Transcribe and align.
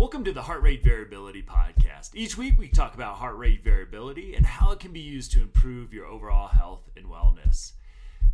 Welcome 0.00 0.24
to 0.24 0.32
the 0.32 0.40
Heart 0.40 0.62
Rate 0.62 0.82
Variability 0.82 1.42
Podcast. 1.42 2.12
Each 2.14 2.34
week 2.38 2.58
we 2.58 2.68
talk 2.68 2.94
about 2.94 3.16
heart 3.16 3.36
rate 3.36 3.62
variability 3.62 4.34
and 4.34 4.46
how 4.46 4.70
it 4.70 4.80
can 4.80 4.94
be 4.94 5.00
used 5.00 5.30
to 5.32 5.42
improve 5.42 5.92
your 5.92 6.06
overall 6.06 6.48
health 6.48 6.88
and 6.96 7.04
wellness. 7.04 7.72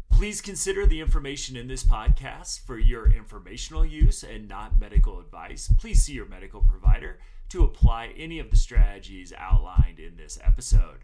Please 0.08 0.40
consider 0.40 0.86
the 0.86 1.00
information 1.00 1.56
in 1.56 1.66
this 1.66 1.82
podcast 1.82 2.64
for 2.64 2.78
your 2.78 3.10
informational 3.10 3.84
use 3.84 4.22
and 4.22 4.48
not 4.48 4.78
medical 4.78 5.18
advice. 5.18 5.68
Please 5.76 6.04
see 6.04 6.12
your 6.12 6.28
medical 6.28 6.60
provider 6.60 7.18
to 7.48 7.64
apply 7.64 8.12
any 8.16 8.38
of 8.38 8.52
the 8.52 8.56
strategies 8.56 9.32
outlined 9.36 9.98
in 9.98 10.16
this 10.16 10.38
episode. 10.44 11.00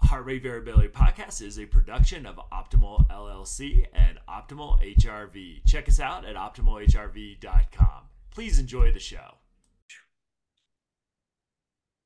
Heart 0.00 0.24
Rate 0.24 0.42
Variability 0.42 0.88
Podcast 0.88 1.40
is 1.40 1.60
a 1.60 1.66
production 1.66 2.26
of 2.26 2.40
Optimal 2.52 3.08
LLC 3.08 3.86
and 3.94 4.18
Optimal 4.28 4.82
HRV. 4.96 5.64
Check 5.64 5.88
us 5.88 6.00
out 6.00 6.24
at 6.24 6.34
optimalhrv.com. 6.34 8.02
Please 8.32 8.58
enjoy 8.58 8.90
the 8.90 8.98
show. 8.98 9.34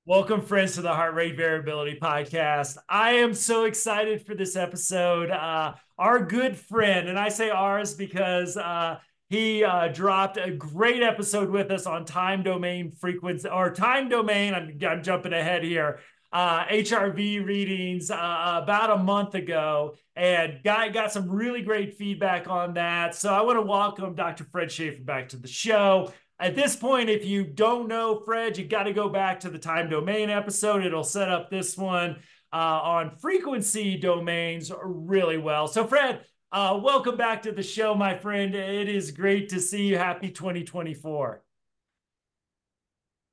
Welcome, 0.09 0.43
friends, 0.43 0.77
to 0.77 0.83
the 0.83 0.95
Heart 0.95 1.15
Rate 1.15 1.37
Variability 1.37 1.99
Podcast. 2.01 2.79
I 2.89 3.15
am 3.15 3.35
so 3.35 3.65
excited 3.65 4.25
for 4.25 4.37
this 4.37 4.55
episode. 4.55 5.33
Uh, 5.33 5.75
our 5.99 6.25
good 6.25 6.57
friend, 6.57 7.09
and 7.09 7.19
I 7.19 7.29
say 7.29 7.51
ours 7.51 7.95
because 7.95 8.57
uh, 8.57 8.99
he 9.31 9.65
uh, 9.65 9.89
dropped 9.89 10.37
a 10.37 10.53
great 10.53 11.03
episode 11.03 11.51
with 11.51 11.73
us 11.73 11.87
on 11.87 12.05
time 12.05 12.45
domain 12.45 12.93
frequency 12.93 13.49
or 13.49 13.73
time 13.73 14.09
domain. 14.09 14.55
I'm, 14.55 14.79
I'm 14.89 15.03
jumping 15.03 15.33
ahead 15.33 15.65
here. 15.65 15.99
HRV 16.33 17.41
uh, 17.41 17.45
readings 17.45 18.09
uh, 18.13 18.61
about 18.63 18.91
a 18.91 19.03
month 19.03 19.35
ago, 19.35 19.97
and 20.15 20.63
got 20.63 20.93
got 20.93 21.11
some 21.11 21.29
really 21.29 21.63
great 21.63 21.97
feedback 21.97 22.49
on 22.49 22.75
that. 22.75 23.17
So 23.17 23.35
I 23.35 23.41
want 23.41 23.57
to 23.57 23.63
welcome 23.63 24.15
Dr. 24.15 24.45
Fred 24.45 24.71
Shaffer 24.71 25.03
back 25.03 25.31
to 25.31 25.37
the 25.37 25.49
show. 25.49 26.13
At 26.39 26.55
this 26.55 26.77
point, 26.77 27.09
if 27.09 27.25
you 27.25 27.45
don't 27.45 27.89
know 27.89 28.21
Fred, 28.25 28.59
you 28.59 28.67
got 28.67 28.83
to 28.83 28.93
go 28.93 29.09
back 29.09 29.41
to 29.41 29.51
the 29.51 29.59
time 29.59 29.89
domain 29.89 30.29
episode. 30.29 30.85
It'll 30.85 31.03
set 31.03 31.31
up 31.31 31.49
this 31.51 31.79
one 31.79 32.17
uh, 32.53 32.57
on 32.57 33.17
frequency 33.17 33.97
domains 33.97 34.71
really 34.83 35.39
well. 35.39 35.67
So, 35.67 35.87
Fred, 35.87 36.21
uh, 36.53 36.79
welcome 36.83 37.17
back 37.17 37.43
to 37.43 37.53
the 37.53 37.63
show, 37.63 37.95
my 37.95 38.19
friend. 38.19 38.55
It 38.55 38.89
is 38.89 39.13
great 39.13 39.49
to 39.51 39.61
see 39.61 39.87
you. 39.87 39.97
Happy 39.97 40.31
2024. 40.31 41.43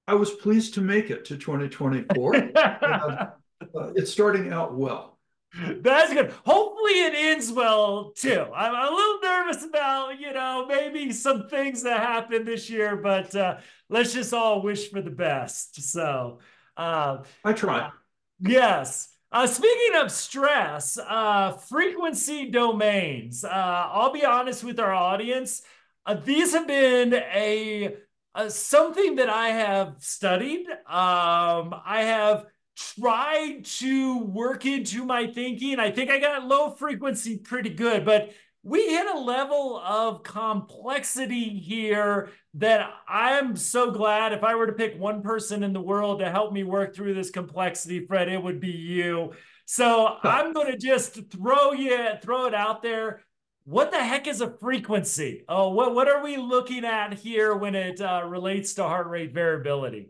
I 0.08 0.14
was 0.16 0.31
pleased 0.31 0.73
to 0.75 0.81
make 0.81 1.09
it 1.09 1.25
to 1.25 1.38
2024. 1.38 2.36
uh, 2.58 3.27
it's 3.95 4.11
starting 4.11 4.52
out 4.53 4.75
well. 4.75 5.12
That's 5.55 6.11
good. 6.11 6.33
Hopefully 6.45 7.03
it 7.03 7.13
ends 7.15 7.51
well 7.51 8.11
too. 8.15 8.45
I'm 8.55 8.73
a 8.73 8.95
little 8.95 9.19
nervous 9.21 9.63
about, 9.63 10.19
you 10.19 10.33
know, 10.33 10.65
maybe 10.67 11.11
some 11.11 11.47
things 11.47 11.83
that 11.83 11.99
happened 11.99 12.47
this 12.47 12.69
year, 12.69 12.95
but 12.95 13.35
uh, 13.35 13.57
let's 13.89 14.13
just 14.13 14.33
all 14.33 14.63
wish 14.63 14.89
for 14.89 15.01
the 15.01 15.11
best. 15.11 15.81
So, 15.91 16.39
uh, 16.75 17.17
I 17.43 17.53
try. 17.53 17.91
Yes. 18.39 19.09
Uh, 19.31 19.47
speaking 19.47 19.99
of 19.99 20.11
stress, 20.11 20.97
uh, 20.97 21.51
frequency 21.51 22.49
domains. 22.49 23.43
Uh, 23.43 23.49
I'll 23.49 24.13
be 24.13 24.25
honest 24.25 24.63
with 24.63 24.79
our 24.79 24.93
audience. 24.93 25.61
Uh, 26.05 26.15
these 26.15 26.53
have 26.53 26.67
been 26.67 27.13
a, 27.13 27.95
a, 28.35 28.49
something 28.49 29.15
that 29.15 29.29
I 29.29 29.49
have 29.49 29.95
studied. 29.99 30.67
Um, 30.69 31.73
I 31.85 32.03
have 32.05 32.45
tried 32.75 33.66
to 33.66 34.19
work 34.19 34.66
into 34.66 35.05
my 35.05 35.27
thinking. 35.27 35.79
I 35.79 35.91
think 35.91 36.09
I 36.09 36.19
got 36.19 36.47
low 36.47 36.71
frequency 36.71 37.38
pretty 37.38 37.69
good, 37.69 38.05
but 38.05 38.31
we 38.63 38.88
hit 38.88 39.07
a 39.13 39.19
level 39.19 39.77
of 39.77 40.23
complexity 40.23 41.49
here 41.49 42.30
that 42.55 42.89
I'm 43.07 43.57
so 43.57 43.91
glad 43.91 44.31
if 44.31 44.43
I 44.43 44.55
were 44.55 44.67
to 44.67 44.73
pick 44.73 44.97
one 44.97 45.21
person 45.21 45.63
in 45.63 45.73
the 45.73 45.81
world 45.81 46.19
to 46.19 46.31
help 46.31 46.53
me 46.53 46.63
work 46.63 46.95
through 46.95 47.13
this 47.13 47.30
complexity, 47.30 48.05
Fred, 48.05 48.30
it 48.30 48.41
would 48.41 48.61
be 48.61 48.71
you. 48.71 49.33
So 49.65 50.17
I'm 50.23 50.53
going 50.53 50.71
to 50.71 50.77
just 50.77 51.30
throw 51.30 51.73
you, 51.73 52.08
throw 52.21 52.45
it 52.45 52.53
out 52.53 52.81
there. 52.81 53.21
What 53.65 53.92
the 53.92 54.03
heck 54.03 54.27
is 54.27 54.42
a 54.42 54.58
frequency? 54.59 55.43
Oh, 55.48 55.69
what, 55.69 55.93
what 55.93 56.09
are 56.09 56.23
we 56.23 56.37
looking 56.37 56.86
at 56.86 57.14
here 57.14 57.55
when 57.55 57.75
it 57.75 57.99
uh, 58.02 58.23
relates 58.25 58.73
to 58.75 58.83
heart 58.83 59.08
rate 59.08 59.33
variability? 59.33 60.09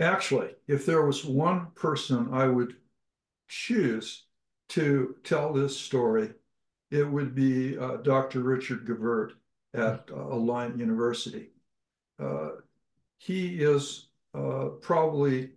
Actually, 0.00 0.50
if 0.66 0.86
there 0.86 1.06
was 1.06 1.24
one 1.24 1.68
person 1.74 2.28
I 2.32 2.46
would 2.46 2.76
choose 3.48 4.24
to 4.70 5.14
tell 5.22 5.52
this 5.52 5.78
story, 5.78 6.32
it 6.90 7.08
would 7.08 7.34
be 7.34 7.78
uh, 7.78 7.96
Dr. 7.98 8.40
Richard 8.40 8.86
Gevirtz 8.86 9.32
at 9.74 10.08
uh, 10.10 10.16
Alliant 10.16 10.78
University. 10.78 11.50
Uh, 12.18 12.50
he 13.18 13.62
is 13.62 14.08
uh, 14.34 14.70
probably 14.80 15.50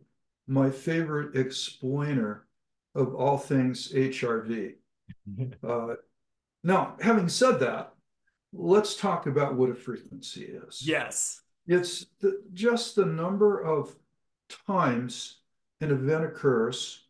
my 0.47 0.69
favorite 0.69 1.35
explainer 1.35 2.47
of 2.95 3.15
all 3.15 3.37
things 3.37 3.91
HRV. 3.93 4.73
Uh, 5.67 5.95
now, 6.63 6.95
having 7.01 7.29
said 7.29 7.59
that, 7.59 7.93
let's 8.53 8.95
talk 8.95 9.27
about 9.27 9.55
what 9.55 9.69
a 9.69 9.75
frequency 9.75 10.43
is. 10.45 10.81
Yes. 10.85 11.41
It's 11.67 12.05
the, 12.21 12.41
just 12.53 12.95
the 12.95 13.05
number 13.05 13.61
of 13.61 13.95
times 14.49 15.39
an 15.81 15.91
event 15.91 16.25
occurs 16.25 17.03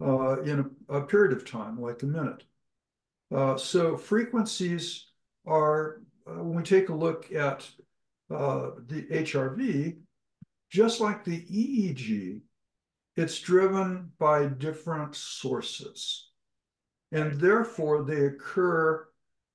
uh, 0.00 0.40
in 0.42 0.72
a, 0.88 0.96
a, 0.96 1.02
period 1.02 1.32
of 1.32 1.48
time, 1.48 1.80
like 1.80 2.02
a 2.02 2.06
minute. 2.06 2.44
Uh, 3.34 3.56
so 3.56 3.96
frequencies 3.96 5.06
are, 5.46 6.02
uh, 6.26 6.42
when 6.42 6.54
we 6.56 6.62
take 6.62 6.88
a 6.88 6.94
look 6.94 7.32
at 7.32 7.68
uh, 8.30 8.70
the 8.86 9.02
HRV, 9.10 9.98
just 10.70 11.00
like 11.00 11.24
the 11.24 11.40
EEG, 11.42 12.40
it's 13.16 13.40
driven 13.40 14.10
by 14.18 14.46
different 14.46 15.14
sources. 15.14 16.30
And 17.12 17.40
therefore, 17.40 18.04
they 18.04 18.26
occur 18.26 19.08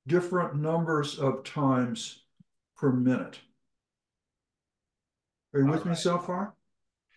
different 0.07 0.55
numbers 0.55 1.17
of 1.17 1.43
times 1.43 2.23
per 2.77 2.91
minute. 2.91 3.39
Are 5.53 5.61
you 5.61 5.65
All 5.65 5.71
with 5.71 5.85
right. 5.85 5.91
me 5.91 5.95
so 5.95 6.17
far? 6.17 6.54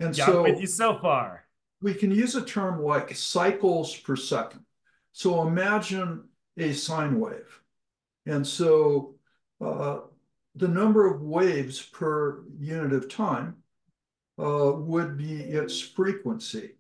And 0.01 0.17
yeah, 0.17 0.27
so 0.27 0.43
with 0.43 0.61
you 0.61 0.67
so 0.67 0.99
far. 0.99 1.45
We 1.81 1.95
can 1.95 2.11
use 2.11 2.35
a 2.35 2.45
term 2.45 2.83
like 2.83 3.15
cycles 3.15 3.97
per 3.97 4.17
second. 4.17 4.65
So 5.13 5.47
imagine 5.47 6.25
a 6.57 6.73
sine 6.73 7.21
wave. 7.21 7.61
And 8.27 8.47
so 8.47 9.15
uh, 9.61 10.01
the 10.57 10.69
number 10.69 11.07
of 11.13 11.23
waves 11.23 11.81
per 11.81 12.43
unit 12.59 12.93
of 12.93 13.09
time 13.09 13.57
uh, 14.39 14.73
would 14.75 15.17
be 15.17 15.41
its 15.41 15.81
frequency. 15.81 16.73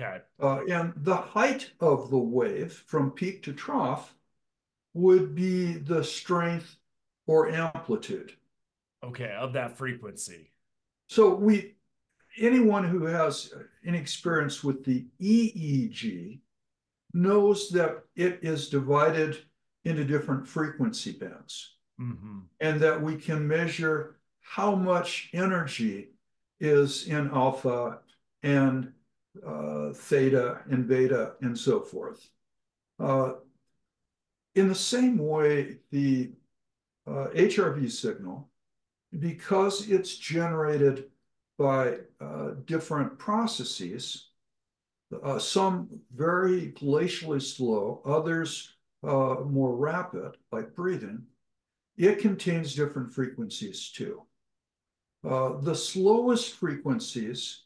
Okay. 0.00 0.18
Uh, 0.40 0.64
and 0.66 0.92
the 0.96 1.16
height 1.16 1.72
of 1.80 2.10
the 2.10 2.18
wave 2.18 2.84
from 2.86 3.10
peak 3.10 3.42
to 3.44 3.52
trough 3.52 4.14
would 4.94 5.34
be 5.34 5.72
the 5.74 6.04
strength 6.04 6.76
or 7.26 7.50
amplitude. 7.50 8.32
Okay, 9.04 9.34
of 9.38 9.52
that 9.54 9.76
frequency. 9.76 10.52
So 11.08 11.34
we 11.34 11.74
anyone 12.38 12.84
who 12.84 13.04
has 13.04 13.52
any 13.86 13.98
experience 13.98 14.62
with 14.64 14.84
the 14.84 15.06
EEG 15.20 16.40
knows 17.14 17.68
that 17.70 18.04
it 18.16 18.38
is 18.42 18.68
divided 18.68 19.38
into 19.84 20.04
different 20.04 20.46
frequency 20.46 21.12
bands 21.12 21.74
mm-hmm. 22.00 22.40
and 22.60 22.80
that 22.80 23.00
we 23.00 23.16
can 23.16 23.46
measure 23.46 24.16
how 24.40 24.74
much 24.74 25.30
energy 25.32 26.10
is 26.60 27.06
in 27.06 27.28
alpha 27.30 27.98
and 28.42 28.92
uh, 29.46 29.92
theta 29.92 30.60
and 30.70 30.86
beta 30.86 31.32
and 31.40 31.58
so 31.58 31.80
forth. 31.80 32.28
Uh, 33.00 33.32
in 34.54 34.68
the 34.68 34.74
same 34.74 35.18
way, 35.18 35.78
the 35.90 36.30
uh, 37.06 37.28
HRV 37.34 37.90
signal, 37.90 38.48
because 39.18 39.88
it's 39.88 40.16
generated 40.16 41.06
by 41.62 41.94
uh, 42.20 42.54
different 42.66 43.16
processes, 43.18 44.30
uh, 45.22 45.38
some 45.38 45.88
very 46.12 46.72
glacially 46.72 47.40
slow, 47.40 48.02
others 48.04 48.74
uh, 49.04 49.36
more 49.46 49.76
rapid, 49.76 50.32
like 50.50 50.74
breathing, 50.74 51.22
it 51.96 52.18
contains 52.18 52.74
different 52.74 53.12
frequencies 53.12 53.90
too. 53.90 54.22
Uh, 55.24 55.60
the 55.60 55.74
slowest 55.74 56.54
frequencies 56.54 57.62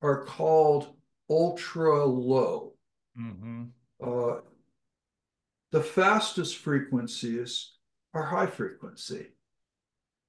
are 0.00 0.24
called 0.24 0.94
ultra 1.28 2.04
low. 2.04 2.74
Mm-hmm. 3.18 3.64
Uh, 4.00 4.42
the 5.72 5.82
fastest 5.82 6.58
frequencies 6.58 7.72
are 8.14 8.22
high 8.22 8.46
frequency. 8.46 9.26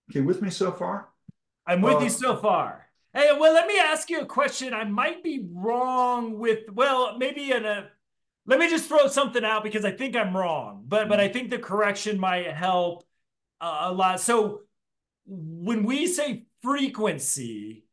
Okay, 0.09 0.21
with 0.21 0.41
me 0.41 0.50
so 0.50 0.71
far? 0.71 1.09
I'm 1.67 1.81
with 1.81 2.01
you 2.01 2.07
uh, 2.07 2.09
so 2.09 2.35
far. 2.35 2.81
Hey, 3.13 3.31
well, 3.38 3.54
let 3.54 3.68
me 3.68 3.78
ask 3.78 4.10
you 4.10 4.22
a 4.22 4.25
question. 4.25 4.74
I 4.74 4.86
might 4.86 5.24
be 5.24 5.46
wrong 5.54 6.40
with, 6.40 6.60
well, 6.72 7.18
maybe 7.18 7.52
in 7.52 7.66
a, 7.66 7.90
let 8.46 8.60
me 8.60 8.69
just 8.69 8.88
throw 8.88 9.08
something 9.08 9.44
out 9.44 9.63
because 9.63 9.86
I 9.86 9.92
think 9.92 10.16
I'm 10.16 10.36
wrong, 10.36 10.84
but 10.88 11.08
but 11.08 11.19
I 11.19 11.28
think 11.28 11.50
the 11.52 11.60
correction 11.60 12.19
might 12.19 12.52
help 12.52 13.04
uh, 13.60 13.81
a 13.84 13.92
lot. 13.92 14.19
So 14.19 14.62
when 15.25 15.84
we 15.84 16.08
say 16.08 16.46
frequency. 16.62 17.86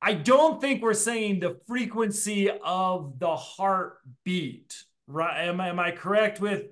I 0.00 0.14
don't 0.14 0.60
think 0.60 0.82
we're 0.82 0.94
saying 0.94 1.40
the 1.40 1.58
frequency 1.66 2.50
of 2.50 3.18
the 3.18 3.36
heartbeat, 3.36 4.84
right? 5.06 5.46
Am, 5.46 5.60
am 5.60 5.78
I 5.78 5.92
correct 5.92 6.40
with? 6.40 6.64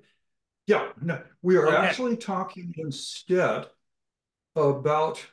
Yeah, 0.67 0.89
no, 1.01 1.21
we 1.41 1.57
are 1.57 1.67
okay. 1.67 1.77
actually 1.77 2.17
talking 2.17 2.73
instead 2.77 3.67
about 4.55 5.25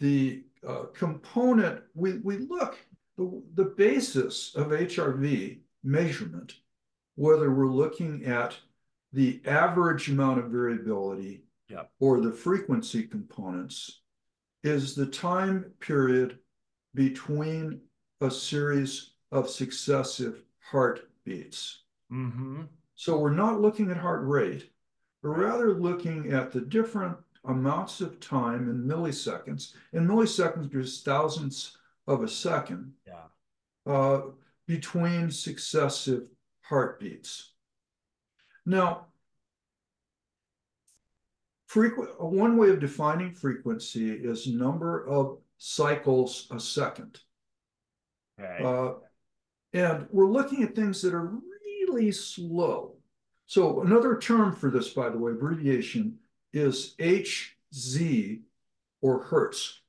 the 0.00 0.44
uh, 0.66 0.84
component. 0.94 1.82
We, 1.94 2.18
we 2.18 2.38
look, 2.38 2.78
the, 3.16 3.42
the 3.54 3.74
basis 3.76 4.54
of 4.54 4.68
HRV 4.68 5.60
measurement, 5.82 6.54
whether 7.14 7.50
we're 7.50 7.66
looking 7.66 8.24
at 8.24 8.56
the 9.12 9.40
average 9.46 10.08
amount 10.08 10.38
of 10.38 10.50
variability 10.50 11.44
or 12.00 12.20
the 12.20 12.32
frequency 12.32 13.04
components, 13.04 14.02
is 14.62 14.94
the 14.94 15.06
time 15.06 15.64
period 15.80 16.38
between 16.94 17.80
a 18.20 18.30
series 18.30 19.12
of 19.32 19.48
successive 19.48 20.42
heartbeats. 20.58 21.82
Mm-hmm. 22.12 22.62
So 22.96 23.18
we're 23.18 23.30
not 23.30 23.60
looking 23.60 23.90
at 23.90 23.96
heart 23.96 24.26
rate, 24.26 24.70
but 25.22 25.30
rather 25.30 25.72
looking 25.72 26.32
at 26.32 26.52
the 26.52 26.60
different 26.60 27.16
amounts 27.44 28.00
of 28.00 28.20
time 28.20 28.68
in 28.68 28.84
milliseconds. 28.84 29.74
In 29.92 30.06
milliseconds, 30.06 30.70
there's 30.70 31.02
thousands 31.02 31.76
of 32.06 32.22
a 32.22 32.28
second. 32.28 32.92
Yeah. 33.06 33.92
Uh, 33.92 34.20
between 34.66 35.30
successive 35.32 36.28
heartbeats. 36.60 37.54
Now, 38.64 39.06
frequent, 41.66 42.22
one 42.22 42.56
way 42.56 42.70
of 42.70 42.78
defining 42.78 43.34
frequency 43.34 44.12
is 44.12 44.46
number 44.46 45.04
of 45.08 45.38
cycles 45.58 46.46
a 46.52 46.60
second. 46.60 47.18
Okay. 48.40 48.64
Uh, 48.64 48.92
and 49.72 50.06
we're 50.12 50.30
looking 50.30 50.62
at 50.62 50.76
things 50.76 51.02
that 51.02 51.14
are 51.14 51.32
really 51.64 52.12
slow. 52.12 52.94
So 53.46 53.82
another 53.82 54.18
term 54.18 54.54
for 54.54 54.70
this, 54.70 54.90
by 54.90 55.08
the 55.08 55.18
way, 55.18 55.32
abbreviation 55.32 56.16
is 56.52 56.94
Hz 56.98 58.40
or 59.00 59.22
Hertz. 59.22 59.80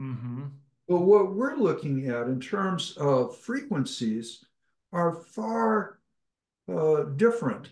Mm-hmm. 0.00 0.44
But 0.88 1.00
what 1.02 1.34
we're 1.34 1.56
looking 1.56 2.08
at 2.08 2.26
in 2.26 2.40
terms 2.40 2.96
of 2.96 3.36
frequencies 3.36 4.44
are 4.92 5.14
far 5.14 6.00
uh, 6.68 7.04
different 7.16 7.70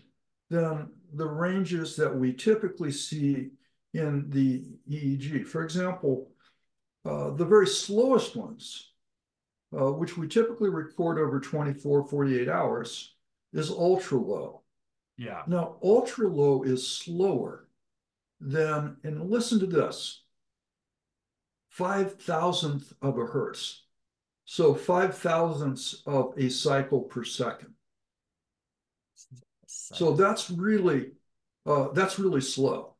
than 0.49 0.89
the 1.13 1.27
ranges 1.27 1.95
that 1.95 2.15
we 2.15 2.33
typically 2.33 2.91
see 2.91 3.49
in 3.93 4.29
the 4.29 4.65
EEG. 4.89 5.45
For 5.45 5.63
example, 5.63 6.29
uh, 7.05 7.31
the 7.31 7.45
very 7.45 7.67
slowest 7.67 8.35
ones, 8.35 8.91
uh, 9.77 9.91
which 9.91 10.17
we 10.17 10.27
typically 10.27 10.69
record 10.69 11.17
over 11.17 11.39
24, 11.39 12.07
48 12.07 12.49
hours, 12.49 13.15
is 13.53 13.69
ultra 13.69 14.17
low. 14.17 14.61
Yeah. 15.17 15.41
Now, 15.47 15.77
ultra 15.83 16.27
low 16.27 16.63
is 16.63 16.87
slower 16.87 17.68
than, 18.39 18.97
and 19.03 19.29
listen 19.29 19.59
to 19.59 19.65
this, 19.65 20.23
five 21.69 22.19
thousandth 22.21 22.93
of 23.01 23.17
a 23.17 23.25
hertz. 23.25 23.83
So 24.45 24.73
five 24.73 25.17
thousandths 25.17 26.01
of 26.05 26.33
a 26.37 26.49
cycle 26.49 27.01
per 27.01 27.23
second. 27.23 27.73
So 29.67 30.13
that's 30.13 30.49
really, 30.49 31.11
uh, 31.65 31.89
that's 31.93 32.17
really 32.17 32.41
slow. 32.41 32.95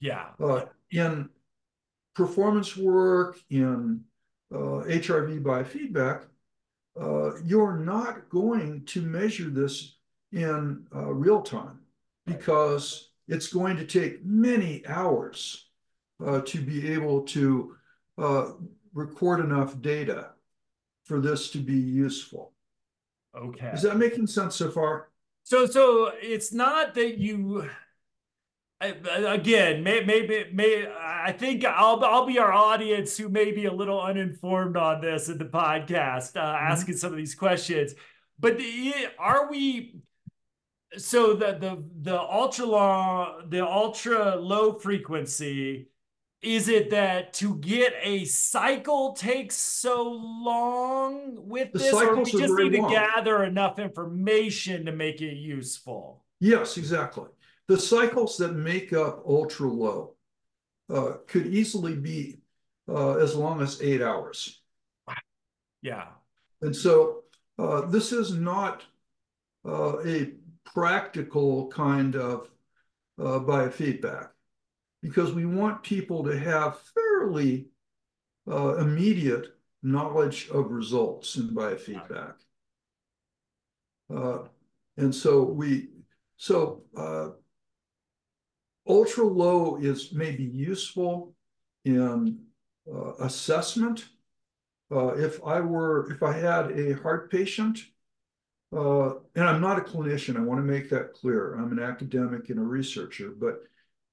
Yeah. 0.00 0.26
Uh, 0.40 0.66
in 0.90 1.28
performance 2.14 2.76
work, 2.76 3.38
in 3.50 4.02
uh, 4.52 4.84
HRV 4.86 5.42
biofeedback, 5.42 6.24
uh, 7.00 7.40
you're 7.42 7.78
not 7.78 8.28
going 8.28 8.84
to 8.84 9.02
measure 9.02 9.48
this 9.48 9.96
in 10.32 10.86
uh, 10.94 11.12
real 11.12 11.42
time 11.42 11.80
because 12.26 13.11
it's 13.32 13.48
going 13.48 13.76
to 13.78 13.84
take 13.84 14.24
many 14.24 14.86
hours 14.86 15.68
uh, 16.24 16.40
to 16.42 16.60
be 16.60 16.92
able 16.92 17.22
to 17.22 17.76
uh, 18.18 18.50
record 18.94 19.40
enough 19.40 19.80
data 19.80 20.30
for 21.04 21.20
this 21.20 21.50
to 21.50 21.58
be 21.58 21.76
useful. 21.76 22.52
Okay. 23.36 23.68
Is 23.68 23.82
that 23.82 23.96
making 23.96 24.26
sense 24.26 24.56
so 24.56 24.70
far? 24.70 25.08
So, 25.44 25.66
so 25.66 26.12
it's 26.20 26.52
not 26.52 26.94
that 26.94 27.18
you 27.18 27.68
again, 28.82 29.82
may, 29.82 30.04
maybe, 30.04 30.46
may 30.52 30.86
I 31.00 31.32
think 31.32 31.64
I'll 31.64 32.04
I'll 32.04 32.26
be 32.26 32.38
our 32.38 32.52
audience 32.52 33.16
who 33.16 33.28
may 33.28 33.52
be 33.52 33.66
a 33.66 33.72
little 33.72 34.00
uninformed 34.00 34.76
on 34.76 35.00
this 35.00 35.28
in 35.28 35.38
the 35.38 35.44
podcast, 35.44 36.36
uh, 36.36 36.40
mm-hmm. 36.42 36.72
asking 36.72 36.96
some 36.96 37.12
of 37.12 37.16
these 37.16 37.34
questions. 37.34 37.94
But 38.38 38.58
the, 38.58 38.92
are 39.18 39.50
we? 39.50 39.96
So 40.96 41.34
the 41.34 41.52
the 41.58 41.84
the 42.02 42.20
ultra 42.20 42.66
long, 42.66 43.48
the 43.48 43.66
ultra 43.66 44.36
low 44.36 44.74
frequency. 44.74 45.88
Is 46.42 46.68
it 46.68 46.90
that 46.90 47.34
to 47.34 47.54
get 47.58 47.94
a 48.02 48.24
cycle 48.24 49.12
takes 49.12 49.54
so 49.54 50.02
long 50.10 51.36
with 51.48 51.72
the 51.72 51.78
this, 51.78 51.92
or 51.94 52.16
we 52.16 52.24
just 52.24 52.52
need 52.54 52.72
to 52.72 52.88
gather 52.88 53.44
enough 53.44 53.78
information 53.78 54.86
to 54.86 54.92
make 54.92 55.22
it 55.22 55.36
useful? 55.36 56.24
Yes, 56.40 56.76
exactly. 56.78 57.28
The 57.68 57.78
cycles 57.78 58.36
that 58.38 58.56
make 58.56 58.92
up 58.92 59.22
ultra 59.24 59.68
low 59.68 60.16
uh, 60.92 61.18
could 61.28 61.46
easily 61.46 61.94
be 61.94 62.40
uh, 62.88 63.18
as 63.18 63.36
long 63.36 63.62
as 63.62 63.80
eight 63.80 64.02
hours. 64.02 64.60
Yeah. 65.80 66.08
And 66.60 66.74
so 66.74 67.22
uh, 67.56 67.82
this 67.82 68.12
is 68.12 68.34
not 68.34 68.82
uh, 69.64 69.98
a 70.04 70.32
practical 70.64 71.68
kind 71.68 72.16
of 72.16 72.48
uh, 73.18 73.38
biofeedback 73.40 74.28
because 75.02 75.32
we 75.32 75.44
want 75.44 75.82
people 75.82 76.24
to 76.24 76.38
have 76.38 76.78
fairly 76.94 77.66
uh, 78.50 78.76
immediate 78.76 79.48
knowledge 79.82 80.48
of 80.50 80.70
results 80.70 81.36
in 81.36 81.48
biofeedback. 81.48 82.34
and 84.96 85.14
so 85.14 85.42
we, 85.42 85.88
so 86.36 86.82
Ultra 88.88 89.24
low 89.24 89.76
is 89.76 90.12
maybe 90.12 90.42
useful 90.42 91.34
in 91.84 92.38
uh, 92.92 93.12
assessment. 93.20 94.06
Uh, 94.90 95.14
if 95.14 95.42
I 95.44 95.60
were, 95.60 96.10
if 96.10 96.22
I 96.22 96.32
had 96.32 96.72
a 96.72 96.94
heart 97.00 97.30
patient, 97.30 97.78
uh, 98.72 99.14
and 99.34 99.44
I'm 99.44 99.60
not 99.60 99.78
a 99.78 99.82
clinician, 99.82 100.36
I 100.36 100.40
want 100.40 100.58
to 100.58 100.64
make 100.64 100.88
that 100.90 101.12
clear. 101.12 101.54
I'm 101.54 101.72
an 101.72 101.82
academic 101.82 102.48
and 102.50 102.58
a 102.58 102.62
researcher, 102.62 103.30
but 103.30 103.62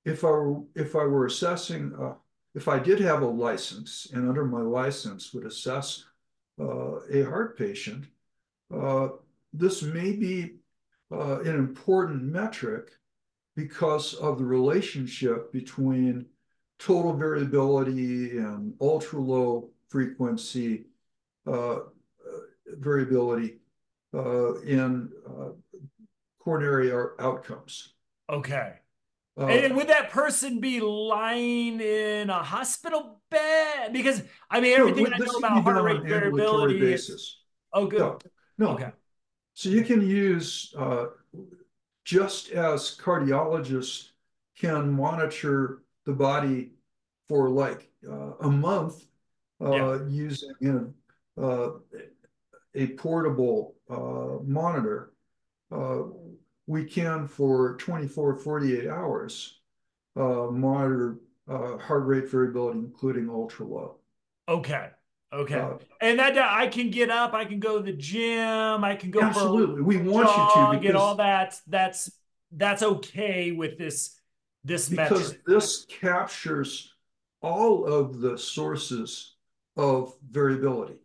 if 0.06 0.24
I 0.24 0.30
were, 0.30 0.62
if 0.76 0.96
I 0.96 1.04
were 1.04 1.26
assessing, 1.26 1.94
uh, 2.00 2.14
if 2.56 2.68
I 2.68 2.80
did 2.80 3.00
have 3.00 3.22
a 3.22 3.28
license 3.28 4.08
and 4.14 4.28
under 4.28 4.46
my 4.46 4.62
license 4.62 5.34
would 5.34 5.46
assess 5.46 6.06
uh, 6.60 7.00
a 7.12 7.24
heart 7.24 7.58
patient, 7.58 8.06
uh, 8.74 9.10
this 9.54 9.82
may 9.82 10.12
be 10.14 10.56
an 11.12 11.56
important 11.56 12.22
metric 12.22 12.92
because 13.56 14.14
of 14.16 14.38
the 14.38 14.46
relationship 14.46 15.52
between 15.52 16.26
total 16.78 17.14
variability 17.14 18.38
and 18.38 18.74
ultra 18.80 19.20
low 19.20 19.70
frequency 19.90 20.86
uh, 21.48 21.80
variability 22.78 23.56
uh, 23.56 23.69
in 24.14 25.10
uh, 25.28 25.50
coronary 26.40 26.92
outcomes. 27.20 27.94
Okay. 28.30 28.74
Uh, 29.40 29.48
and 29.48 29.76
would 29.76 29.88
that 29.88 30.10
person 30.10 30.60
be 30.60 30.82
lying 30.82 31.80
in 31.80 32.30
a 32.30 32.44
hospital 32.44 33.22
bed? 33.32 33.94
Because 33.94 34.22
I 34.50 34.60
mean, 34.60 34.78
everything 34.78 35.06
no, 35.06 35.12
I 35.14 35.18
know 35.18 35.38
about 35.38 35.64
heart 35.64 35.84
rate 35.84 36.04
variability. 36.04 36.80
Basis. 36.80 37.10
Is... 37.10 37.38
Oh, 37.72 37.86
good. 37.86 38.00
No, 38.00 38.20
no. 38.58 38.70
Okay. 38.72 38.92
So 39.54 39.70
you 39.70 39.84
can 39.84 40.02
use 40.02 40.74
uh, 40.78 41.08
just 42.04 42.50
as 42.52 42.98
cardiologists 42.98 44.10
can 44.58 44.92
monitor 44.92 45.84
the 46.06 46.14
body 46.14 46.72
for 47.30 47.50
like 47.50 47.90
uh, 48.10 48.32
a 48.42 48.50
month 48.50 49.06
uh, 49.62 49.72
yeah. 49.72 50.00
using 50.10 50.52
you 50.60 50.94
know, 51.38 51.82
uh, 51.92 52.00
a 52.76 52.88
portable 52.88 53.76
uh, 53.78 53.79
monitor, 53.90 55.14
uh, 55.72 56.04
we 56.68 56.86
can 56.86 57.28
for 57.28 57.76
24, 57.78 58.38
48 58.38 58.88
hours 58.88 59.60
uh, 60.16 60.48
monitor 60.52 61.18
heart 61.48 62.06
rate 62.06 62.30
variability, 62.30 62.80
including 62.80 63.30
ultra 63.30 63.66
low. 63.66 63.96
Okay. 64.48 64.90
Okay. 65.32 65.60
Uh, 65.60 65.74
and 66.02 66.18
that 66.20 66.38
I 66.38 66.68
can 66.68 66.90
get 66.90 67.12
up, 67.12 67.34
I 67.34 67.46
can 67.46 67.60
go 67.60 67.78
to 67.78 67.84
the 67.84 67.94
gym, 67.94 68.84
I 68.84 68.96
can 68.96 69.12
go 69.12 69.22
absolutely. 69.22 69.84
we 69.84 69.98
want 69.98 70.28
you 70.28 70.34
to 70.34 70.72
because, 70.72 70.82
get 70.82 70.96
all 70.96 71.16
that. 71.16 71.60
That's 71.68 72.12
that's 72.52 72.82
okay 72.82 73.52
with 73.52 73.78
this 73.78 74.20
this 74.64 74.90
because 74.90 75.36
this 75.46 75.86
captures 75.86 76.94
all 77.42 77.86
of 77.86 78.20
the 78.20 78.38
sources 78.38 79.36
of 79.78 80.16
variability. 80.28 81.00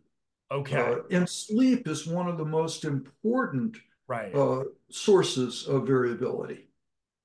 Okay. 0.51 0.77
Uh, 0.77 0.97
and 1.11 1.27
sleep 1.27 1.87
is 1.87 2.05
one 2.07 2.27
of 2.27 2.37
the 2.37 2.45
most 2.45 2.85
important 2.85 3.77
right. 4.07 4.33
uh, 4.35 4.63
sources 4.89 5.65
of 5.67 5.87
variability. 5.87 6.69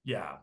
Yeah. 0.04 0.36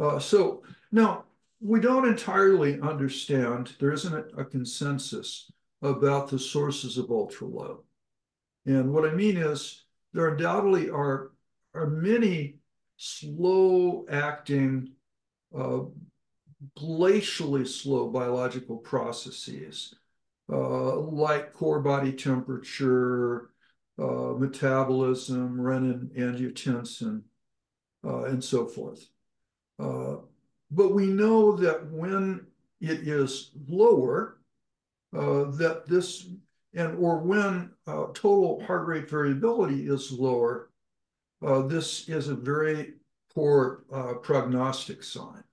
Uh, 0.00 0.18
so 0.18 0.62
now 0.92 1.24
we 1.60 1.80
don't 1.80 2.06
entirely 2.06 2.80
understand, 2.80 3.72
there 3.80 3.92
isn't 3.92 4.14
a, 4.14 4.40
a 4.40 4.44
consensus 4.44 5.50
about 5.82 6.28
the 6.28 6.38
sources 6.38 6.98
of 6.98 7.10
ultra 7.10 7.46
low. 7.46 7.84
And 8.66 8.92
what 8.92 9.08
I 9.08 9.14
mean 9.14 9.36
is 9.36 9.84
there 10.12 10.28
undoubtedly 10.28 10.90
are, 10.90 11.32
are 11.74 11.88
many 11.88 12.56
slow 12.96 14.06
acting, 14.08 14.92
uh, 15.56 15.80
glacially 16.78 17.66
slow 17.66 18.08
biological 18.08 18.78
processes, 18.78 19.94
uh, 20.52 20.96
like 20.96 21.52
core 21.52 21.80
body 21.80 22.12
temperature, 22.12 23.50
uh, 23.98 24.34
metabolism, 24.36 25.56
renin, 25.56 26.08
angiotensin, 26.18 27.22
uh, 28.04 28.24
and 28.24 28.42
so 28.42 28.66
forth. 28.66 29.06
Uh, 29.78 30.16
but 30.70 30.94
we 30.94 31.06
know 31.06 31.52
that 31.56 31.90
when 31.90 32.46
it 32.80 33.06
is 33.08 33.52
lower, 33.68 34.38
uh, 35.16 35.44
that 35.52 35.84
this 35.86 36.28
and 36.74 36.98
or 36.98 37.18
when 37.18 37.70
uh, 37.86 38.06
total 38.14 38.62
heart 38.66 38.86
rate 38.86 39.08
variability 39.08 39.86
is 39.86 40.10
lower, 40.12 40.70
uh, 41.46 41.62
this 41.62 42.08
is 42.08 42.28
a 42.28 42.34
very 42.34 42.94
poor 43.32 43.84
uh, 43.92 44.14
prognostic 44.14 45.02
sign. 45.02 45.44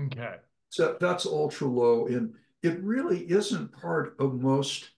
Okay. 0.00 0.36
So 0.70 0.96
that's 1.00 1.26
ultra 1.26 1.66
low, 1.66 2.06
and 2.06 2.34
it 2.62 2.82
really 2.82 3.20
isn't 3.30 3.72
part 3.72 4.16
of 4.18 4.40
most 4.40 4.90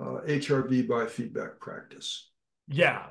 HRV 0.00 0.84
uh, 0.84 0.92
biofeedback 0.92 1.58
practice. 1.58 2.30
Yeah. 2.68 3.06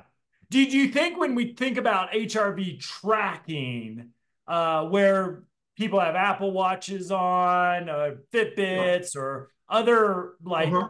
Did 0.50 0.72
you 0.72 0.88
think 0.88 1.18
when 1.18 1.34
we 1.34 1.54
think 1.54 1.78
about 1.78 2.12
HRV 2.12 2.80
tracking, 2.80 4.10
uh, 4.46 4.84
where 4.84 5.44
people 5.76 5.98
have 5.98 6.14
Apple 6.14 6.52
Watches 6.52 7.10
on, 7.10 7.88
uh, 7.88 8.10
Fitbits, 8.32 9.16
or 9.16 9.50
other 9.68 10.34
like 10.42 10.68
uh-huh. 10.68 10.88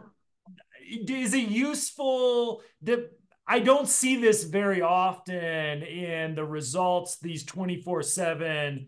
is 1.07 1.33
it 1.33 1.47
useful 1.47 2.61
to, 2.85 3.07
I 3.47 3.59
don't 3.59 3.87
see 3.87 4.17
this 4.17 4.43
very 4.43 4.81
often 4.81 5.81
in 5.83 6.35
the 6.35 6.43
results 6.43 7.17
these 7.19 7.45
24/7 7.45 8.87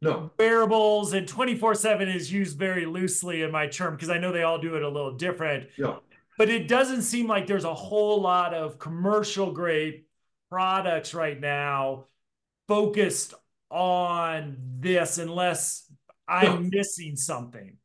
no 0.00 0.30
wearables 0.38 1.12
and 1.12 1.26
24/7 1.26 2.08
is 2.14 2.32
used 2.32 2.58
very 2.58 2.86
loosely 2.86 3.42
in 3.42 3.50
my 3.50 3.66
term 3.66 3.94
because 3.94 4.10
I 4.10 4.18
know 4.18 4.32
they 4.32 4.42
all 4.42 4.58
do 4.58 4.76
it 4.76 4.82
a 4.82 4.88
little 4.88 5.12
different. 5.12 5.68
Yeah. 5.76 5.96
But 6.36 6.48
it 6.48 6.68
doesn't 6.68 7.02
seem 7.02 7.26
like 7.26 7.46
there's 7.46 7.64
a 7.64 7.74
whole 7.74 8.20
lot 8.20 8.54
of 8.54 8.78
commercial 8.78 9.52
grade 9.52 10.04
products 10.50 11.12
right 11.12 11.38
now 11.38 12.06
focused 12.68 13.34
on 13.70 14.56
this 14.78 15.18
unless 15.18 15.90
I'm 16.28 16.64
no. 16.64 16.70
missing 16.70 17.16
something. 17.16 17.76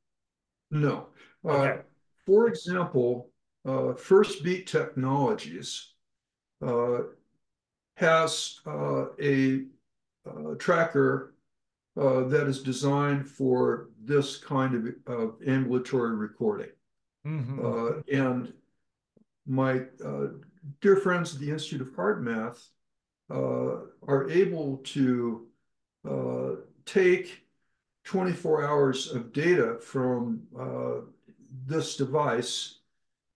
No. 0.70 1.08
Uh, 1.44 1.50
okay. 1.50 1.82
For 2.26 2.48
example, 2.48 3.32
uh, 3.66 3.94
Firstbeat 3.96 4.68
Technologies 4.68 5.94
uh, 6.66 7.00
has 7.98 8.60
uh, 8.66 9.06
a 9.22 9.64
uh, 10.26 10.56
tracker 10.58 11.33
uh, 12.00 12.24
that 12.24 12.48
is 12.48 12.62
designed 12.62 13.28
for 13.28 13.90
this 14.04 14.38
kind 14.38 14.96
of 15.08 15.36
ambulatory 15.46 16.16
recording. 16.16 16.70
Mm-hmm. 17.26 18.02
and 18.14 18.52
my 19.48 19.84
dear 20.82 20.98
friends 20.98 21.34
at 21.34 21.40
the 21.40 21.52
Institute 21.52 21.80
of 21.80 21.94
HeartMath 21.94 22.62
are 23.30 24.30
able 24.30 24.82
to 24.84 25.48
take 26.86 27.44
24 28.04 28.66
hours 28.66 29.12
of 29.12 29.32
data 29.32 29.78
from 29.80 30.42
uh, 30.60 31.06
this 31.66 31.96
device 31.96 32.80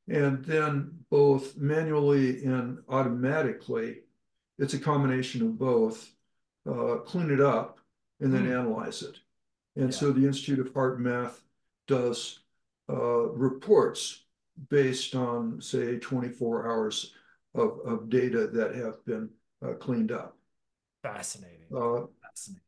and 0.10 0.44
then 0.46 0.92
both 1.10 1.58
manually 1.58 2.44
and 2.46 2.80
automatically, 2.90 4.00
it's 4.58 4.74
a 4.74 4.80
combination 4.80 5.42
of 5.42 5.58
both, 5.58 6.10
uh, 6.70 6.98
clean 7.06 7.30
it 7.32 7.42
up 7.42 7.77
and 8.20 8.34
then 8.34 8.46
mm. 8.46 8.52
analyze 8.52 9.04
it. 9.04 9.20
And 9.76 9.92
yeah. 9.92 9.98
so 9.98 10.12
the 10.12 10.26
Institute 10.26 10.60
of 10.60 10.74
HeartMath 10.74 11.40
does 11.88 12.40
uh, 12.90 13.28
reports 13.30 14.26
based 14.70 15.16
on, 15.16 15.62
say, 15.62 15.98
24 15.98 16.68
hours 16.68 17.14
of, 17.54 17.80
of 17.86 18.10
data 18.10 18.48
that 18.48 18.76
have 18.76 19.04
been 19.06 19.30
uh, 19.64 19.74
cleaned 19.74 20.12
up. 20.12 20.38
Fascinating. 21.04 21.68
Uh, 21.76 22.06
Fascinating. 22.24 22.64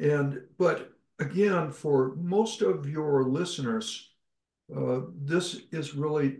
And, 0.00 0.42
but 0.58 0.92
again, 1.18 1.70
for 1.70 2.14
most 2.16 2.62
of 2.62 2.88
your 2.88 3.24
listeners, 3.24 4.10
uh, 4.74 5.00
this 5.16 5.62
is 5.72 5.94
really 5.94 6.38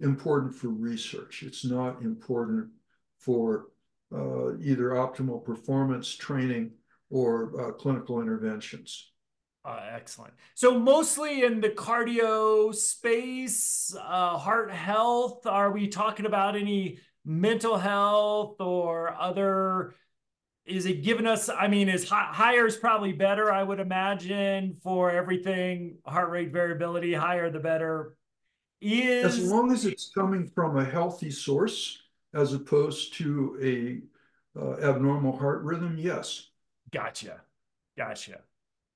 important 0.00 0.54
for 0.54 0.68
research. 0.68 1.42
It's 1.42 1.64
not 1.64 2.02
important 2.02 2.68
for 3.18 3.66
uh, 4.14 4.56
either 4.58 4.90
optimal 4.90 5.44
performance 5.44 6.14
training 6.14 6.72
or 7.10 7.68
uh, 7.68 7.72
clinical 7.72 8.20
interventions. 8.20 9.12
Uh, 9.64 9.80
excellent. 9.92 10.34
So 10.54 10.78
mostly 10.78 11.42
in 11.42 11.60
the 11.60 11.70
cardio 11.70 12.74
space, 12.74 13.96
uh, 13.98 14.36
heart 14.36 14.70
health. 14.70 15.46
Are 15.46 15.70
we 15.72 15.88
talking 15.88 16.26
about 16.26 16.54
any 16.54 16.98
mental 17.24 17.78
health 17.78 18.60
or 18.60 19.14
other 19.14 19.94
is 20.66 20.86
it 20.86 21.02
giving 21.02 21.26
us 21.26 21.48
i 21.48 21.66
mean 21.66 21.88
is 21.88 22.08
higher 22.08 22.66
is 22.66 22.76
probably 22.76 23.12
better 23.12 23.50
i 23.50 23.62
would 23.62 23.80
imagine 23.80 24.76
for 24.82 25.10
everything 25.10 25.96
heart 26.06 26.30
rate 26.30 26.52
variability 26.52 27.14
higher 27.14 27.50
the 27.50 27.58
better 27.58 28.16
is 28.80 29.24
as 29.24 29.50
long 29.50 29.72
as 29.72 29.86
it's 29.86 30.10
coming 30.14 30.46
from 30.54 30.76
a 30.76 30.84
healthy 30.84 31.30
source 31.30 32.02
as 32.34 32.52
opposed 32.52 33.14
to 33.14 33.58
a 33.62 34.60
uh, 34.60 34.90
abnormal 34.90 35.36
heart 35.36 35.62
rhythm 35.62 35.96
yes 35.98 36.50
gotcha 36.94 37.40
gotcha 37.96 38.40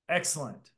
excellent 0.08 0.70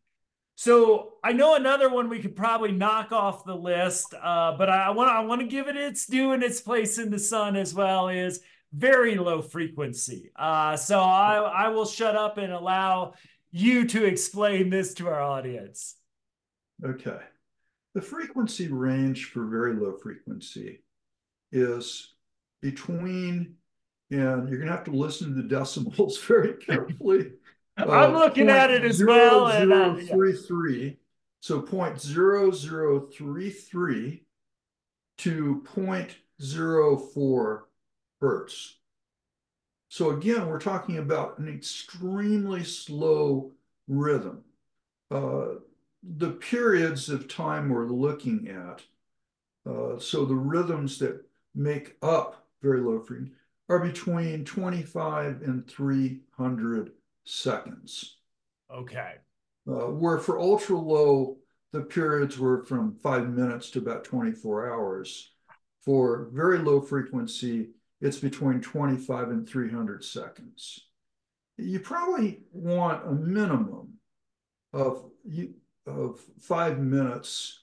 so 0.56 1.14
I 1.24 1.32
know 1.32 1.54
another 1.54 1.88
one 1.88 2.10
we 2.10 2.20
could 2.20 2.36
probably 2.36 2.70
knock 2.70 3.12
off 3.12 3.46
the 3.46 3.54
list, 3.54 4.12
uh, 4.12 4.54
but 4.58 4.68
I 4.68 4.90
want 4.90 5.08
I 5.08 5.20
want 5.22 5.40
to 5.40 5.46
give 5.46 5.68
it 5.68 5.76
its 5.78 6.04
due 6.04 6.32
and 6.32 6.42
its 6.42 6.60
place 6.60 6.98
in 6.98 7.10
the 7.10 7.18
sun 7.18 7.56
as 7.56 7.72
well. 7.72 8.10
Is 8.10 8.40
very 8.72 9.16
low 9.16 9.42
frequency. 9.42 10.30
Uh, 10.36 10.76
so 10.76 11.00
I, 11.00 11.36
I 11.36 11.68
will 11.68 11.86
shut 11.86 12.16
up 12.16 12.38
and 12.38 12.52
allow 12.52 13.14
you 13.50 13.86
to 13.88 14.04
explain 14.04 14.70
this 14.70 14.94
to 14.94 15.08
our 15.08 15.20
audience. 15.20 15.96
Okay. 16.84 17.18
The 17.94 18.02
frequency 18.02 18.68
range 18.68 19.26
for 19.26 19.46
very 19.46 19.74
low 19.74 19.96
frequency 19.96 20.84
is 21.50 22.14
between, 22.62 23.56
and 24.10 24.48
you're 24.48 24.58
going 24.58 24.70
to 24.70 24.76
have 24.76 24.84
to 24.84 24.90
listen 24.90 25.28
to 25.28 25.42
the 25.42 25.48
decimals 25.48 26.18
very 26.26 26.54
carefully. 26.54 27.32
I'm 27.76 28.14
uh, 28.14 28.18
looking 28.18 28.50
at 28.50 28.70
it 28.70 28.84
as 28.84 28.96
zero, 28.96 29.10
well. 29.10 29.46
and, 29.46 29.72
uh, 29.72 29.96
yeah. 29.96 30.14
So 31.40 31.62
point 31.62 31.98
zero 32.00 32.50
zero 32.50 33.00
three 33.00 33.50
three 33.50 34.24
to 35.18 35.62
point 35.64 36.16
zero 36.42 36.98
four 36.98 37.68
hertz. 38.20 38.76
So 39.88 40.10
again, 40.10 40.46
we're 40.46 40.60
talking 40.60 40.98
about 40.98 41.38
an 41.38 41.48
extremely 41.48 42.64
slow 42.64 43.52
rhythm. 43.88 44.44
Uh, 45.10 45.54
the 46.02 46.30
periods 46.30 47.08
of 47.08 47.28
time 47.28 47.68
we're 47.68 47.86
looking 47.86 48.48
at, 48.48 48.82
uh, 49.70 49.98
so 49.98 50.24
the 50.24 50.34
rhythms 50.34 50.98
that 50.98 51.24
make 51.54 51.96
up 52.02 52.46
very 52.62 52.80
low 52.80 53.00
frequency, 53.00 53.34
are 53.70 53.78
between 53.78 54.44
25 54.44 55.42
and 55.42 55.66
300 55.70 56.90
seconds. 57.24 58.16
Okay. 58.68 59.12
Uh, 59.66 59.92
where 59.92 60.18
for 60.18 60.40
ultra 60.40 60.76
low, 60.76 61.36
the 61.72 61.82
periods 61.82 62.36
were 62.36 62.64
from 62.64 62.96
five 62.96 63.30
minutes 63.30 63.70
to 63.70 63.78
about 63.78 64.02
24 64.02 64.72
hours. 64.72 65.30
For 65.84 66.28
very 66.32 66.58
low 66.58 66.80
frequency, 66.80 67.70
it's 68.00 68.18
between 68.18 68.60
25 68.60 69.28
and 69.30 69.48
300 69.48 70.02
seconds. 70.02 70.88
You 71.56 71.78
probably 71.78 72.40
want 72.50 73.06
a 73.06 73.12
minimum 73.12 73.94
of, 74.72 75.04
of 75.86 76.20
five 76.40 76.80
minutes, 76.80 77.60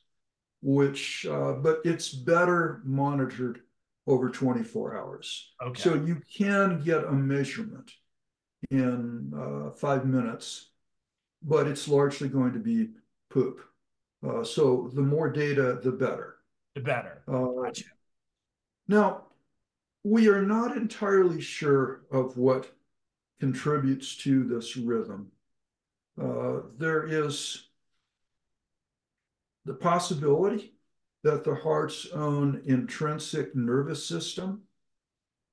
which, 0.61 1.25
uh, 1.29 1.53
but 1.53 1.81
it's 1.83 2.13
better 2.13 2.81
monitored 2.85 3.59
over 4.07 4.29
24 4.29 4.97
hours. 4.97 5.53
Okay. 5.61 5.81
So 5.81 5.93
you 5.95 6.21
can 6.35 6.81
get 6.83 7.03
a 7.03 7.11
measurement 7.11 7.91
in 8.71 9.33
uh, 9.37 9.71
five 9.71 10.05
minutes, 10.05 10.69
but 11.43 11.67
it's 11.67 11.87
largely 11.87 12.29
going 12.29 12.53
to 12.53 12.59
be 12.59 12.89
poop. 13.29 13.61
Uh, 14.27 14.43
so 14.43 14.89
the 14.93 15.01
more 15.01 15.29
data, 15.29 15.79
the 15.83 15.91
better. 15.91 16.37
The 16.73 16.81
better. 16.81 17.21
Uh, 17.27 17.63
gotcha. 17.63 17.85
Now, 18.87 19.25
we 20.03 20.29
are 20.29 20.41
not 20.41 20.77
entirely 20.77 21.41
sure 21.41 22.01
of 22.09 22.37
what 22.37 22.71
contributes 23.39 24.15
to 24.17 24.45
this 24.45 24.77
rhythm. 24.77 25.31
Uh, 26.19 26.61
there 26.77 27.05
is 27.05 27.67
the 29.65 29.73
possibility 29.73 30.76
that 31.27 31.43
the 31.43 31.55
heart's 31.55 32.07
own 32.13 32.61
intrinsic 32.65 33.53
nervous 33.53 34.07
system 34.07 34.61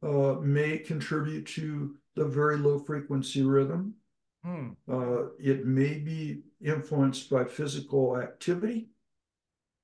uh, 0.04 0.35
may 0.40 0.78
contribute 0.78 1.45
to 1.47 1.97
the 2.14 2.25
very 2.25 2.57
low 2.57 2.78
frequency 2.78 3.43
rhythm. 3.43 3.93
Hmm. 4.45 4.69
Uh, 4.88 5.31
it 5.40 5.66
may 5.66 5.95
be 5.99 6.43
influenced 6.64 7.28
by 7.28 7.45
physical 7.45 8.16
activity. 8.16 8.87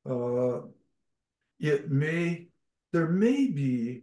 Uh, 0.09 0.61
it 1.59 1.91
may, 1.91 2.47
there 2.93 3.09
may 3.09 3.49
be 3.49 4.03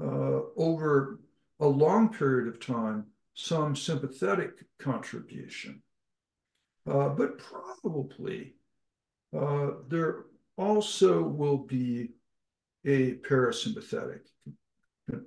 uh, 0.00 0.42
over 0.56 1.18
a 1.58 1.66
long 1.66 2.12
period 2.12 2.46
of 2.46 2.60
time 2.60 3.06
some 3.34 3.74
sympathetic 3.74 4.52
contribution. 4.78 5.82
Uh, 6.88 7.08
but 7.08 7.38
probably 7.38 8.54
uh, 9.36 9.70
there 9.88 10.26
also 10.58 11.22
will 11.22 11.58
be 11.58 12.10
a 12.84 13.14
parasympathetic 13.14 14.20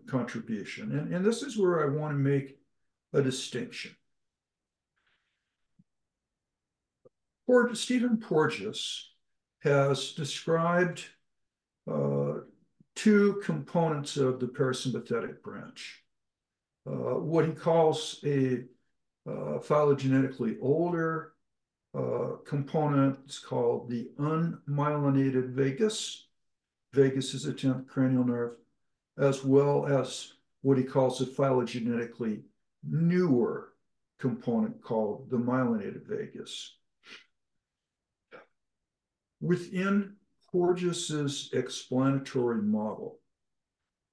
contribution. 0.06 0.92
And, 1.00 1.14
and 1.14 1.26
this 1.26 1.42
is 1.42 1.58
where 1.58 1.84
I 1.84 1.98
want 1.98 2.14
to 2.14 2.18
make 2.18 2.58
a 3.14 3.22
distinction. 3.22 3.96
Port, 7.48 7.76
Stephen 7.76 8.18
Porges 8.18 9.10
has 9.64 10.14
described 10.14 11.06
uh, 11.92 12.34
two 12.96 13.42
components 13.44 14.18
of 14.18 14.40
the 14.40 14.48
parasympathetic 14.48 15.42
branch. 15.42 16.04
Uh, 16.88 17.20
what 17.20 17.46
he 17.46 17.52
calls 17.52 18.20
a 18.26 18.64
uh, 19.28 19.60
phylogenetically 19.60 20.58
older 20.62 21.31
uh, 21.94 22.38
component 22.46 23.20
is 23.28 23.40
called 23.40 23.90
the 23.90 24.10
unmyelinated 24.18 25.50
vagus. 25.50 26.28
Vagus 26.94 27.34
is 27.34 27.46
a 27.46 27.54
10th 27.54 27.88
cranial 27.88 28.24
nerve, 28.24 28.56
as 29.18 29.44
well 29.44 29.86
as 29.86 30.34
what 30.62 30.78
he 30.78 30.84
calls 30.84 31.20
a 31.22 31.26
phylogenetically 31.26 32.42
newer 32.84 33.74
component 34.20 34.82
called 34.82 35.30
the 35.30 35.38
myelinated 35.38 36.06
vagus. 36.08 36.78
Within 39.42 40.16
Porges's 40.52 41.50
explanatory 41.54 42.62
model, 42.62 43.20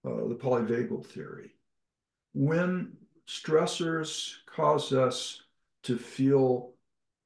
uh, 0.05 0.29
the 0.29 0.35
polyvagal 0.35 1.05
theory, 1.07 1.51
when 2.33 2.97
stressors 3.29 4.33
cause 4.47 4.93
us 4.93 5.43
to 5.83 5.99
feel 5.99 6.73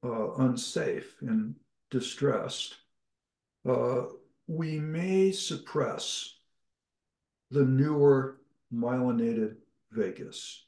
uh, 0.03 0.33
unsafe 0.35 1.15
and 1.21 1.55
distressed, 1.89 2.75
uh, 3.67 4.03
we 4.47 4.79
may 4.79 5.31
suppress 5.31 6.35
the 7.51 7.63
newer 7.63 8.37
myelinated 8.73 9.55
vagus. 9.91 10.65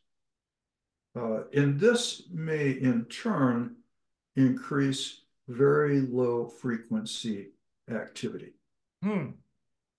Uh, 1.16 1.44
and 1.54 1.80
this 1.80 2.24
may 2.32 2.72
in 2.72 3.06
turn 3.06 3.76
increase 4.36 5.22
very 5.48 6.02
low 6.02 6.48
frequency 6.48 7.50
activity. 7.90 8.54
Hmm. 9.02 9.32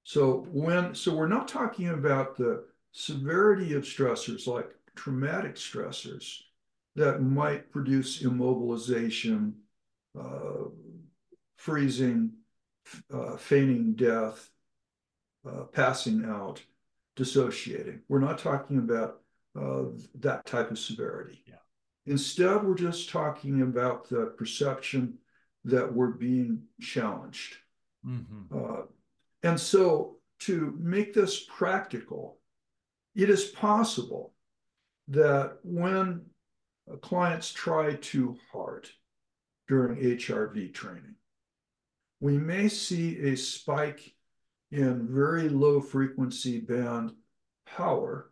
So 0.05 0.47
when 0.51 0.95
so 0.95 1.15
we're 1.15 1.27
not 1.27 1.49
talking 1.49 1.89
about 1.89 2.37
the 2.37 2.65
severity 2.93 3.75
of 3.75 3.85
stressors 3.85 4.47
like 4.47 4.71
traumatic 4.95 5.57
stressors 5.57 6.41
that 6.97 7.23
might 7.23 7.71
produce 7.71 8.23
immobilization, 8.23 9.53
uh, 10.19 10.71
freezing, 11.57 12.33
uh, 13.13 13.37
feigning 13.37 13.95
death, 13.95 14.51
uh, 15.47 15.65
passing 15.65 16.25
out, 16.25 16.63
dissociating. 17.15 18.01
We're 18.09 18.21
not 18.21 18.39
talking 18.39 18.79
about 18.79 19.21
uh, 19.59 19.85
that 20.21 20.47
type 20.47 20.71
of 20.71 20.79
severity. 20.79 21.43
Yeah. 21.47 21.55
Instead, 22.07 22.65
we're 22.65 22.75
just 22.75 23.11
talking 23.11 23.63
about 23.63 24.09
the 24.09 24.35
perception 24.39 25.19
that 25.65 25.93
we're 25.93 26.09
being 26.13 26.63
challenged. 26.81 27.57
Mm-hmm. 28.07 28.57
Uh, 28.57 28.83
and 29.43 29.61
so, 29.61 30.17
to 30.39 30.77
make 30.79 31.13
this 31.13 31.45
practical, 31.45 32.39
it 33.15 33.29
is 33.29 33.45
possible 33.45 34.33
that 35.09 35.59
when 35.63 36.23
clients 37.01 37.53
try 37.53 37.95
too 37.95 38.37
hard 38.53 38.89
during 39.69 40.01
HRV 40.01 40.73
training, 40.73 41.17
we 42.21 42.39
may 42.39 42.69
see 42.69 43.19
a 43.19 43.37
spike 43.37 44.15
in 44.71 45.09
very 45.11 45.49
low 45.49 45.81
frequency 45.81 46.61
band 46.61 47.13
power 47.67 48.31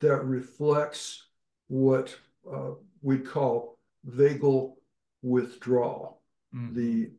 that 0.00 0.24
reflects 0.24 1.26
what 1.68 2.14
uh, 2.50 2.72
we 3.02 3.18
call 3.18 3.78
vagal 4.08 4.74
withdrawal, 5.22 6.20
mm. 6.54 6.74
the 6.74 7.10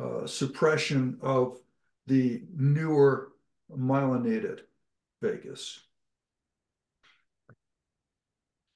uh, 0.00 0.26
suppression 0.26 1.18
of 1.22 1.58
the 2.06 2.42
newer 2.56 3.32
myelinated 3.70 4.60
vagus. 5.20 5.80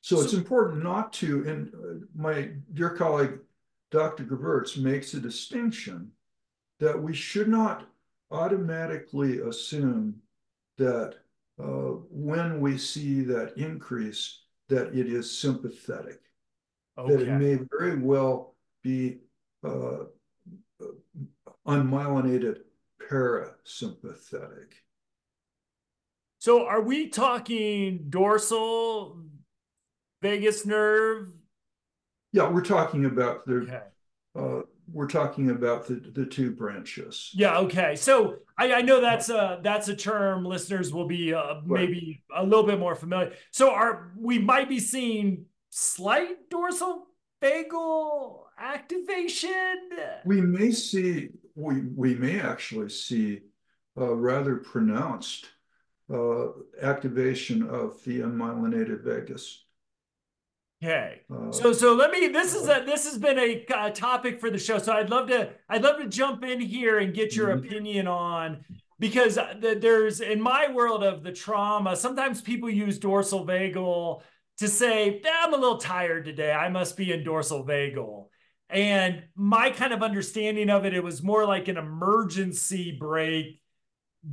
So 0.07 0.21
it's 0.21 0.35
important 0.35 0.85
not 0.85 1.13
to, 1.15 1.49
and 1.49 1.75
uh, 1.75 2.07
my 2.15 2.51
dear 2.75 2.91
colleague, 2.91 3.41
Dr. 3.91 4.23
Gevirtz 4.23 4.79
makes 4.79 5.15
a 5.15 5.21
distinction 5.21 6.13
that 6.79 7.03
we 7.03 7.13
should 7.13 7.49
not 7.49 7.89
automatically 8.31 9.41
assume 9.41 10.15
that 10.79 11.17
uh, 11.61 11.97
when 12.09 12.61
we 12.61 12.79
see 12.79 13.23
that 13.23 13.55
increase, 13.57 14.43
that 14.69 14.95
it 14.97 15.09
is 15.09 15.37
sympathetic. 15.37 16.21
Okay. 16.97 17.17
That 17.17 17.23
it 17.23 17.33
may 17.41 17.59
very 17.77 17.99
well 17.99 18.55
be 18.85 19.19
uh, 19.65 20.05
unmyelinated 21.67 22.59
parasympathetic. 23.11 24.71
So 26.39 26.65
are 26.65 26.81
we 26.83 27.09
talking 27.09 28.07
dorsal 28.09 29.19
vagus 30.23 30.67
nerve? 30.67 31.29
Yeah, 32.33 32.51
we're 32.51 32.63
talking 32.63 33.05
about 33.05 33.47
the. 33.47 33.55
Okay. 33.57 33.81
Uh, 34.35 34.63
we're 34.93 35.09
talking 35.09 35.51
about 35.51 35.87
the 35.87 35.95
the 35.95 36.25
two 36.25 36.53
branches. 36.53 37.31
Yeah. 37.35 37.59
Okay. 37.59 37.97
So 37.97 38.37
I, 38.57 38.75
I 38.75 38.83
know 38.83 39.01
that's 39.01 39.29
a 39.29 39.61
that's 39.63 39.89
a 39.89 39.97
term 39.97 40.45
listeners 40.45 40.93
will 40.93 41.07
be 41.07 41.35
uh, 41.35 41.57
maybe 41.65 42.23
right. 42.31 42.43
a 42.43 42.45
little 42.45 42.65
bit 42.65 42.79
more 42.79 42.95
familiar. 42.95 43.33
So 43.51 43.73
are 43.73 44.13
we 44.17 44.39
might 44.39 44.69
be 44.69 44.79
seeing 44.79 45.47
slight 45.71 46.49
dorsal 46.51 47.07
vagal 47.43 48.43
activation? 48.59 49.89
We 50.25 50.41
may 50.41 50.71
see. 50.71 51.31
We 51.55 51.83
we 51.95 52.15
may 52.15 52.41
actually 52.41 52.91
see 52.91 53.41
a 53.97 54.15
rather 54.15 54.57
pronounced 54.57 55.47
uh, 56.13 56.49
activation 56.83 57.69
of 57.69 58.03
the 58.05 58.21
unmyelinated 58.21 59.03
vagus. 59.03 59.66
Okay. 60.83 61.23
Uh, 61.33 61.51
so 61.51 61.73
so 61.73 61.95
let 61.95 62.11
me 62.11 62.29
this 62.29 62.55
is 62.55 62.69
a 62.69 62.83
this 62.85 63.05
has 63.05 63.17
been 63.19 63.39
a, 63.39 63.65
a, 63.75 63.91
topic 63.91 64.41
for 64.41 64.51
the 64.51 64.59
show. 64.59 64.79
So 64.79 64.93
I'd 64.93 65.09
love 65.09 65.29
to 65.29 65.51
I'd 65.69 65.83
love 65.83 65.99
to 65.99 66.07
jump 66.07 66.45
in 66.45 66.61
here 66.61 66.99
and 66.99 67.15
get 67.15 67.35
your 67.35 67.49
mm-hmm. 67.49 67.67
opinion 67.67 68.07
on 68.07 68.65
because 68.99 69.37
the, 69.37 69.79
there's 69.81 70.21
in 70.21 70.41
my 70.41 70.71
world 70.71 71.03
of 71.03 71.23
the 71.23 71.33
trauma, 71.33 71.97
sometimes 71.97 72.43
people 72.43 72.69
use 72.69 72.99
dorsal 72.99 73.47
vagal 73.47 74.23
to 74.59 74.69
say, 74.69 75.21
I'm 75.31 75.53
a 75.53 75.57
little 75.57 75.79
tired 75.79 76.25
today. 76.25 76.53
I 76.53 76.69
must 76.69 76.97
be 76.97 77.13
in 77.13 77.25
dorsal 77.25 77.65
vagal. 77.65 78.29
And 78.69 79.25
my 79.35 79.71
kind 79.71 79.93
of 79.93 80.03
understanding 80.03 80.71
of 80.71 80.85
it, 80.85 80.95
it 80.95 81.05
was 81.05 81.23
more 81.23 81.45
like 81.45 81.69
an 81.69 81.77
emergency 81.77 82.97
brake 82.99 83.61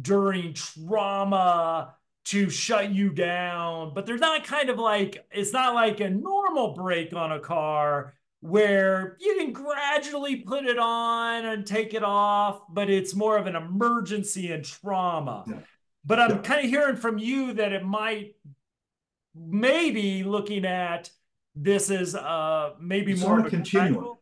during 0.01 0.53
trauma 0.53 1.95
to 2.25 2.49
shut 2.49 2.91
you 2.91 3.09
down, 3.09 3.93
but 3.93 4.05
they're 4.05 4.17
not 4.17 4.45
kind 4.45 4.69
of 4.69 4.79
like 4.79 5.25
it's 5.31 5.51
not 5.51 5.75
like 5.75 5.99
a 5.99 6.09
normal 6.09 6.73
brake 6.73 7.13
on 7.13 7.31
a 7.31 7.39
car 7.39 8.13
where 8.39 9.17
you 9.19 9.37
can 9.37 9.53
gradually 9.53 10.37
put 10.37 10.65
it 10.65 10.77
on 10.77 11.45
and 11.45 11.65
take 11.65 11.93
it 11.93 12.03
off, 12.03 12.61
but 12.69 12.89
it's 12.89 13.15
more 13.15 13.37
of 13.37 13.47
an 13.47 13.55
emergency 13.55 14.51
and 14.51 14.65
trauma. 14.65 15.43
Yeah. 15.47 15.59
But 16.05 16.19
I'm 16.19 16.31
yeah. 16.31 16.37
kind 16.39 16.65
of 16.65 16.69
hearing 16.69 16.97
from 16.97 17.17
you 17.17 17.53
that 17.53 17.71
it 17.71 17.83
might 17.83 18.35
maybe 19.35 20.23
looking 20.23 20.65
at 20.65 21.09
this 21.55 21.89
is 21.89 22.15
uh 22.15 22.71
maybe 22.79 23.13
it's 23.13 23.21
more 23.21 23.39
on 23.39 23.47
a 23.47 23.49
continuum. 23.49 24.15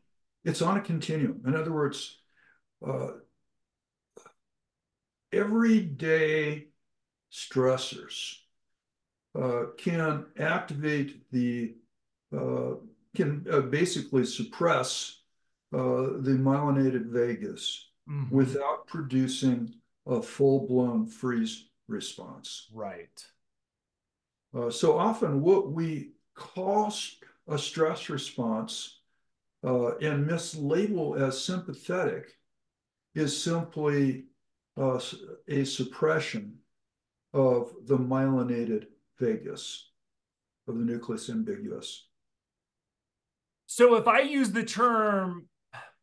It's 0.44 0.62
on 0.62 0.78
a 0.78 0.82
continuum. 0.82 1.42
In 1.46 1.56
other 1.56 1.72
words, 1.72 2.20
uh, 2.88 3.10
everyday 5.32 6.68
stressors 7.32 8.36
uh, 9.40 9.68
can 9.78 10.26
activate 10.40 11.30
the, 11.32 11.76
uh, 12.36 12.76
can 13.16 13.46
uh, 13.52 13.62
basically 13.62 14.26
suppress 14.26 15.22
uh, 15.74 16.20
the 16.20 16.38
myelinated 16.38 17.06
vagus 17.06 17.92
mm 18.08 18.26
-hmm. 18.26 18.32
without 18.32 18.88
producing 18.88 19.82
a 20.06 20.22
full-blown 20.22 21.08
freeze 21.08 21.70
response. 21.88 22.70
Right. 22.74 23.32
Uh, 24.54 24.70
so 24.70 24.98
often 24.98 25.42
what 25.42 25.72
we 25.72 26.12
call 26.34 26.94
a 27.48 27.58
stress 27.58 28.10
response 28.10 29.00
uh, 29.64 29.96
and 29.98 30.28
mislabel 30.28 31.20
as 31.20 31.44
sympathetic 31.44 32.38
is 33.14 33.44
simply 33.44 34.26
uh, 34.78 35.00
a 35.48 35.64
suppression 35.64 36.58
of 37.34 37.72
the 37.86 37.98
myelinated 37.98 38.86
vagus, 39.20 39.92
of 40.68 40.78
the 40.78 40.84
nucleus 40.84 41.30
ambiguus. 41.30 42.00
So 43.68 43.96
if 43.96 44.08
I 44.08 44.20
use 44.20 44.52
the 44.52 44.64
term, 44.64 45.48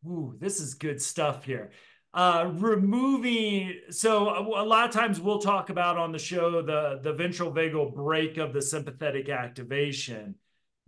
ooh, 0.07 0.35
this 0.39 0.59
is 0.59 0.73
good 0.73 1.01
stuff 1.01 1.43
here. 1.43 1.71
Uh, 2.11 2.49
removing, 2.55 3.75
so 3.91 4.29
a, 4.29 4.63
a 4.63 4.65
lot 4.65 4.87
of 4.87 4.91
times 4.91 5.19
we'll 5.21 5.39
talk 5.39 5.69
about 5.69 5.97
on 5.97 6.11
the 6.11 6.17
show 6.17 6.63
the, 6.63 6.99
the 7.03 7.13
ventral 7.13 7.53
vagal 7.53 7.93
brake 7.93 8.37
of 8.37 8.51
the 8.51 8.61
sympathetic 8.61 9.29
activation. 9.29 10.33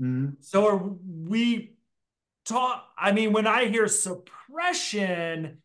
Mm-hmm. 0.01 0.32
So 0.39 0.67
are 0.67 0.91
we 1.04 1.75
talk? 2.45 2.88
I 2.97 3.12
mean, 3.12 3.34
when 3.34 3.45
I 3.45 3.65
hear 3.65 3.88
suppression. 3.88 5.61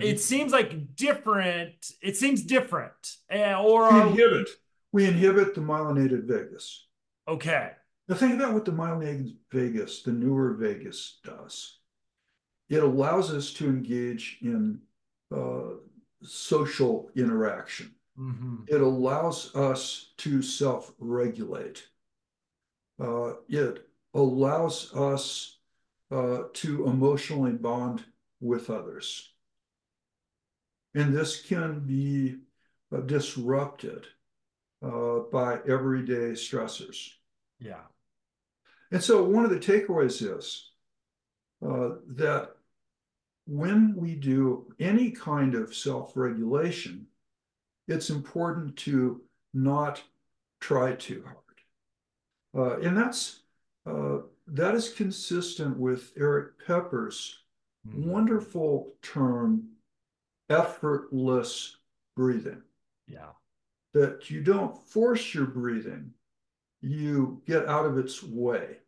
It 0.00 0.20
seems 0.20 0.52
like 0.52 0.94
different. 0.94 1.90
It 2.02 2.16
seems 2.16 2.42
different, 2.42 3.16
uh, 3.32 3.62
or 3.62 3.92
we 3.92 4.00
inhibit. 4.00 4.48
We, 4.92 5.06
inhibit 5.06 5.54
the 5.54 5.60
myelinated 5.60 6.24
vagus. 6.24 6.86
Okay. 7.28 7.72
The 8.08 8.14
thing 8.14 8.32
about 8.32 8.54
what 8.54 8.64
the 8.64 8.72
myelinated 8.72 9.34
vagus, 9.50 10.02
the 10.02 10.12
newer 10.12 10.54
vagus, 10.54 11.18
does, 11.24 11.78
it 12.68 12.82
allows 12.82 13.32
us 13.32 13.52
to 13.54 13.68
engage 13.68 14.38
in 14.42 14.80
uh, 15.34 15.74
social 16.22 17.10
interaction. 17.14 17.94
Mm-hmm. 18.18 18.56
It 18.68 18.80
allows 18.80 19.54
us 19.54 20.12
to 20.18 20.40
self 20.42 20.92
regulate. 20.98 21.86
Uh, 22.98 23.34
it 23.48 23.86
allows 24.14 24.94
us 24.94 25.58
uh, 26.10 26.44
to 26.54 26.86
emotionally 26.86 27.52
bond 27.52 28.04
with 28.40 28.70
others. 28.70 29.32
And 30.96 31.14
this 31.14 31.42
can 31.42 31.80
be 31.86 32.38
uh, 32.92 33.00
disrupted 33.02 34.06
uh, 34.82 35.20
by 35.30 35.58
everyday 35.68 36.32
stressors. 36.32 37.10
Yeah. 37.60 37.84
And 38.90 39.02
so 39.02 39.22
one 39.22 39.44
of 39.44 39.50
the 39.50 39.58
takeaways 39.58 40.22
is 40.38 40.70
uh, 41.64 41.96
that 42.16 42.56
when 43.46 43.94
we 43.94 44.14
do 44.14 44.72
any 44.80 45.10
kind 45.10 45.54
of 45.54 45.74
self-regulation, 45.74 47.06
it's 47.88 48.10
important 48.10 48.76
to 48.76 49.20
not 49.54 50.02
try 50.60 50.94
too 50.94 51.24
hard. 51.24 51.36
Uh, 52.56 52.80
and 52.80 52.96
that's 52.96 53.40
uh, 53.86 54.18
that 54.48 54.74
is 54.74 54.88
consistent 54.88 55.76
with 55.76 56.12
Erik 56.16 56.58
Peper's 56.66 57.44
mm-hmm. 57.86 58.10
wonderful 58.10 58.94
term, 59.02 59.68
effortless 60.48 61.76
breathing. 62.14 62.62
Yeah. 63.06 63.30
That 63.94 64.30
you 64.30 64.42
don't 64.42 64.76
force 64.88 65.34
your 65.34 65.46
breathing, 65.46 66.12
you 66.80 67.42
get 67.46 67.66
out 67.66 67.86
of 67.86 67.98
its 67.98 68.22
way. 68.22 68.78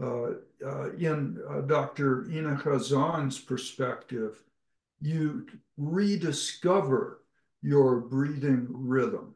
Uh, 0.00 0.32
uh, 0.64 0.90
in 0.92 1.38
uh, 1.48 1.60
Dr. 1.62 2.30
Inna 2.30 2.56
Khazan's 2.56 3.38
perspective, 3.38 4.42
you 5.00 5.46
rediscover 5.76 7.22
your 7.62 8.00
breathing 8.00 8.66
rhythm. 8.70 9.34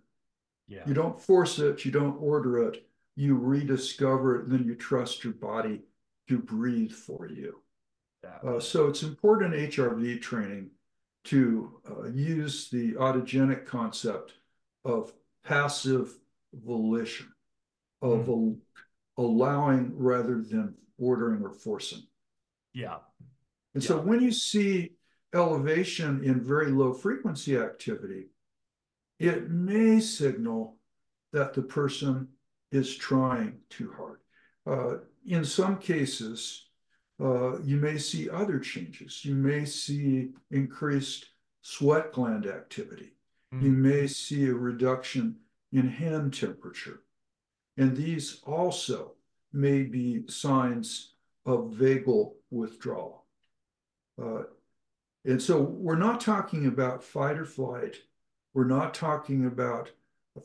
Yeah. 0.67 0.83
You 0.87 0.95
don't 0.95 1.21
force 1.21 1.59
it, 1.59 1.85
you 1.85 1.91
don't 1.91 2.17
order 2.17 2.67
it, 2.69 2.87
you 3.17 3.37
rediscover 3.37 4.37
it, 4.37 4.45
and 4.45 4.53
then 4.53 4.65
you 4.65 4.75
trust 4.75 5.25
your 5.25 5.35
body 5.35 5.83
to 6.29 6.39
breathe 6.39 6.93
for 6.93 7.29
you. 7.29 7.61
Uh, 8.43 8.59
so 8.59 8.87
it's 8.87 9.03
important 9.03 9.55
in 9.55 9.69
HRV 9.69 10.23
training 10.23 10.71
to 11.25 11.81
uh, 11.91 12.09
use 12.09 12.69
the 12.71 12.93
autogenic 12.95 13.67
concept 13.67 14.35
of 14.85 15.13
passive 15.45 16.13
volition, 16.53 17.29
of 18.03 18.27
mm 18.27 18.57
allowing 19.17 19.93
rather 19.97 20.43
than 20.43 20.75
ordering 20.99 21.41
or 21.41 21.53
forcing. 21.53 22.03
Yeah. 22.73 22.97
And 23.75 23.81
yeah. 23.81 23.89
so 23.89 24.01
when 24.01 24.21
you 24.21 24.33
see 24.33 24.95
elevation 25.33 26.25
in 26.25 26.43
very 26.43 26.73
low 26.73 26.93
frequency 26.93 27.57
activity, 27.57 28.27
it 29.21 29.51
may 29.51 30.01
signal 30.01 30.79
that 31.33 31.55
the 31.55 31.63
person 31.63 32.29
is 32.73 32.97
trying 32.97 33.59
too 33.71 33.93
hard. 33.97 34.19
Uh, 34.67 34.99
in 35.27 35.45
some 35.45 35.79
cases, 35.79 36.67
uh, 37.21 37.61
you 37.63 37.77
may 37.77 37.99
see 37.99 38.29
other 38.29 38.59
changes. 38.59 39.25
You 39.25 39.35
may 39.35 39.65
see 39.65 40.31
increased 40.51 41.27
sweat 41.63 42.13
gland 42.13 42.47
activity. 42.47 43.13
Mm. 43.55 43.63
You 43.63 43.71
may 43.71 44.07
see 44.07 44.47
a 44.47 44.55
reduction 44.55 45.37
in 45.73 45.89
hand 45.89 46.35
temperature. 46.35 47.01
And 47.77 47.97
these 47.97 48.41
also 48.45 49.13
may 49.53 49.83
be 49.83 50.27
signs 50.29 51.15
of 51.47 51.73
vagal 51.73 52.33
withdrawal. 52.51 53.25
Uh, 54.21 54.43
and 55.25 55.41
so 55.41 55.61
we're 55.61 55.97
not 55.97 56.21
talking 56.21 56.67
about 56.67 57.03
fight 57.03 57.39
or 57.39 57.45
flight. 57.45 57.97
We're 58.53 58.65
not 58.65 58.95
talking 58.95 59.47
about 59.47 59.91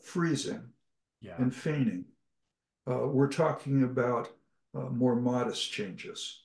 freezing 0.02 0.70
yeah. 1.20 1.34
and 1.38 1.54
fainting. 1.54 2.06
Uh, 2.90 3.06
we're 3.06 3.28
talking 3.28 3.84
about 3.84 4.30
uh, 4.74 4.88
more 4.88 5.16
modest 5.16 5.70
changes. 5.70 6.42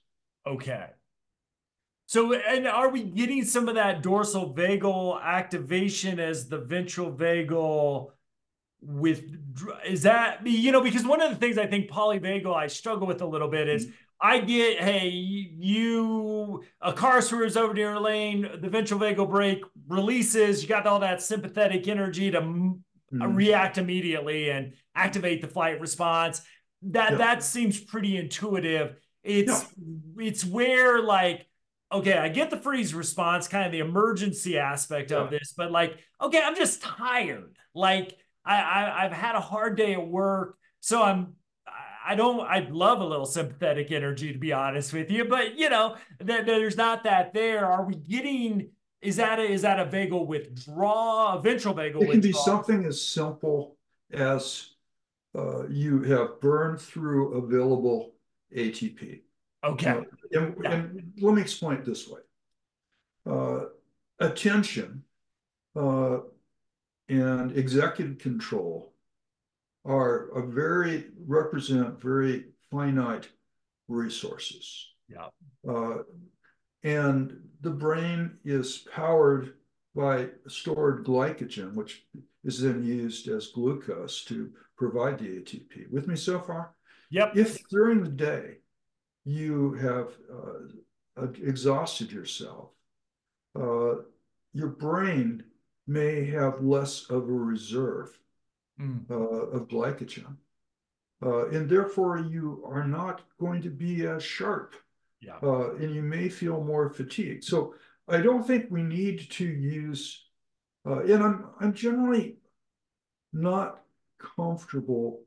Okay. 0.48 0.86
So, 2.08 2.34
and 2.34 2.68
are 2.68 2.90
we 2.90 3.04
getting 3.04 3.44
some 3.44 3.68
of 3.68 3.76
that 3.76 4.04
dorsal 4.04 4.54
vagal 4.54 5.22
activation 5.22 6.20
as 6.20 6.48
the 6.48 6.60
ventral 6.60 7.12
vagal 7.12 8.12
with 8.82 9.24
is 9.86 10.04
that 10.04 10.46
you 10.46 10.72
know 10.72 10.82
because 10.82 11.04
one 11.06 11.22
of 11.22 11.32
the 11.32 11.36
things 11.38 11.58
I 11.58 11.66
think 11.66 11.90
polyvagal 11.90 12.54
I 12.54 12.68
struggle 12.68 13.08
with 13.08 13.22
a 13.22 13.26
little 13.28 13.50
bit 13.50 13.68
is. 13.68 13.88
I 14.18 14.40
get 14.40 14.80
hey 14.80 15.10
you 15.10 16.64
a 16.80 16.94
car 16.94 17.22
swerves 17.22 17.58
over 17.58 17.74
to 17.74 17.80
your 17.80 18.00
lane 18.00 18.48
the 18.62 18.70
ventral 18.70 18.98
vagal 18.98 19.30
brake 19.30 19.62
releases 19.90 20.64
you 20.64 20.70
got 20.70 20.88
all 20.88 21.02
that 21.02 21.22
sympathetic 21.22 21.90
energy 21.90 22.32
to 22.32 22.40
mm-hmm. 22.40 23.36
react 23.36 23.78
immediately 23.78 24.50
and 24.50 24.72
activate 24.96 25.42
the 25.42 25.50
flight 25.50 25.82
response 25.82 26.42
that 26.82 27.12
yeah. 27.12 27.18
that 27.18 27.44
seems 27.44 27.78
pretty 27.78 28.16
intuitive 28.16 28.96
it's 29.26 29.66
yeah. 29.78 30.28
it's 30.28 30.46
where 30.46 31.02
like 31.02 31.48
okay, 31.92 32.18
I 32.18 32.30
get 32.30 32.50
the 32.50 32.58
freeze 32.58 32.94
response, 32.94 33.48
kind 33.48 33.66
of 33.66 33.72
the 33.72 33.80
emergency 33.80 34.58
aspect 34.58 35.12
yeah. 35.12 35.18
of 35.18 35.30
this, 35.30 35.54
but 35.56 35.72
like, 35.72 35.98
okay, 36.22 36.42
I'm 36.44 36.56
just 36.56 36.82
tired. 36.82 37.56
Like, 37.74 38.18
I, 38.44 38.56
I 38.56 39.02
have 39.04 39.12
had 39.12 39.36
a 39.36 39.40
hard 39.40 39.78
day 39.78 39.94
at 39.94 40.08
work, 40.08 40.58
so 40.80 41.02
I'm 41.02 41.34
I 42.08 42.14
don't 42.14 42.42
I'd 42.42 42.72
love 42.72 43.00
a 43.00 43.06
little 43.06 43.26
sympathetic 43.26 43.92
energy 43.92 44.32
to 44.32 44.38
be 44.38 44.54
honest 44.54 44.94
with 44.94 45.10
you, 45.10 45.26
but 45.26 45.58
you 45.58 45.70
know 45.70 45.96
that 46.20 46.46
there's 46.46 46.78
not 46.78 47.04
that 47.06 47.34
there. 47.34 47.66
Are 47.66 47.84
we 47.84 47.96
getting? 47.96 48.70
Is 49.02 49.16
that 49.18 49.40
a, 49.40 49.44
is 49.44 49.64
that 49.64 49.80
a 49.80 49.86
vagal 49.86 50.28
withdrawal, 50.28 51.38
a 51.38 51.42
ventral 51.42 51.74
vagal? 51.74 52.04
It 52.04 52.12
can 52.12 52.22
be 52.22 52.32
something 52.32 52.86
as 52.86 53.02
simple 53.02 53.78
as 54.12 54.70
uh, 55.36 55.68
you 55.68 56.04
have 56.04 56.40
burned 56.40 56.80
through 56.80 57.34
available 57.34 58.15
ATP. 58.56 59.22
Okay. 59.64 59.90
Uh, 59.90 60.02
and, 60.32 60.56
yeah. 60.62 60.72
and, 60.72 61.14
let 61.22 61.36
me 61.36 61.42
explain 61.42 61.78
it 61.78 61.86
this 61.86 62.08
way. 62.08 62.22
Uh, 63.30 63.66
attention 64.20 65.04
uh, 65.76 66.20
and 67.10 67.58
executive 67.58 68.20
control 68.20 68.94
are 69.86 70.30
a 70.38 70.48
very 70.48 71.06
represent 71.28 72.02
very 72.02 72.46
finite 72.72 73.30
resources. 73.88 74.88
Yeah. 75.08 75.28
Uh, 75.68 76.00
and 76.84 77.38
the 77.62 77.72
brain 77.72 78.38
is 78.44 78.86
powered 78.94 79.54
by 79.96 80.28
stored 80.48 81.06
glycogen, 81.06 81.74
which 81.74 82.06
is 82.44 82.62
then 82.62 82.84
used 82.84 83.28
as 83.28 83.48
glucose 83.48 84.24
to 84.26 84.52
provide 84.78 85.20
the 85.20 85.26
ATP. 85.26 85.90
With 85.90 86.08
me 86.08 86.16
so 86.16 86.40
far? 86.40 86.76
Yep. 87.12 87.38
If 87.38 87.68
during 87.70 88.04
the 88.04 88.10
day 88.10 88.58
you 89.24 89.74
have 89.74 90.10
uh, 90.32 91.28
exhausted 91.44 92.12
yourself, 92.12 92.70
uh, 93.60 93.96
your 94.54 94.70
brain 94.70 95.44
may 95.88 96.26
have 96.26 96.62
less 96.62 97.10
of 97.10 97.24
a 97.24 97.34
reserve 97.34 98.18
mm. 98.80 99.10
uh, 99.10 99.14
of 99.14 99.68
glycogen. 99.68 100.36
Uh, 101.26 101.48
and 101.50 101.70
therefore, 101.70 102.18
you 102.18 102.64
are 102.68 102.86
not 102.88 103.22
going 103.40 103.62
to 103.62 103.70
be 103.70 104.06
as 104.06 104.24
sharp. 104.24 104.76
Yeah. 105.22 105.38
Uh, 105.42 105.76
and 105.76 105.96
you 105.96 106.02
may 106.02 106.30
feel 106.30 106.64
more 106.64 106.90
fatigued. 106.90 107.44
So 107.44 107.76
I 108.08 108.18
don't 108.18 108.46
think 108.46 108.66
we 108.70 108.84
need 108.84 109.30
to 109.32 109.46
use, 109.46 110.26
uh, 110.86 111.00
and 111.00 111.24
I'm, 111.24 111.46
I'm 111.60 111.74
generally 111.74 112.38
not 113.34 113.82
comfortable 114.20 115.22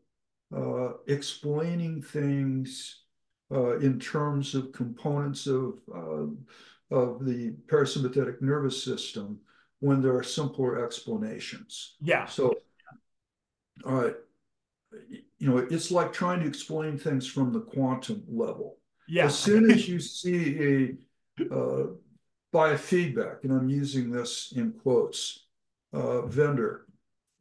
uh, 0.54 0.92
explaining 1.06 2.02
things 2.02 3.02
uh, 3.50 3.78
in 3.78 3.98
terms 3.98 4.54
of 4.54 4.72
components 4.72 5.46
of, 5.46 5.78
of 6.90 7.24
the 7.24 7.54
parasympathetic 7.66 8.40
nervous 8.40 8.82
system 8.82 9.38
when 9.80 10.02
there 10.02 10.16
are 10.16 10.22
simpler 10.22 10.84
explanations. 10.84 11.96
Yeah. 12.00 12.26
So, 12.26 12.54
uh, 13.84 14.10
you 15.38 15.48
know, 15.48 15.58
it's 15.58 15.90
like 15.90 16.12
trying 16.12 16.40
to 16.40 16.46
explain 16.46 16.98
things 16.98 17.26
from 17.26 17.52
the 17.52 17.60
quantum 17.60 18.24
level. 18.28 18.78
Yeah. 19.06 19.26
As 19.26 19.38
soon 19.38 19.70
as 19.70 19.88
you 19.88 20.00
see 20.00 20.98
a 21.38 21.44
uh, 21.54 21.86
biofeedback, 22.52 23.44
and 23.44 23.52
I'm 23.52 23.68
using 23.68 24.10
this 24.10 24.52
in 24.56 24.72
quotes, 24.72 25.46
uh, 25.92 26.22
vendor 26.22 26.87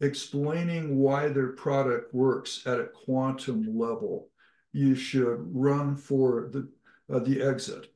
explaining 0.02 0.98
why 0.98 1.28
their 1.28 1.50
product 1.50 2.14
works 2.14 2.64
at 2.66 2.80
a 2.80 2.86
quantum 2.86 3.78
level, 3.78 4.30
you 4.74 4.96
should 4.96 5.38
run 5.54 5.96
for 5.96 6.50
the 6.52 6.68
uh, 7.14 7.20
the 7.20 7.42
exit 7.42 7.94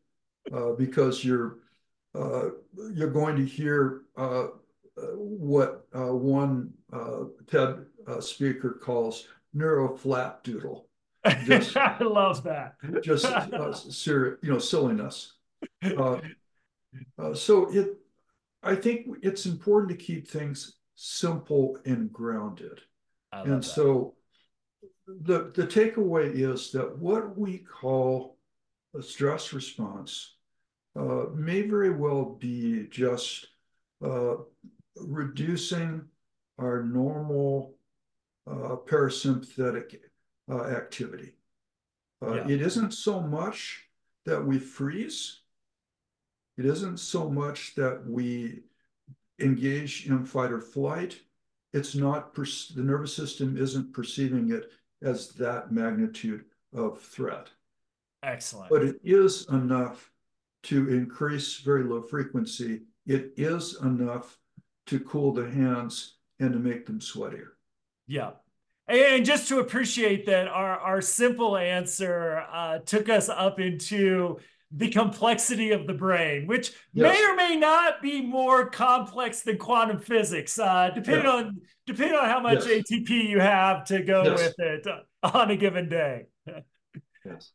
uh, 0.53 0.71
because 0.71 1.23
you're 1.23 1.57
uh, 2.15 2.49
you're 2.93 3.11
going 3.11 3.35
to 3.35 3.45
hear 3.45 4.01
uh, 4.17 4.47
what 5.15 5.85
uh, 5.95 6.13
one 6.13 6.71
TED 7.47 7.85
speaker 8.19 8.79
calls 8.81 9.27
neuro 9.53 9.97
doodle. 10.43 10.87
Just, 11.45 11.77
I 11.77 11.99
love 11.99 12.43
that. 12.43 12.75
just 13.01 13.25
uh, 13.25 13.47
you 14.41 14.51
know 14.51 14.59
silliness. 14.59 15.33
Uh, 15.83 16.19
uh, 17.17 17.33
so 17.33 17.69
it, 17.71 17.97
I 18.63 18.75
think 18.75 19.07
it's 19.21 19.45
important 19.45 19.91
to 19.91 20.03
keep 20.03 20.27
things 20.27 20.77
simple 21.03 21.79
and 21.83 22.13
grounded. 22.13 22.79
And 23.33 23.63
that. 23.63 23.67
so 23.67 24.13
the 25.07 25.51
the 25.55 25.65
takeaway 25.65 26.31
is 26.31 26.71
that 26.73 26.97
what 26.99 27.35
we 27.37 27.57
call 27.57 28.37
a 28.95 29.01
stress 29.01 29.51
response 29.51 30.35
uh, 30.95 31.25
may 31.33 31.63
very 31.63 31.89
well 31.89 32.37
be 32.39 32.87
just 32.91 33.47
uh, 34.05 34.35
reducing 34.95 36.03
our 36.59 36.83
normal 36.83 37.73
uh, 38.45 38.75
parasympathetic 38.85 39.95
uh, 40.51 40.65
activity. 40.65 41.33
Uh, 42.23 42.35
yeah. 42.35 42.47
It 42.47 42.61
isn't 42.61 42.93
so 42.93 43.21
much 43.21 43.85
that 44.25 44.45
we 44.45 44.59
freeze. 44.59 45.41
It 46.57 46.65
isn't 46.65 46.99
so 46.99 47.29
much 47.29 47.73
that 47.75 48.05
we 48.05 48.61
engage 49.41 50.07
in 50.07 50.25
fight 50.25 50.51
or 50.51 50.61
flight. 50.61 51.19
It's 51.73 51.95
not, 51.95 52.33
the 52.33 52.83
nervous 52.83 53.15
system 53.15 53.57
isn't 53.57 53.93
perceiving 53.93 54.51
it 54.51 54.71
as 55.01 55.29
that 55.33 55.71
magnitude 55.71 56.45
of 56.73 57.01
threat. 57.01 57.49
Excellent. 58.23 58.69
But 58.69 58.83
it 58.83 58.97
is 59.03 59.47
enough 59.49 60.11
to 60.63 60.89
increase 60.89 61.57
very 61.59 61.83
low 61.83 62.01
frequency. 62.01 62.81
It 63.05 63.33
is 63.37 63.77
enough 63.81 64.37
to 64.87 64.99
cool 64.99 65.33
the 65.33 65.49
hands 65.49 66.17
and 66.39 66.53
to 66.53 66.59
make 66.59 66.85
them 66.85 66.99
sweatier. 66.99 67.49
Yeah. 68.07 68.31
And 68.87 69.25
just 69.25 69.47
to 69.47 69.59
appreciate 69.59 70.25
that 70.25 70.47
our, 70.47 70.77
our 70.77 71.01
simple 71.01 71.55
answer 71.55 72.43
uh, 72.51 72.79
took 72.79 73.09
us 73.09 73.29
up 73.29 73.59
into 73.59 74.39
the 74.73 74.89
complexity 74.89 75.71
of 75.71 75.85
the 75.85 75.93
brain, 75.93 76.47
which 76.47 76.71
yes. 76.93 77.03
may 77.03 77.25
or 77.25 77.35
may 77.35 77.57
not 77.57 78.01
be 78.01 78.21
more 78.21 78.69
complex 78.69 79.41
than 79.41 79.57
quantum 79.57 79.99
physics, 79.99 80.57
uh, 80.57 80.89
depending 80.95 81.25
yeah. 81.25 81.31
on 81.31 81.61
depending 81.85 82.17
on 82.17 82.25
how 82.25 82.39
much 82.39 82.65
yes. 82.65 82.83
ATP 82.89 83.09
you 83.29 83.39
have 83.39 83.85
to 83.85 84.01
go 84.01 84.23
yes. 84.23 84.39
with 84.39 84.55
it 84.59 84.87
on 85.23 85.51
a 85.51 85.57
given 85.57 85.89
day. 85.89 86.25
yes. 87.25 87.51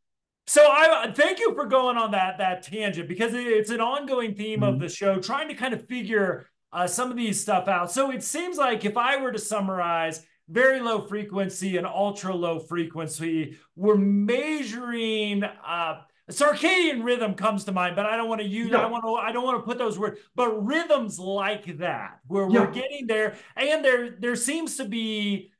So 0.48 0.62
I 0.62 1.10
thank 1.14 1.40
you 1.40 1.54
for 1.54 1.66
going 1.66 1.96
on 1.96 2.12
that 2.12 2.38
that 2.38 2.62
tangent 2.62 3.08
because 3.08 3.32
it's 3.34 3.70
an 3.70 3.80
ongoing 3.80 4.34
theme 4.34 4.60
mm-hmm. 4.60 4.74
of 4.74 4.80
the 4.80 4.88
show, 4.88 5.18
trying 5.18 5.48
to 5.48 5.54
kind 5.54 5.74
of 5.74 5.88
figure 5.88 6.46
uh, 6.72 6.86
some 6.86 7.10
of 7.10 7.16
these 7.16 7.40
stuff 7.40 7.68
out. 7.68 7.90
So 7.90 8.10
it 8.10 8.22
seems 8.22 8.58
like 8.58 8.84
if 8.84 8.96
I 8.96 9.20
were 9.20 9.32
to 9.32 9.38
summarize 9.38 10.22
very 10.48 10.80
low 10.80 11.00
frequency 11.06 11.76
and 11.76 11.86
ultra 11.86 12.34
low 12.34 12.60
frequency, 12.60 13.58
we're 13.74 13.96
measuring 13.96 15.42
uh, 15.42 16.02
circadian 16.30 17.04
rhythm 17.04 17.34
comes 17.34 17.64
to 17.64 17.72
mind, 17.72 17.96
but 17.96 18.06
I 18.06 18.16
don't 18.16 18.28
want 18.28 18.40
to 18.40 18.46
use. 18.46 18.72
I 18.74 18.86
want 18.86 19.04
to. 19.04 19.14
I 19.14 19.32
don't 19.32 19.44
want 19.44 19.58
to 19.58 19.62
put 19.62 19.78
those 19.78 19.98
words. 19.98 20.18
But 20.34 20.66
rhythms 20.66 21.18
like 21.18 21.78
that, 21.78 22.20
where 22.26 22.48
yeah. 22.48 22.60
we're 22.60 22.72
getting 22.72 23.06
there, 23.06 23.36
and 23.56 23.84
there 23.84 24.10
there 24.10 24.36
seems 24.36 24.76
to 24.78 24.84
be 24.84 25.52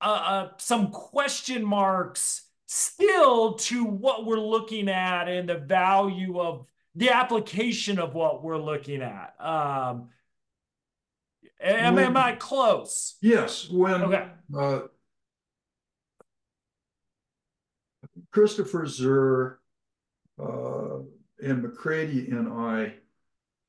uh, 0.00 0.04
uh, 0.04 0.48
some 0.58 0.90
question 0.90 1.64
marks 1.64 2.42
still 2.66 3.54
to 3.54 3.84
what 3.84 4.26
we're 4.26 4.40
looking 4.40 4.88
at 4.88 5.28
and 5.28 5.48
the 5.48 5.58
value 5.58 6.40
of 6.40 6.66
the 6.94 7.10
application 7.10 7.98
of 7.98 8.14
what 8.14 8.42
we're 8.42 8.58
looking 8.58 9.02
at. 9.02 9.34
Um, 9.38 10.08
am, 11.60 11.94
when, 11.94 12.04
am 12.04 12.16
I 12.16 12.32
close? 12.32 13.16
Yes. 13.20 13.68
When 13.68 14.02
okay. 14.02 14.28
uh, 14.58 14.80
Christopher 18.32 18.86
Zerr 18.86 19.56
and 20.38 21.64
McCraty 21.64 22.30
and 22.30 22.48
I 22.48 22.94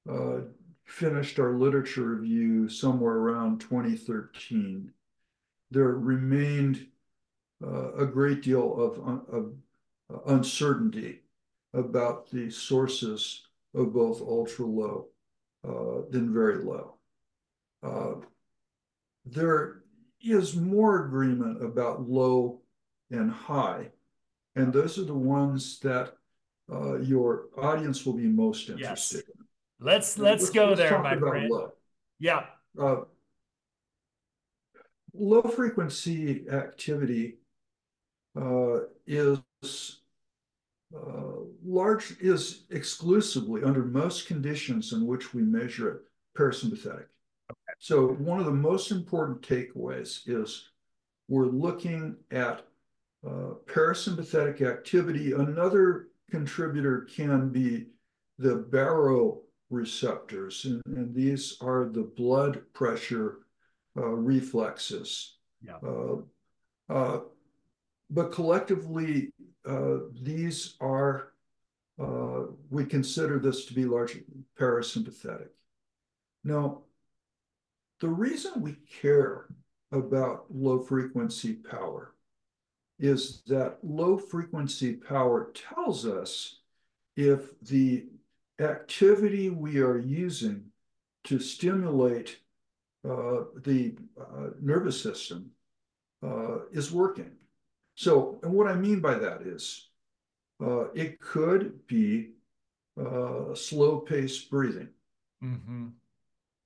uh, 0.10 0.42
finished 0.88 1.38
our 1.38 1.54
literature 1.54 2.16
review 2.16 2.70
somewhere 2.70 3.16
around 3.16 3.60
2013, 3.60 4.92
there 5.70 5.96
remained 5.96 6.88
uh, 7.64 7.94
a 7.94 8.06
great 8.06 8.42
deal 8.42 8.74
of, 8.80 8.98
of 9.30 9.54
uh, 10.14 10.34
uncertainty 10.34 11.24
about 11.74 12.30
the 12.32 12.50
sources 12.50 13.48
of 13.76 13.94
both 13.94 14.22
ultra 14.22 14.66
low 14.66 15.08
uh, 15.68 16.04
and 16.14 16.30
very 16.32 16.64
low. 16.64 16.96
Uh, 17.84 18.14
there 19.26 19.84
is 20.22 20.56
more 20.56 21.06
agreement 21.06 21.64
about 21.64 22.08
low 22.08 22.62
and 23.12 23.30
high, 23.30 23.90
and 24.56 24.72
those 24.72 24.98
are 24.98 25.04
the 25.04 25.14
ones 25.14 25.80
that 25.80 26.17
uh, 26.72 26.98
your 26.98 27.46
audience 27.58 28.06
will 28.06 28.14
be 28.14 28.28
most 28.28 28.70
interested 28.70 29.18
yes. 29.18 29.26
in. 29.26 29.46
Let's 29.80 30.18
let's, 30.18 30.44
let's 30.44 30.50
go 30.50 30.70
let's 30.70 30.80
there, 30.80 31.02
my 31.02 31.18
friend. 31.18 31.50
Low. 31.50 31.72
Yeah. 32.20 32.46
Uh, 32.80 33.02
low 35.14 35.42
frequency 35.42 36.46
activity 36.50 37.38
uh, 38.40 38.80
is 39.06 39.40
uh, 40.96 41.34
large 41.66 42.16
is 42.20 42.66
exclusively 42.70 43.64
under 43.64 43.84
most 43.84 44.28
conditions 44.28 44.94
in 44.94 45.06
which 45.06 45.34
we 45.34 45.42
measure 45.42 45.90
it 45.90 46.02
parasympathetic. 46.38 47.06
Okay. 47.50 47.74
So 47.80 48.10
one 48.14 48.40
of 48.40 48.46
the 48.46 48.52
most 48.52 48.92
important 48.92 49.42
takeaways 49.42 50.22
is 50.28 50.70
we're 51.28 51.46
looking 51.46 52.16
at 52.32 52.66
uh, 53.26 53.56
parasympathetic 53.66 54.62
activity. 54.62 55.34
Another 55.34 56.08
contributor 56.30 57.02
can 57.02 57.50
be 57.50 57.88
the 58.38 58.66
baroreceptors, 58.70 60.66
and, 60.66 60.82
and 60.86 61.14
these 61.14 61.58
are 61.62 61.86
the 61.86 62.04
blood 62.16 62.62
pressure 62.74 63.40
uh, 63.96 64.10
reflexes. 64.10 65.38
Yeah. 65.62 65.78
Uh, 65.84 66.18
uh, 66.90 67.20
but 68.10 68.32
collectively, 68.32 69.34
uh, 69.66 69.98
these 70.22 70.76
are, 70.80 71.34
uh, 72.00 72.44
we 72.70 72.86
consider 72.86 73.40
this 73.40 73.66
to 73.66 73.74
be 73.74 73.86
largely 73.86 74.24
parasympathetic. 74.60 75.50
Now, 76.44 76.84
the 78.00 78.10
reason 78.10 78.62
we 78.62 78.78
care 79.02 79.48
about 79.92 80.46
low 80.50 80.80
frequency 80.80 81.54
power 81.54 82.14
is 83.00 83.44
that 83.48 83.78
low 83.84 84.18
frequency 84.18 84.94
power 84.94 85.52
tells 85.54 86.06
us 86.06 86.60
if 87.16 87.60
the 87.62 88.06
activity 88.60 89.50
we 89.50 89.80
are 89.80 90.00
using 90.00 90.64
to 91.26 91.40
stimulate 91.40 92.40
uh, 93.08 93.44
the 93.64 93.96
uh, 94.20 94.50
nervous 94.62 95.02
system 95.02 95.52
uh, 96.24 96.60
is 96.72 96.92
working. 96.92 97.32
So, 97.96 98.40
and 98.44 98.52
what 98.52 98.68
I 98.68 98.76
mean 98.76 99.00
by 99.00 99.16
that 99.16 99.42
is 99.42 99.90
uh, 100.64 100.90
it 100.94 101.20
could 101.20 101.86
be 101.88 102.32
uh, 103.00 103.54
slow 103.54 104.00
paced 104.00 104.50
breathing. 104.50 104.90
Mm-hmm. 105.44 105.88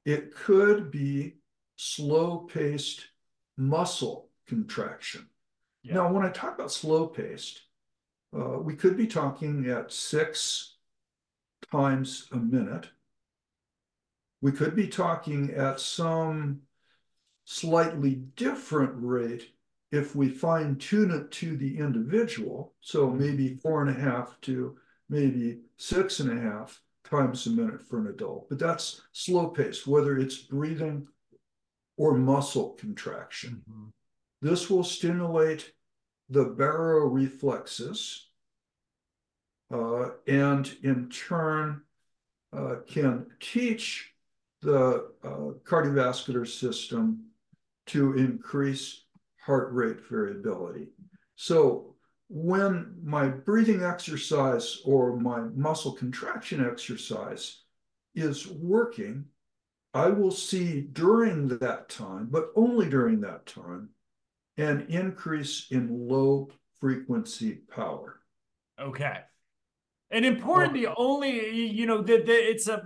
It 0.06 0.34
could 0.36 0.92
be 0.92 1.36
slow 1.76 2.48
paced 2.52 3.06
muscle 3.58 4.30
contraction. 4.48 5.28
Yeah. 5.84 5.96
Now, 5.96 6.12
when 6.12 6.26
I 6.26 6.30
talk 6.30 6.56
about 6.56 6.72
slow 6.72 7.08
paced, 7.08 7.62
uh, 8.38 8.60
we 8.60 8.76
could 8.76 8.96
be 8.96 9.08
talking 9.08 9.68
at 9.70 9.92
six 9.92 10.76
times 11.72 12.28
a 12.32 12.38
minute. 12.38 12.90
We 14.42 14.52
could 14.52 14.76
be 14.76 14.88
talking 14.88 15.52
at 15.52 15.80
some 15.80 16.62
slightly 17.46 18.16
different 18.36 18.94
rate 18.96 19.54
if 19.92 20.16
we 20.16 20.30
fine 20.30 20.78
tune 20.78 21.12
it 21.12 21.32
to 21.32 21.58
the 21.58 21.78
individual. 21.78 22.74
So 22.82 23.10
maybe 23.10 23.56
four 23.56 23.82
and 23.82 23.90
a 23.90 24.00
half 24.00 24.40
to 24.42 24.78
maybe 25.10 25.60
six 25.78 26.20
and 26.22 26.32
a 26.32 26.42
half 26.42 26.82
times 27.04 27.46
a 27.46 27.50
minute 27.50 27.82
for 27.82 28.00
an 28.00 28.08
adult. 28.08 28.48
But 28.50 28.60
that's 28.60 29.02
slow 29.12 29.50
pace, 29.50 29.86
whether 29.86 30.18
it's 30.18 30.38
breathing 30.38 31.08
or 31.98 32.16
muscle 32.16 32.70
contraction. 32.80 33.62
Mm-hmm. 33.70 33.90
This 34.42 34.70
will 34.70 34.84
stimulate 34.84 35.72
the 36.30 36.46
baroreflexes 36.46 38.22
uh, 39.72 40.10
and 40.28 40.76
in 40.84 41.10
turn 41.10 41.82
uh, 42.54 42.76
can 42.88 43.28
teach 43.40 44.12
the 44.62 45.10
uh, 45.24 45.54
cardiovascular 45.64 46.48
system 46.48 47.26
to 47.88 48.14
increase 48.14 49.06
heart 49.38 49.72
rate 49.72 49.98
variability. 50.10 50.90
So 51.36 51.96
when 52.30 52.96
my 53.04 53.28
breathing 53.28 53.84
exercise 53.84 54.80
or 54.86 55.18
my 55.18 55.42
muscle 55.56 55.94
contraction 55.94 56.66
exercise 56.66 57.64
is 58.16 58.48
working, 58.48 59.26
I 59.94 60.08
will 60.08 60.32
see 60.32 60.82
during 60.82 61.48
that 61.60 61.90
time, 61.90 62.28
but 62.30 62.52
only 62.56 62.90
during 62.90 63.20
that 63.22 63.46
time, 63.46 63.90
an 64.58 64.88
increase 64.90 65.68
in 65.72 66.08
low 66.08 66.50
frequency 66.80 67.62
power. 67.74 68.20
Okay. 68.80 69.20
And 70.10 70.26
importantly, 70.26 70.88
only, 70.88 71.70
you 71.70 71.86
know, 71.86 72.02
that 72.02 72.28
it's 72.28 72.68
a 72.68 72.84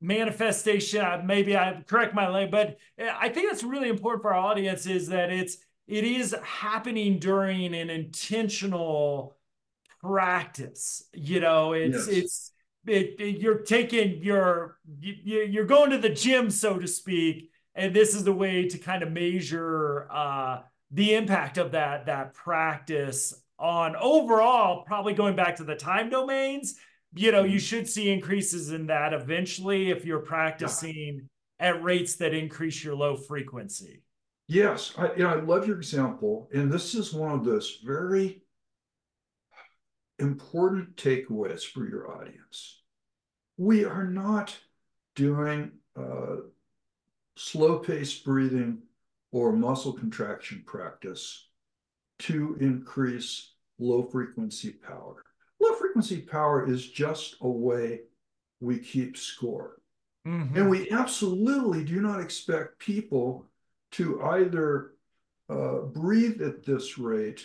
manifestation. 0.00 1.26
Maybe 1.26 1.56
I 1.56 1.82
correct 1.86 2.14
my 2.14 2.28
language, 2.28 2.50
but 2.50 3.04
eh, 3.04 3.12
I 3.18 3.28
think 3.28 3.50
that's 3.50 3.64
really 3.64 3.88
important 3.88 4.22
for 4.22 4.34
our 4.34 4.40
audience 4.40 4.86
is 4.86 5.08
that 5.08 5.30
it's, 5.30 5.56
it 5.88 6.04
is 6.04 6.34
happening 6.44 7.18
during 7.18 7.74
an 7.74 7.90
intentional 7.90 9.36
practice. 10.00 11.04
You 11.12 11.40
know, 11.40 11.72
it's, 11.72 12.06
yes. 12.06 12.08
it's, 12.08 12.52
it, 12.86 13.16
it, 13.20 13.40
you're 13.40 13.58
taking 13.58 14.22
your 14.22 14.78
you, 15.00 15.42
you're 15.48 15.64
going 15.64 15.90
to 15.90 15.98
the 15.98 16.08
gym 16.08 16.50
so 16.50 16.78
to 16.78 16.88
speak 16.88 17.51
and 17.74 17.94
this 17.94 18.14
is 18.14 18.24
the 18.24 18.32
way 18.32 18.68
to 18.68 18.78
kind 18.78 19.02
of 19.02 19.12
measure 19.12 20.08
uh, 20.10 20.60
the 20.90 21.14
impact 21.14 21.58
of 21.58 21.72
that 21.72 22.06
that 22.06 22.34
practice 22.34 23.34
on 23.58 23.96
overall 23.96 24.84
probably 24.84 25.14
going 25.14 25.36
back 25.36 25.56
to 25.56 25.64
the 25.64 25.74
time 25.74 26.10
domains 26.10 26.74
you 27.14 27.30
know 27.30 27.44
you 27.44 27.50
mm-hmm. 27.50 27.58
should 27.58 27.88
see 27.88 28.10
increases 28.10 28.72
in 28.72 28.86
that 28.86 29.12
eventually 29.12 29.90
if 29.90 30.04
you're 30.04 30.20
practicing 30.20 31.28
at 31.60 31.82
rates 31.82 32.16
that 32.16 32.34
increase 32.34 32.82
your 32.82 32.94
low 32.94 33.16
frequency 33.16 34.02
yes 34.48 34.92
I, 34.98 35.12
you 35.12 35.22
know, 35.22 35.30
I 35.30 35.40
love 35.40 35.66
your 35.66 35.76
example 35.76 36.48
and 36.52 36.70
this 36.70 36.94
is 36.94 37.12
one 37.12 37.32
of 37.32 37.44
those 37.44 37.78
very 37.84 38.42
important 40.22 40.96
takeaways 40.96 41.62
for 41.64 41.86
your 41.86 42.16
audience. 42.16 42.80
We 43.56 43.84
are 43.84 44.06
not 44.06 44.56
doing 45.14 45.72
uh, 45.98 46.36
slow 47.36 47.78
paced 47.78 48.24
breathing 48.24 48.82
or 49.30 49.52
muscle 49.52 49.92
contraction 49.92 50.62
practice 50.66 51.48
to 52.18 52.56
increase 52.60 53.54
low 53.78 54.02
frequency 54.02 54.70
power. 54.70 55.22
Low 55.60 55.74
frequency 55.74 56.20
power 56.20 56.68
is 56.68 56.88
just 56.88 57.36
a 57.40 57.48
way 57.48 58.00
we 58.60 58.78
keep 58.78 59.16
score. 59.16 59.78
Mm-hmm. 60.26 60.56
And 60.56 60.70
we 60.70 60.90
absolutely 60.90 61.84
do 61.84 62.00
not 62.00 62.20
expect 62.20 62.78
people 62.78 63.46
to 63.92 64.22
either 64.22 64.92
uh, 65.48 65.80
breathe 65.80 66.40
at 66.42 66.64
this 66.64 66.98
rate 66.98 67.44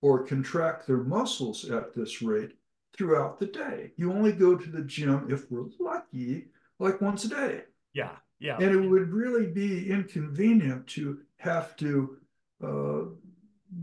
or 0.00 0.24
contract 0.24 0.86
their 0.86 1.02
muscles 1.04 1.70
at 1.70 1.94
this 1.94 2.22
rate 2.22 2.52
throughout 2.96 3.38
the 3.38 3.46
day. 3.46 3.92
You 3.96 4.12
only 4.12 4.32
go 4.32 4.56
to 4.56 4.70
the 4.70 4.82
gym 4.82 5.28
if 5.30 5.50
we're 5.50 5.66
lucky, 5.78 6.46
like 6.78 7.00
once 7.00 7.24
a 7.24 7.28
day. 7.28 7.62
Yeah. 7.92 8.12
Yeah. 8.40 8.56
And 8.56 8.70
it 8.70 8.88
would 8.88 9.10
really 9.10 9.46
be 9.46 9.90
inconvenient 9.90 10.86
to 10.88 11.20
have 11.38 11.76
to 11.76 12.16
uh, 12.62 13.02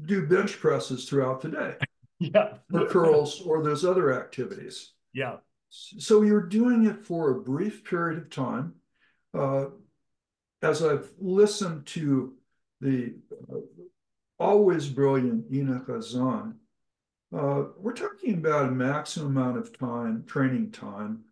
do 0.05 0.27
bench 0.27 0.59
presses 0.59 1.07
throughout 1.07 1.41
the 1.41 1.49
day. 1.49 1.75
yeah. 2.19 2.57
Or 2.73 2.85
curls 2.87 3.41
or 3.41 3.63
those 3.63 3.85
other 3.85 4.13
activities. 4.13 4.93
Yeah. 5.13 5.37
So 5.69 6.21
you're 6.21 6.47
doing 6.47 6.85
it 6.85 7.05
for 7.05 7.31
a 7.31 7.41
brief 7.41 7.83
period 7.83 8.19
of 8.19 8.29
time. 8.29 8.73
Uh, 9.33 9.65
as 10.61 10.83
I've 10.83 11.09
listened 11.17 11.85
to 11.87 12.33
the 12.81 13.15
uh, 13.51 13.57
always 14.41 14.87
brilliant 14.87 15.45
Inna 15.51 15.79
Khazan. 15.79 16.55
Uh, 17.33 17.65
we're 17.77 17.93
talking 17.93 18.33
about 18.33 18.67
a 18.67 18.71
maximum 18.71 19.37
amount 19.37 19.57
of 19.57 19.77
time, 19.77 20.23
training 20.27 20.71
time, 20.71 21.23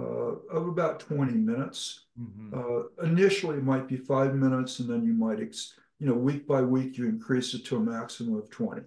of 0.00 0.68
about 0.68 1.00
20 1.00 1.32
minutes. 1.32 2.06
Mm-hmm. 2.20 2.58
Uh, 2.58 3.06
initially, 3.06 3.58
it 3.58 3.64
might 3.64 3.88
be 3.88 3.96
five 3.96 4.34
minutes, 4.34 4.80
and 4.80 4.88
then 4.88 5.04
you 5.04 5.12
might, 5.12 5.40
ex- 5.40 5.74
you 5.98 6.06
know, 6.06 6.14
week 6.14 6.46
by 6.46 6.62
week, 6.62 6.98
you 6.98 7.06
increase 7.06 7.54
it 7.54 7.64
to 7.66 7.76
a 7.76 7.80
maximum 7.80 8.36
of 8.36 8.50
20. 8.50 8.82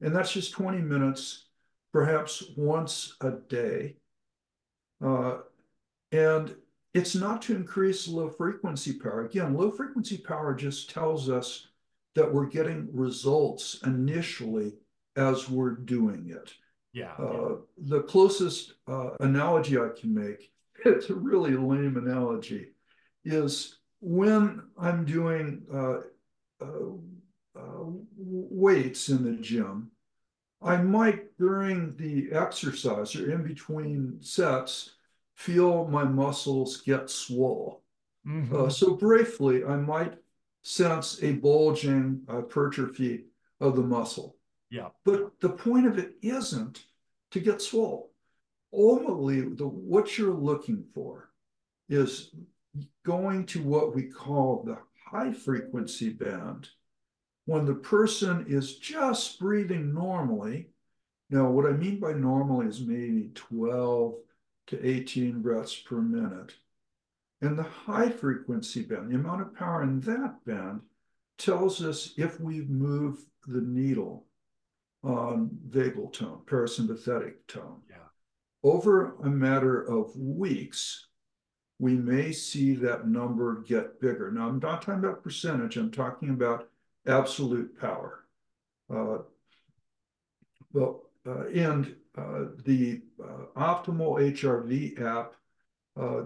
And 0.00 0.14
that's 0.14 0.32
just 0.32 0.52
20 0.52 0.78
minutes, 0.78 1.46
perhaps 1.92 2.44
once 2.56 3.14
a 3.20 3.32
day. 3.32 3.96
Uh, 5.04 5.38
and 6.12 6.54
it's 6.94 7.14
not 7.14 7.42
to 7.42 7.54
increase 7.54 8.08
low 8.08 8.28
frequency 8.28 8.94
power. 8.94 9.24
Again, 9.24 9.54
low 9.54 9.70
frequency 9.70 10.18
power 10.18 10.54
just 10.54 10.90
tells 10.90 11.28
us 11.28 11.68
that 12.14 12.32
we're 12.32 12.46
getting 12.46 12.88
results 12.92 13.80
initially 13.84 14.72
as 15.16 15.48
we're 15.48 15.70
doing 15.70 16.30
it. 16.30 16.54
Yeah. 16.98 17.12
Uh, 17.12 17.56
the 17.76 18.02
closest 18.02 18.74
uh, 18.88 19.10
analogy 19.20 19.78
I 19.78 19.90
can 19.98 20.12
make, 20.12 20.50
it's 20.84 21.10
a 21.10 21.14
really 21.14 21.54
lame 21.54 21.96
analogy, 21.96 22.70
is 23.24 23.78
when 24.00 24.62
I'm 24.76 25.04
doing 25.04 25.62
uh, 25.72 25.98
uh, 26.60 26.90
uh 27.56 27.84
weights 28.16 29.08
in 29.08 29.24
the 29.24 29.40
gym, 29.40 29.90
I 30.60 30.76
might 30.78 31.36
during 31.38 31.94
the 31.96 32.30
exercise 32.32 33.14
or 33.14 33.30
in 33.30 33.44
between 33.44 34.18
sets 34.20 34.96
feel 35.36 35.86
my 35.86 36.02
muscles 36.02 36.78
get 36.78 37.08
swollen. 37.08 37.76
Mm-hmm. 38.26 38.56
Uh, 38.56 38.68
so 38.68 38.96
briefly, 38.96 39.64
I 39.64 39.76
might 39.76 40.14
sense 40.62 41.22
a 41.22 41.32
bulging 41.32 42.22
hypertrophy 42.28 43.26
of 43.60 43.76
the 43.76 43.82
muscle. 43.82 44.36
Yeah. 44.70 44.88
But 45.04 45.40
the 45.40 45.50
point 45.50 45.86
of 45.86 45.98
it 45.98 46.14
isn't 46.22 46.84
to 47.30 47.40
get 47.40 47.62
swole. 47.62 48.10
Ultimately, 48.72 49.40
the, 49.40 49.66
what 49.66 50.18
you're 50.18 50.34
looking 50.34 50.84
for 50.94 51.30
is 51.88 52.30
going 53.04 53.46
to 53.46 53.62
what 53.62 53.94
we 53.94 54.04
call 54.04 54.62
the 54.62 54.78
high 55.10 55.32
frequency 55.32 56.10
band 56.10 56.68
when 57.46 57.64
the 57.64 57.74
person 57.74 58.44
is 58.46 58.76
just 58.76 59.38
breathing 59.38 59.94
normally. 59.94 60.68
Now, 61.30 61.50
what 61.50 61.66
I 61.66 61.72
mean 61.72 61.98
by 61.98 62.12
normally 62.12 62.66
is 62.66 62.80
maybe 62.80 63.30
12 63.34 64.14
to 64.68 64.86
18 64.86 65.40
breaths 65.40 65.74
per 65.74 66.00
minute. 66.00 66.54
And 67.40 67.58
the 67.58 67.62
high 67.62 68.10
frequency 68.10 68.82
band, 68.82 69.10
the 69.10 69.16
amount 69.16 69.42
of 69.42 69.54
power 69.54 69.82
in 69.82 70.00
that 70.00 70.44
band, 70.44 70.80
tells 71.38 71.82
us 71.82 72.12
if 72.16 72.40
we've 72.40 72.68
moved 72.68 73.24
the 73.46 73.60
needle 73.60 74.26
on 75.02 75.50
vagal 75.68 76.12
tone, 76.12 76.40
parasympathetic 76.46 77.34
tone. 77.46 77.80
Yeah. 77.88 77.96
Over 78.62 79.16
a 79.22 79.28
matter 79.28 79.82
of 79.82 80.16
weeks, 80.16 81.06
we 81.78 81.94
may 81.94 82.32
see 82.32 82.74
that 82.74 83.06
number 83.06 83.62
get 83.62 84.00
bigger. 84.00 84.32
Now, 84.32 84.48
I'm 84.48 84.58
not 84.58 84.82
talking 84.82 85.04
about 85.04 85.22
percentage, 85.22 85.76
I'm 85.76 85.90
talking 85.90 86.30
about 86.30 86.68
absolute 87.06 87.78
power. 87.80 88.24
Uh, 88.92 89.18
well, 90.72 91.04
uh, 91.26 91.46
and 91.48 91.94
uh, 92.16 92.46
the 92.64 93.02
uh, 93.22 93.44
Optimal 93.56 94.32
HRV 94.34 95.00
app 95.00 95.34
uh, 95.98 96.24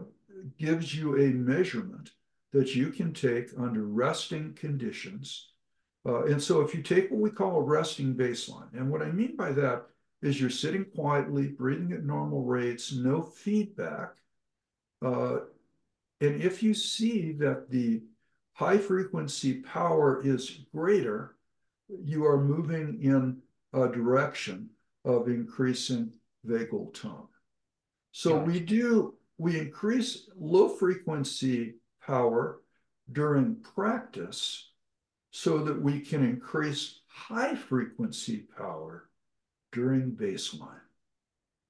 gives 0.58 0.94
you 0.94 1.16
a 1.16 1.28
measurement 1.28 2.10
that 2.52 2.74
you 2.74 2.90
can 2.90 3.12
take 3.12 3.50
under 3.58 3.84
resting 3.84 4.54
conditions. 4.54 5.51
Uh, 6.04 6.24
and 6.24 6.42
so 6.42 6.60
if 6.62 6.74
you 6.74 6.82
take 6.82 7.10
what 7.10 7.20
we 7.20 7.30
call 7.30 7.56
a 7.56 7.62
resting 7.62 8.14
baseline, 8.14 8.72
and 8.74 8.90
what 8.90 9.02
I 9.02 9.10
mean 9.12 9.36
by 9.36 9.52
that 9.52 9.86
is 10.20 10.40
you're 10.40 10.50
sitting 10.50 10.84
quietly, 10.84 11.48
breathing 11.48 11.92
at 11.92 12.04
normal 12.04 12.42
rates, 12.44 12.92
no 12.92 13.22
feedback, 13.22 14.14
Uh, 15.02 15.40
and 16.20 16.40
if 16.40 16.62
you 16.62 16.74
see 16.74 17.32
that 17.32 17.68
the 17.68 18.02
high 18.52 18.78
frequency 18.78 19.54
power 19.62 20.22
is 20.24 20.60
greater, 20.72 21.36
you 21.88 22.24
are 22.24 22.40
moving 22.40 23.02
in 23.02 23.42
a 23.72 23.88
direction 23.88 24.70
of 25.04 25.26
increasing 25.26 26.12
vagal 26.46 26.94
tone. 26.94 27.26
So 28.12 28.38
gotcha. 28.38 28.44
we 28.44 28.60
do, 28.60 29.14
we 29.38 29.58
increase 29.58 30.28
low 30.38 30.68
frequency 30.68 31.74
power 32.06 32.60
during 33.10 33.56
practice 33.56 34.70
so 35.32 35.58
that 35.64 35.80
we 35.80 35.98
can 35.98 36.22
increase 36.22 37.00
high 37.08 37.56
frequency 37.56 38.46
power 38.56 39.08
during 39.72 40.12
baseline. 40.12 40.68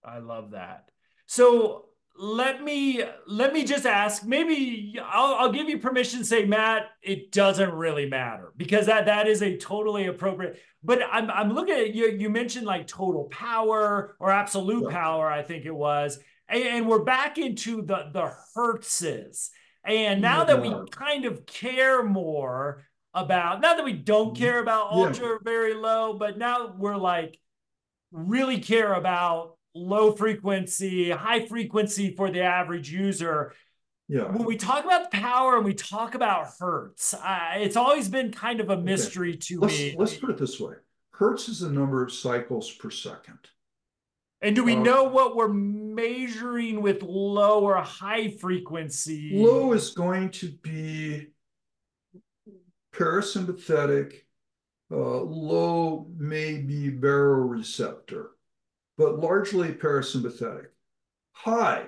I 0.04 0.18
love 0.18 0.50
that. 0.50 0.88
So 1.26 1.86
let 2.18 2.62
me 2.62 3.02
let 3.26 3.52
me 3.52 3.64
just 3.64 3.86
ask 3.86 4.24
maybe 4.24 4.98
I'll, 5.02 5.34
I'll 5.34 5.52
give 5.52 5.68
you 5.68 5.78
permission 5.78 6.18
to 6.18 6.24
say 6.26 6.44
matt 6.44 6.90
it 7.00 7.32
doesn't 7.32 7.72
really 7.72 8.06
matter 8.06 8.52
because 8.54 8.84
that 8.84 9.06
that 9.06 9.26
is 9.26 9.42
a 9.42 9.56
totally 9.56 10.08
appropriate 10.08 10.60
but 10.84 11.00
i'm, 11.10 11.30
I'm 11.30 11.54
looking 11.54 11.74
at 11.74 11.94
you 11.94 12.08
you 12.10 12.28
mentioned 12.28 12.66
like 12.66 12.86
total 12.86 13.24
power 13.30 14.14
or 14.20 14.30
absolute 14.30 14.84
yeah. 14.90 14.90
power 14.90 15.30
i 15.30 15.42
think 15.42 15.64
it 15.64 15.74
was 15.74 16.18
and, 16.50 16.62
and, 16.62 16.86
we're 16.86 17.02
back 17.02 17.38
into 17.38 17.80
the 17.80 18.10
the 18.12 18.30
hertzes 18.54 19.48
and 19.82 20.20
now 20.20 20.40
yeah. 20.40 20.44
that 20.44 20.60
we 20.60 20.74
kind 20.90 21.24
of 21.24 21.46
care 21.46 22.02
more 22.02 22.84
about 23.14 23.60
not 23.60 23.76
that 23.76 23.84
we 23.84 23.92
don't 23.92 24.34
mm-hmm. 24.34 24.42
care 24.42 24.60
about 24.60 24.92
ultra 24.92 25.28
yeah. 25.28 25.36
very 25.42 25.74
low 25.74 26.14
but 26.14 26.38
now 26.38 26.74
we're 26.78 26.96
like 26.96 27.38
really 28.12 28.60
care 28.60 28.94
about 28.94 29.56
low 29.74 30.12
frequency, 30.12 31.10
high 31.10 31.46
frequency 31.46 32.14
for 32.14 32.30
the 32.30 32.42
average 32.42 32.90
user. 32.90 33.52
Yeah. 34.08 34.30
When 34.30 34.44
we 34.44 34.56
talk 34.56 34.84
about 34.84 35.10
the 35.10 35.18
power 35.18 35.56
and 35.56 35.64
we 35.64 35.74
talk 35.74 36.14
about 36.14 36.48
hertz, 36.58 37.14
uh, 37.14 37.52
it's 37.56 37.76
always 37.76 38.08
been 38.08 38.30
kind 38.30 38.60
of 38.60 38.68
a 38.68 38.76
mystery 38.76 39.30
okay. 39.30 39.38
to 39.38 39.60
let's, 39.60 39.78
me. 39.78 39.94
Let's 39.96 40.16
put 40.16 40.30
it 40.30 40.38
this 40.38 40.60
way: 40.60 40.74
hertz 41.12 41.48
is 41.48 41.60
the 41.60 41.70
number 41.70 42.02
of 42.02 42.12
cycles 42.12 42.70
per 42.70 42.90
second. 42.90 43.38
And 44.42 44.56
do 44.56 44.64
we 44.64 44.74
uh, 44.74 44.82
know 44.82 45.04
what 45.04 45.36
we're 45.36 45.52
measuring 45.52 46.82
with 46.82 47.02
low 47.02 47.60
or 47.60 47.76
high 47.76 48.28
frequency? 48.28 49.30
Low 49.34 49.72
is 49.72 49.90
going 49.90 50.30
to 50.32 50.50
be 50.62 51.28
parasympathetic. 52.92 54.22
Uh, 54.90 55.22
low 55.22 56.06
may 56.18 56.58
be 56.58 56.90
baroreceptor 56.90 58.26
but 59.02 59.18
largely 59.18 59.72
parasympathetic. 59.72 60.66
High 61.32 61.86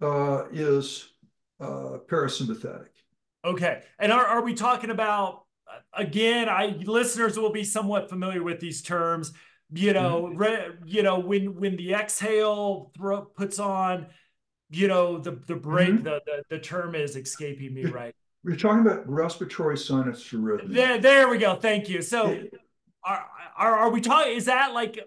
uh, 0.00 0.44
is 0.52 1.10
uh, 1.60 1.98
parasympathetic. 2.06 2.88
Okay. 3.44 3.82
And 3.98 4.12
are, 4.12 4.24
are 4.24 4.42
we 4.42 4.54
talking 4.54 4.90
about, 4.90 5.44
again, 5.92 6.48
I 6.48 6.78
listeners 6.84 7.38
will 7.38 7.52
be 7.52 7.64
somewhat 7.64 8.08
familiar 8.08 8.42
with 8.42 8.60
these 8.60 8.82
terms. 8.82 9.32
You 9.70 9.92
know, 9.92 10.22
mm-hmm. 10.22 10.38
re, 10.38 10.58
you 10.86 11.02
know 11.02 11.18
when 11.18 11.54
when 11.56 11.76
the 11.76 11.92
exhale 11.92 12.90
puts 13.36 13.58
on, 13.58 14.06
you 14.70 14.88
know, 14.88 15.18
the 15.18 15.32
the 15.46 15.56
brake, 15.56 15.90
mm-hmm. 15.90 16.04
the, 16.04 16.22
the 16.24 16.42
the 16.48 16.58
term 16.58 16.94
is 16.94 17.16
escaping 17.16 17.74
me 17.74 17.84
right. 17.84 18.14
We're 18.44 18.56
talking 18.56 18.80
about 18.80 19.08
respiratory 19.08 19.76
sinus 19.76 20.24
arrhythmia. 20.32 20.74
There, 20.74 20.98
there 20.98 21.28
we 21.28 21.38
go. 21.38 21.56
Thank 21.56 21.88
you. 21.88 22.02
So, 22.02 22.40
are, 23.04 23.26
are 23.56 23.76
are 23.76 23.90
we 23.90 24.00
talking? 24.00 24.36
Is 24.36 24.46
that 24.46 24.72
like 24.72 24.98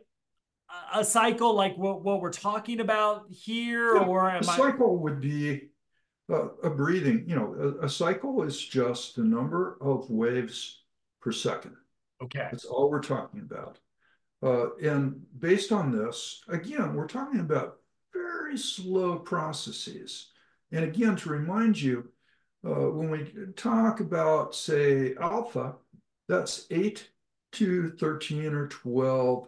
a 0.94 1.04
cycle 1.04 1.54
like 1.54 1.78
what, 1.78 2.04
what 2.04 2.22
we're 2.22 2.32
talking 2.32 2.80
about 2.80 3.26
here 3.30 3.96
yeah, 3.96 4.04
or 4.04 4.30
a 4.30 4.44
cycle 4.44 4.98
I... 4.98 5.02
would 5.02 5.22
be 5.22 5.70
a, 6.30 6.34
a, 6.64 6.70
breathing 6.70 7.26
you 7.28 7.36
know 7.36 7.78
a, 7.82 7.86
a, 7.86 7.90
cycle 7.90 8.44
is 8.44 8.60
just 8.60 9.16
the 9.16 9.24
number 9.24 9.78
of 9.82 10.10
waves 10.10 10.84
per 11.22 11.32
second 11.32 11.76
okay 12.22 12.48
that's 12.52 12.66
all 12.66 12.90
we're 12.90 13.02
talking 13.02 13.42
about 13.42 13.80
uh, 14.44 14.76
and 14.78 15.22
based 15.40 15.72
on 15.72 15.92
this 15.92 16.42
again 16.48 16.94
we're 16.94 17.08
talking 17.08 17.42
about 17.42 17.78
very 18.14 18.58
slow 18.58 19.18
processes 19.18 20.28
and 20.72 20.86
again 20.86 21.16
to 21.16 21.30
remind 21.30 21.80
you 21.82 22.10
uh, 22.66 22.89
when 22.89 23.09
we 23.09 23.32
talk 23.55 23.99
about 23.99 24.55
say 24.55 25.16
alpha 25.20 25.76
that's 26.28 26.68
8 26.70 27.09
to 27.53 27.89
13 27.91 28.53
or 28.53 28.68
12 28.68 29.47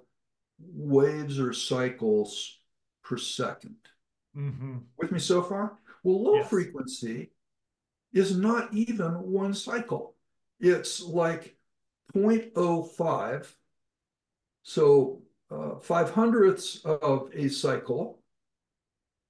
waves 0.60 1.40
or 1.40 1.54
cycles 1.54 2.60
per 3.04 3.16
2nd 3.16 3.76
mm-hmm. 4.36 4.78
With 4.98 5.12
me 5.12 5.20
so 5.20 5.42
far? 5.42 5.78
Well, 6.04 6.24
low 6.24 6.36
yes. 6.36 6.50
frequency 6.50 7.32
is 8.14 8.36
not 8.36 8.74
even 8.74 9.14
one 9.14 9.54
cycle. 9.54 10.16
It's 10.60 11.02
like 11.02 11.56
0.05. 12.16 13.54
So 14.64 15.22
uh, 15.52 15.76
five 15.80 16.12
hundredths 16.12 16.84
of 16.86 17.30
a 17.34 17.50
cycle 17.50 18.20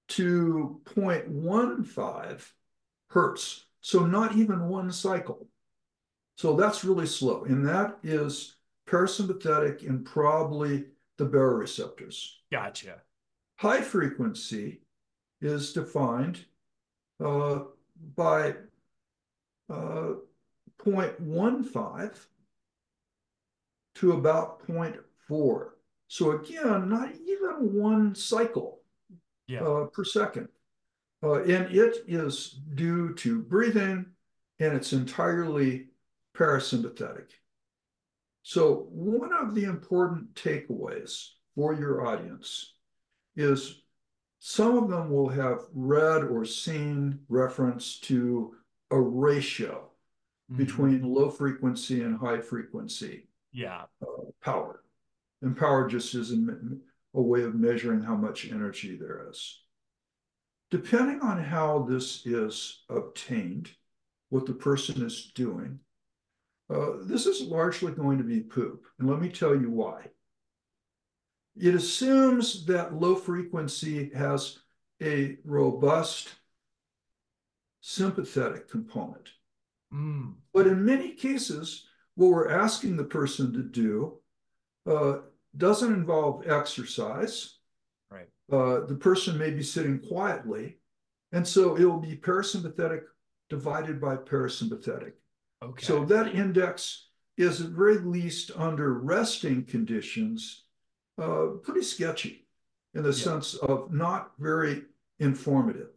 to 0.09 0.81
0.15 0.86 2.51
hertz. 3.09 3.65
So 3.84 4.05
not 4.05 4.38
even 4.38 4.69
one 4.69 4.91
cycle. 4.93 5.45
So 6.38 6.55
that's 6.55 6.86
really 6.86 7.05
slow. 7.05 7.43
And 7.43 7.67
that 7.67 7.97
is 8.01 8.55
parasympathetic 8.88 9.88
and 9.88 10.05
probably 10.05 10.86
the 11.17 11.25
baroreceptors. 11.25 12.29
Gotcha. 12.49 13.01
High 13.57 13.81
frequency 13.81 14.79
is 15.41 15.73
defined 15.73 16.45
uh, 17.23 17.63
by 18.15 18.55
uh, 19.69 20.13
0.15 20.79 22.19
to 23.95 24.11
about 24.13 24.65
0.4. 24.65 25.67
So 26.07 26.31
again, 26.31 26.88
not 26.88 27.09
even 27.27 27.73
one 27.73 28.15
cycle 28.15 28.79
yeah. 29.47 29.61
uh, 29.61 29.86
per 29.88 30.05
second. 30.05 30.47
Uh, 31.24 31.43
and 31.43 31.74
it 31.74 32.03
is 32.07 32.59
due 32.76 33.13
to 33.13 33.41
breathing 33.41 34.05
and 34.59 34.74
it's 34.74 34.93
entirely 34.93 35.88
parasympathetic. 36.36 37.30
So 38.41 38.88
one 38.89 39.32
of 39.32 39.55
the 39.55 39.63
important 39.63 40.34
takeaways 40.36 41.30
for 41.55 41.74
your 41.74 42.05
audience 42.05 42.74
is 43.38 43.84
some 44.39 44.78
of 44.78 44.89
them 44.89 45.09
will 45.09 45.30
have 45.30 45.61
read 45.74 46.26
or 46.26 46.43
seen 46.43 47.19
reference 47.30 47.99
to 48.01 48.55
a 48.91 48.99
ratio 48.99 49.89
mm-hmm. 50.51 50.57
between 50.57 51.03
low 51.03 51.30
frequency 51.30 52.01
and 52.01 52.17
high 52.17 52.41
frequency 52.41 53.28
yeah. 53.53 53.84
Uh, 54.01 54.32
power. 54.41 54.84
And 55.41 55.55
power 55.55 55.88
just 55.88 56.15
is 56.15 56.32
a, 56.32 56.38
a 57.13 57.21
way 57.21 57.43
of 57.43 57.55
measuring 57.55 58.01
how 58.01 58.15
much 58.15 58.49
energy 58.49 58.97
there 58.97 59.28
is. 59.30 59.62
Depending 60.74 61.21
on 61.21 61.38
how 61.39 61.86
this 61.88 62.26
is 62.26 62.82
obtained, 62.89 63.69
what 64.30 64.47
the 64.47 64.53
person 64.53 65.05
is 65.05 65.32
doing, 65.36 65.78
uh, 66.67 66.93
this 67.03 67.28
is 67.28 67.41
largely 67.43 67.91
going 67.91 68.17
to 68.17 68.24
be 68.24 68.39
poop, 68.39 68.88
and 68.97 69.07
let 69.07 69.21
me 69.21 69.30
tell 69.30 69.53
you 69.53 69.69
why. 69.69 70.07
It 71.55 71.76
assumes 71.76 72.65
that 72.65 72.95
low 72.95 73.13
frequency 73.13 74.09
has 74.15 74.57
a 74.99 75.38
robust 75.45 76.34
sympathetic 77.82 78.67
component. 78.67 79.30
Mm. 79.93 80.34
But 80.55 80.65
in 80.65 80.84
many 80.84 81.11
cases, 81.11 81.86
what 82.15 82.32
we're 82.32 82.49
asking 82.49 82.97
the 82.97 83.03
person 83.03 83.53
to 83.53 83.61
do 83.61 84.17
uh, 84.89 85.17
doesn't 85.55 85.93
involve 85.93 86.47
exercise. 86.47 87.53
Uh, 88.52 88.86
the 88.86 88.96
person 88.96 89.38
may 89.38 89.52
be 89.52 89.64
sitting 89.64 90.00
quietly, 90.00 90.78
and 91.32 91.48
so 91.48 91.76
it 91.76 91.86
will 91.86 92.00
be 92.00 92.16
parasympathetic 92.16 93.02
divided 93.50 94.02
by 94.02 94.16
parasympathetic. 94.16 95.14
Okay. 95.64 95.86
So 95.86 96.04
that 96.06 96.36
index 96.36 97.08
is 97.38 97.62
at 97.62 97.70
very 97.70 97.98
least 98.00 98.52
under 98.56 98.94
resting 98.94 99.64
conditions, 99.64 100.66
uh, 101.22 101.48
pretty 101.64 101.84
sketchy 101.84 102.48
in 102.94 103.04
the 103.04 103.10
yeah. 103.10 103.24
sense 103.24 103.56
of 103.56 103.91
not 103.91 104.32
very 104.39 104.84
informative. 105.20 105.89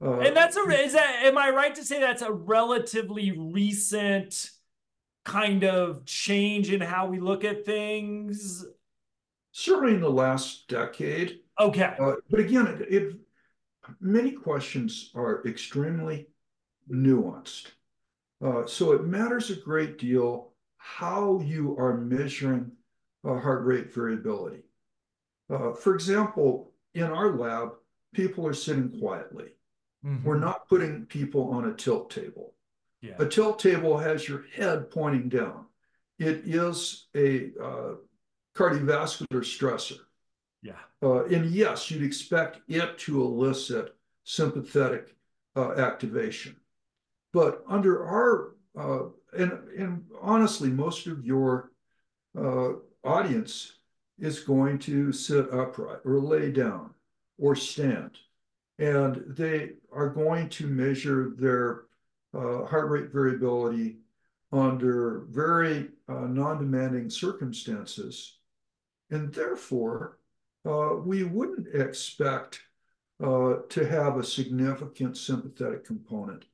Uh, 0.00 0.18
and 0.18 0.36
that's 0.36 0.56
a 0.56 0.60
is 0.84 0.94
that 0.94 1.24
am 1.24 1.38
I 1.38 1.50
right 1.50 1.74
to 1.74 1.84
say 1.84 2.00
that's 2.00 2.22
a 2.22 2.32
relatively 2.32 3.30
recent 3.32 4.50
kind 5.24 5.62
of 5.62 6.04
change 6.04 6.72
in 6.72 6.80
how 6.80 7.06
we 7.06 7.20
look 7.20 7.44
at 7.44 7.64
things? 7.64 8.64
Certainly 9.52 9.94
in 9.94 10.00
the 10.00 10.10
last 10.10 10.66
decade. 10.68 11.40
Okay. 11.60 11.94
Uh, 11.98 12.14
but 12.30 12.40
again, 12.40 12.84
it, 12.88 13.14
many 14.00 14.32
questions 14.32 15.10
are 15.14 15.42
extremely 15.46 16.28
nuanced. 16.90 17.68
Uh, 18.44 18.66
so 18.66 18.92
it 18.92 19.04
matters 19.04 19.50
a 19.50 19.56
great 19.56 19.98
deal 19.98 20.52
how 20.76 21.40
you 21.40 21.76
are 21.78 21.96
measuring 21.96 22.72
uh, 23.24 23.38
heart 23.38 23.64
rate 23.64 23.94
variability. 23.94 24.64
Uh, 25.48 25.72
for 25.72 25.94
example, 25.94 26.72
in 26.94 27.04
our 27.04 27.36
lab, 27.36 27.74
people 28.12 28.46
are 28.46 28.54
sitting 28.54 28.98
quietly. 28.98 29.50
Mm-hmm. 30.04 30.26
We're 30.26 30.38
not 30.38 30.68
putting 30.68 31.06
people 31.06 31.50
on 31.50 31.66
a 31.66 31.74
tilt 31.74 32.10
table. 32.10 32.54
Yeah. 33.00 33.14
A 33.18 33.26
tilt 33.26 33.58
table 33.58 33.96
has 33.98 34.28
your 34.28 34.44
head 34.54 34.90
pointing 34.90 35.28
down. 35.28 35.66
It 36.18 36.42
is 36.44 37.06
a 37.16 37.50
uh, 37.60 37.94
cardiovascular 38.56 39.42
stressor. 39.42 39.98
Yeah. 40.62 40.78
Uh, 41.02 41.24
and 41.24 41.50
yes, 41.50 41.90
you'd 41.90 42.04
expect 42.04 42.60
it 42.68 42.96
to 42.98 43.20
elicit 43.20 43.96
sympathetic 44.24 45.16
uh, 45.56 45.72
activation. 45.72 46.56
But 47.32 47.64
under 47.68 48.06
our, 48.06 48.54
uh, 48.78 49.08
and, 49.36 49.52
and 49.76 50.04
honestly, 50.20 50.70
most 50.70 51.06
of 51.06 51.24
your 51.24 51.72
uh, 52.38 52.74
audience 53.04 53.72
is 54.18 54.40
going 54.40 54.78
to 54.78 55.12
sit 55.12 55.52
upright 55.52 55.98
or 56.04 56.20
lay 56.20 56.52
down 56.52 56.90
or 57.38 57.56
stand. 57.56 58.18
And 58.78 59.24
they 59.26 59.72
are 59.92 60.08
going 60.08 60.48
to 60.50 60.66
measure 60.66 61.32
their 61.36 61.84
uh, 62.34 62.64
heart 62.66 62.88
rate 62.88 63.12
variability 63.12 63.98
under 64.52 65.24
very 65.30 65.88
uh, 66.08 66.26
non-demanding 66.26 67.10
circumstances. 67.10 68.38
And 69.10 69.32
therefore, 69.32 70.18
uh, 70.64 70.96
we 71.04 71.24
wouldn't 71.24 71.68
expect 71.74 72.60
uh, 73.22 73.56
to 73.68 73.86
have 73.86 74.16
a 74.16 74.24
significant 74.24 75.16
sympathetic 75.16 75.84
component 75.84 76.44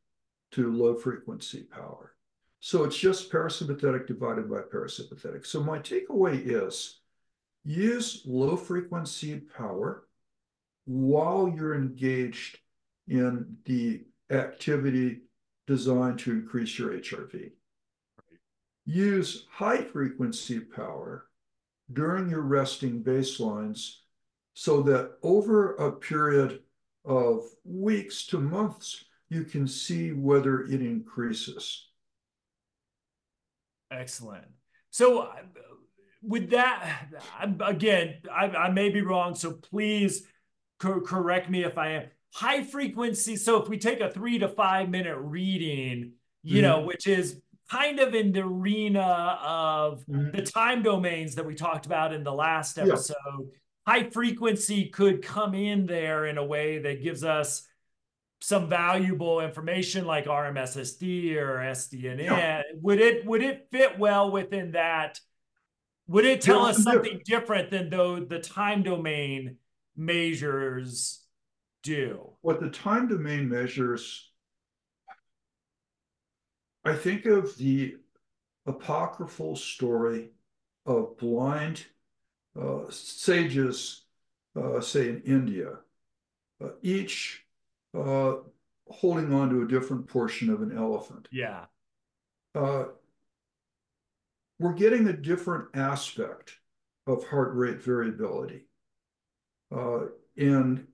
to 0.52 0.72
low 0.72 0.94
frequency 0.94 1.62
power. 1.62 2.14
So 2.60 2.84
it's 2.84 2.96
just 2.96 3.30
parasympathetic 3.30 4.06
divided 4.06 4.50
by 4.50 4.60
parasympathetic. 4.60 5.46
So 5.46 5.62
my 5.62 5.78
takeaway 5.78 6.42
is 6.44 7.00
use 7.64 8.22
low 8.26 8.56
frequency 8.56 9.40
power 9.56 10.08
while 10.86 11.52
you're 11.54 11.74
engaged 11.74 12.58
in 13.06 13.56
the 13.64 14.04
activity 14.30 15.20
designed 15.66 16.18
to 16.20 16.32
increase 16.32 16.78
your 16.78 16.92
HRV. 16.94 17.52
Use 18.86 19.46
high 19.50 19.82
frequency 19.82 20.60
power 20.60 21.27
during 21.92 22.28
your 22.30 22.42
resting 22.42 23.02
baselines 23.02 23.96
so 24.54 24.82
that 24.82 25.12
over 25.22 25.74
a 25.76 25.92
period 25.92 26.60
of 27.04 27.44
weeks 27.64 28.26
to 28.26 28.38
months, 28.38 29.04
you 29.28 29.44
can 29.44 29.66
see 29.66 30.12
whether 30.12 30.62
it 30.62 30.80
increases. 30.82 31.88
Excellent. 33.90 34.44
So, 34.90 35.20
uh, 35.20 35.32
with 36.22 36.50
that, 36.50 37.06
again, 37.60 38.16
I, 38.30 38.46
I 38.46 38.70
may 38.70 38.90
be 38.90 39.02
wrong, 39.02 39.34
so 39.34 39.52
please 39.52 40.26
co 40.80 41.00
correct 41.00 41.48
me 41.48 41.64
if 41.64 41.78
I 41.78 41.90
am. 41.90 42.02
High 42.34 42.64
frequency. 42.64 43.36
So, 43.36 43.62
if 43.62 43.68
we 43.68 43.78
take 43.78 44.00
a 44.00 44.10
three 44.10 44.38
to 44.38 44.48
five 44.48 44.90
minute 44.90 45.16
reading, 45.18 46.12
you 46.42 46.56
mm-hmm. 46.56 46.62
know, 46.62 46.80
which 46.80 47.06
is 47.06 47.40
kind 47.70 48.00
of 48.00 48.14
in 48.14 48.32
the 48.32 48.40
arena 48.40 49.38
of 49.42 50.04
mm-hmm. 50.06 50.30
the 50.30 50.42
time 50.42 50.82
domains 50.82 51.34
that 51.34 51.46
we 51.46 51.54
talked 51.54 51.86
about 51.86 52.12
in 52.12 52.24
the 52.24 52.32
last 52.32 52.78
episode. 52.78 53.14
Yeah. 53.38 53.46
High 53.86 54.10
frequency 54.10 54.86
could 54.86 55.22
come 55.22 55.54
in 55.54 55.86
there 55.86 56.26
in 56.26 56.38
a 56.38 56.44
way 56.44 56.78
that 56.78 57.02
gives 57.02 57.24
us 57.24 57.66
some 58.40 58.68
valuable 58.68 59.40
information 59.40 60.04
like 60.04 60.26
RMSSD 60.26 61.36
or 61.36 61.56
SDNN. 61.58 62.24
Yeah. 62.24 62.62
Would 62.80 63.00
it 63.00 63.26
would 63.26 63.42
it 63.42 63.68
fit 63.70 63.98
well 63.98 64.30
within 64.30 64.72
that? 64.72 65.18
Would 66.06 66.24
it 66.24 66.40
tell 66.40 66.64
us 66.64 66.82
something 66.82 67.20
different 67.24 67.70
than 67.70 67.90
though 67.90 68.20
the 68.20 68.38
time 68.38 68.82
domain 68.82 69.56
measures 69.96 71.22
do? 71.82 72.32
What 72.40 72.60
the 72.60 72.70
time 72.70 73.08
domain 73.08 73.48
measures 73.48 74.27
I 76.88 76.96
think 76.96 77.26
of 77.26 77.56
the 77.58 77.96
apocryphal 78.66 79.56
story 79.56 80.30
of 80.86 81.18
blind 81.18 81.84
uh, 82.58 82.88
sages, 82.88 84.02
uh, 84.56 84.80
say 84.80 85.10
in 85.10 85.20
India, 85.22 85.78
uh, 86.64 86.70
each 86.82 87.44
uh, 87.96 88.36
holding 88.88 89.34
on 89.34 89.50
to 89.50 89.62
a 89.62 89.68
different 89.68 90.06
portion 90.06 90.50
of 90.50 90.62
an 90.62 90.76
elephant. 90.76 91.28
Yeah. 91.30 91.66
Uh, 92.54 92.84
we're 94.58 94.72
getting 94.72 95.08
a 95.08 95.12
different 95.12 95.68
aspect 95.74 96.54
of 97.06 97.26
heart 97.28 97.54
rate 97.54 97.82
variability. 97.82 98.64
Uh, 99.70 100.06
and 100.36 100.86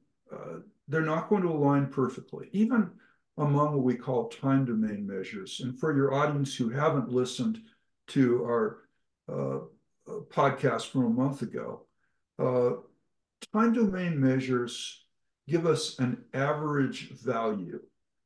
they're 0.89 1.03
not 1.03 1.29
going 1.29 1.43
to 1.43 1.49
align 1.49 1.87
perfectly. 1.87 2.49
Even 2.53 2.91
among 3.37 3.73
what 3.75 3.83
we 3.83 3.95
call 3.95 4.29
time 4.29 4.65
domain 4.65 5.07
measures. 5.07 5.61
And 5.63 5.79
for 5.79 5.95
your 5.95 6.15
audience 6.15 6.55
who 6.55 6.71
haven't 6.71 7.11
listened 7.11 7.61
to 8.09 8.45
our 8.45 8.79
uh, 9.29 9.57
uh, 9.57 10.21
podcast 10.31 10.91
from 10.91 11.07
a 11.07 11.11
month 11.11 11.43
ago, 11.43 11.87
uh, 12.39 12.71
time 13.53 13.73
domain 13.73 14.21
measures 14.21 15.05
give 15.49 15.67
us 15.67 15.99
an 15.99 16.25
average 16.33 17.11
value 17.11 17.81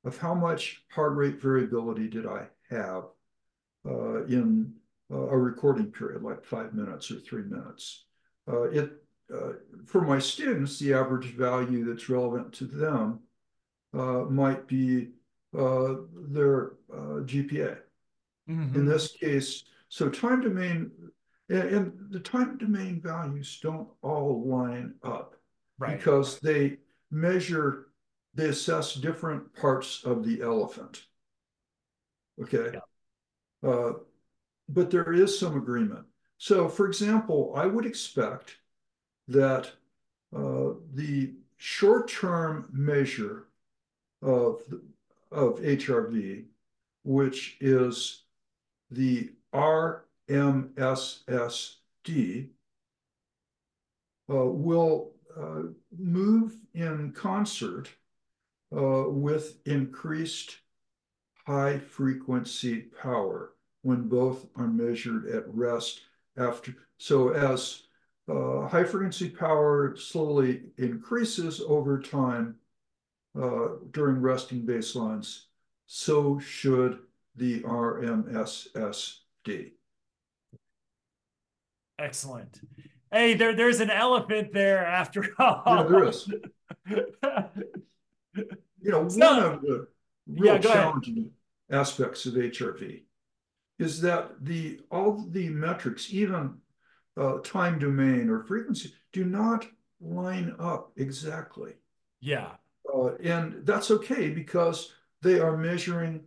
of 0.05 0.19
how 0.19 0.35
much 0.35 0.85
heart 0.91 1.17
rate 1.17 1.41
variability 1.41 2.09
did 2.09 2.27
I 2.27 2.47
have 2.71 3.05
uh, 3.87 4.25
in 4.27 4.73
uh, 5.11 5.29
a 5.29 5.39
recording 5.39 5.91
period, 5.91 6.23
like 6.23 6.45
five 6.45 6.75
minutes 6.75 7.11
or 7.11 7.17
three 7.17 7.43
minutes. 7.43 8.05
Uh, 8.47 8.63
it 8.65 8.93
for 9.85 10.01
my 10.01 10.19
students, 10.19 10.79
the 10.79 10.95
average 10.95 11.35
value 11.35 11.85
that's 11.85 12.09
relevant 12.09 12.51
to 12.51 12.65
them 12.65 13.21
uh, 13.21 13.28
might 13.93 14.67
be 14.67 15.09
uh, 15.57 15.95
their 16.15 16.73
uh, 16.93 17.25
GPA. 17.25 17.79
Mm-hmm. 18.49 18.75
In 18.75 18.87
this 18.87 19.13
case, 19.13 19.65
so 19.89 20.09
time 20.09 20.41
domain 20.41 20.91
and, 21.49 21.93
the 22.11 22.21
time 22.21 22.59
domain 22.59 23.01
values 23.01 23.59
don't 23.63 23.89
all 24.03 24.47
line 24.47 24.95
up 25.03 25.35
right. 25.79 25.97
because 25.97 26.39
they 26.41 26.79
measure, 27.11 27.89
they 28.35 28.49
assess 28.49 28.95
different 28.95 29.55
parts 29.55 30.05
of 30.05 30.25
the 30.25 30.43
elephant. 30.43 31.05
Okay. 32.43 32.73
Yeah. 32.75 33.69
Uh, 33.69 33.93
but 34.69 34.91
there 34.91 35.13
is 35.13 35.39
some 35.39 35.57
agreement. 35.57 36.05
So, 36.37 36.69
for 36.69 36.87
example, 36.87 37.55
I 37.57 37.67
would 37.67 37.87
expect 37.87 38.59
that 39.29 39.73
uh, 40.37 40.75
the 40.95 41.33
short 41.57 42.09
term 42.09 42.69
measure 42.73 43.48
of, 44.23 44.63
of 45.31 45.61
HRV, 45.61 46.45
which 47.05 47.57
is 47.61 48.23
the 48.91 49.31
RMSSD, 49.55 50.01
uh, 54.31 54.45
will 54.45 55.13
uh, 55.39 55.63
move 55.97 56.57
in 56.75 57.13
concert 57.13 57.89
uh, 58.77 59.05
with 59.09 59.59
increased 59.65 60.59
high 61.47 61.79
frequency 61.79 62.83
power 63.03 63.55
when 63.83 64.09
both 64.09 64.47
are 64.57 64.69
measured 64.69 65.27
at 65.29 65.45
rest 65.49 66.03
after. 66.37 66.75
So 66.99 67.31
as 67.31 67.85
uh, 68.29 68.69
high 68.69 68.85
frequency 68.85 69.31
power 69.31 69.97
slowly 69.97 70.65
increases 70.77 71.63
over 71.67 71.99
time, 71.99 72.57
uh, 73.41 73.69
during 73.93 74.21
resting 74.21 74.63
baselines, 74.63 75.45
so 75.87 76.39
should 76.39 76.99
the 77.37 77.61
RMSSD. 77.61 79.71
Excellent. 81.99 82.61
Hey, 83.11 83.33
there, 83.35 83.55
there's 83.55 83.81
an 83.81 83.91
elephant 83.91 84.53
there 84.53 84.87
after 84.87 85.27
all. 85.39 85.63
Yeah, 85.67 85.83
there 85.85 86.05
is. 86.05 86.31
you 86.87 87.07
know, 88.83 89.09
so, 89.09 89.19
one 89.19 89.43
of 89.43 89.63
the 89.63 89.89
real 90.27 90.55
yeah, 90.55 90.59
challenging 90.59 91.19
ahead. 91.19 91.31
aspects 91.71 92.27
of 92.27 92.35
HRV 92.35 93.03
is 93.79 94.01
that 94.01 94.45
the 94.45 94.81
all 94.91 95.25
the 95.31 95.49
metrics, 95.49 96.13
even 96.13 96.59
uh, 97.17 97.39
time 97.39 97.79
domain 97.79 98.29
or 98.29 98.45
frequency, 98.45 98.93
do 99.13 99.25
not 99.25 99.67
line 100.01 100.55
up 100.59 100.93
exactly. 100.97 101.75
Yeah. 102.21 102.51
Uh, 102.99 103.15
and 103.23 103.65
that's 103.65 103.91
okay 103.91 104.29
because 104.29 104.93
they 105.23 105.39
are 105.39 105.57
measuring, 105.57 106.21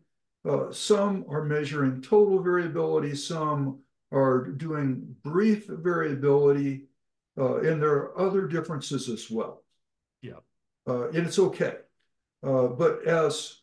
uh, 0.48 0.72
some 0.72 1.26
are 1.30 1.44
measuring 1.44 2.02
total 2.02 2.42
variability, 2.42 3.16
some 3.16 3.80
are 4.12 4.46
doing 4.46 5.16
brief 5.24 5.66
variability, 5.68 6.86
uh, 7.38 7.58
and 7.58 7.82
there 7.82 7.94
are 7.94 8.20
other 8.20 8.48
differences 8.48 9.10
as 9.10 9.30
well. 9.30 9.64
Yeah. 10.22 10.40
Uh, 10.88 11.10
and 11.10 11.28
it's 11.28 11.40
okay. 11.40 11.76
Uh, 12.44 12.68
but 12.68 13.06
as, 13.06 13.58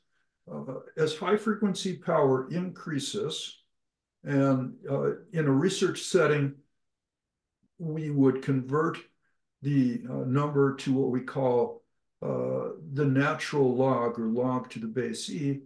uh, 0.50 0.80
as 0.96 1.16
high 1.16 1.36
frequency 1.36 1.96
power 1.96 2.48
increases, 2.50 3.62
and 4.24 4.74
in 5.32 5.46
a 5.46 5.50
research 5.50 6.02
setting, 6.02 6.54
we 7.78 8.10
would 8.10 8.42
convert 8.42 8.98
the 9.62 10.02
number 10.26 10.74
to 10.74 10.92
what 10.92 11.10
we 11.10 11.20
call 11.20 11.82
uh, 12.22 12.70
the 12.92 13.04
natural 13.04 13.74
log 13.74 14.18
or 14.18 14.26
log 14.26 14.68
to 14.70 14.78
the 14.78 14.86
base 14.86 15.30
E, 15.30 15.62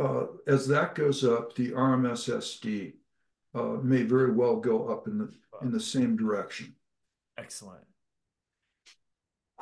uh, 0.00 0.24
as 0.46 0.66
that 0.68 0.94
goes 0.94 1.24
up, 1.24 1.54
the 1.54 1.70
RMSSD 1.72 2.94
uh, 3.54 3.76
may 3.82 4.02
very 4.02 4.32
well 4.32 4.56
go 4.56 4.88
up 4.88 5.06
in 5.06 5.18
the 5.18 5.30
in 5.60 5.70
the 5.70 5.80
same 5.80 6.16
direction. 6.16 6.74
Excellent. 7.38 7.84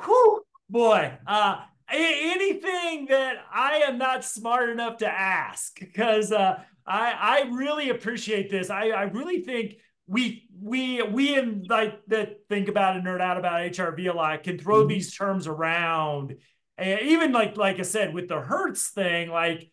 Whew, 0.03 0.41
boy, 0.69 1.13
uh, 1.27 1.63
anything 1.89 3.07
that 3.09 3.35
I 3.53 3.83
am 3.87 3.97
not 3.97 4.23
smart 4.23 4.69
enough 4.69 4.97
to 4.97 5.07
ask 5.07 5.79
because 5.79 6.31
uh, 6.31 6.61
I 6.87 7.11
I 7.11 7.49
really 7.51 7.89
appreciate 7.89 8.49
this. 8.49 8.69
I 8.69 8.89
I 8.89 9.03
really 9.03 9.41
think 9.41 9.75
we 10.07 10.47
we 10.61 11.01
we 11.01 11.35
in 11.37 11.65
like 11.69 12.05
that 12.07 12.41
think 12.49 12.67
about 12.67 12.95
and 12.95 13.05
nerd 13.05 13.21
out 13.21 13.37
about 13.37 13.61
HRV 13.61 14.09
a 14.09 14.13
lot 14.13 14.43
can 14.43 14.57
throw 14.57 14.79
mm-hmm. 14.79 14.89
these 14.89 15.15
terms 15.15 15.47
around, 15.47 16.35
and 16.77 17.01
even 17.01 17.31
like 17.31 17.57
like 17.57 17.79
I 17.79 17.83
said 17.83 18.13
with 18.13 18.27
the 18.27 18.39
Hertz 18.39 18.89
thing, 18.89 19.29
like 19.29 19.71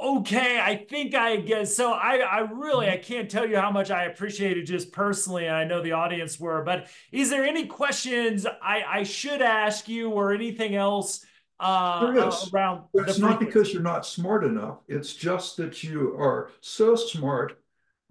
okay, 0.00 0.58
I 0.58 0.86
think 0.88 1.14
I 1.14 1.36
guess 1.36 1.76
so. 1.76 1.92
I 1.92 2.18
I 2.18 2.38
really 2.40 2.86
mm-hmm. 2.86 2.94
I 2.94 2.98
can't 2.98 3.30
tell 3.30 3.46
you 3.46 3.56
how 3.56 3.70
much 3.70 3.90
I 3.90 4.04
appreciate 4.04 4.56
it 4.56 4.64
just 4.64 4.92
personally, 4.92 5.46
and 5.46 5.54
I 5.54 5.64
know 5.64 5.82
the 5.82 5.92
audience 5.92 6.40
were. 6.40 6.62
But 6.62 6.88
is 7.12 7.30
there 7.30 7.44
any 7.44 7.66
questions 7.66 8.46
I 8.46 8.82
I 8.86 9.02
should 9.02 9.42
ask 9.42 9.88
you 9.88 10.10
or 10.10 10.32
anything 10.32 10.74
else? 10.74 11.24
Uh, 11.58 12.12
there 12.12 12.28
is. 12.28 12.50
around 12.54 12.84
it's 12.94 13.18
not 13.18 13.38
because 13.38 13.70
you're 13.70 13.82
not 13.82 14.06
smart 14.06 14.44
enough. 14.44 14.78
It's 14.88 15.12
just 15.12 15.58
that 15.58 15.84
you 15.84 16.16
are 16.18 16.50
so 16.62 16.96
smart 16.96 17.59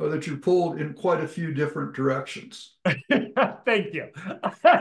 that 0.08 0.26
you 0.26 0.38
pulled 0.38 0.80
in 0.80 0.93
quite 0.93 1.22
a 1.22 1.28
few 1.28 1.54
different 1.54 1.93
directions. 1.93 2.78
Thank 3.66 3.93
you. 3.93 4.08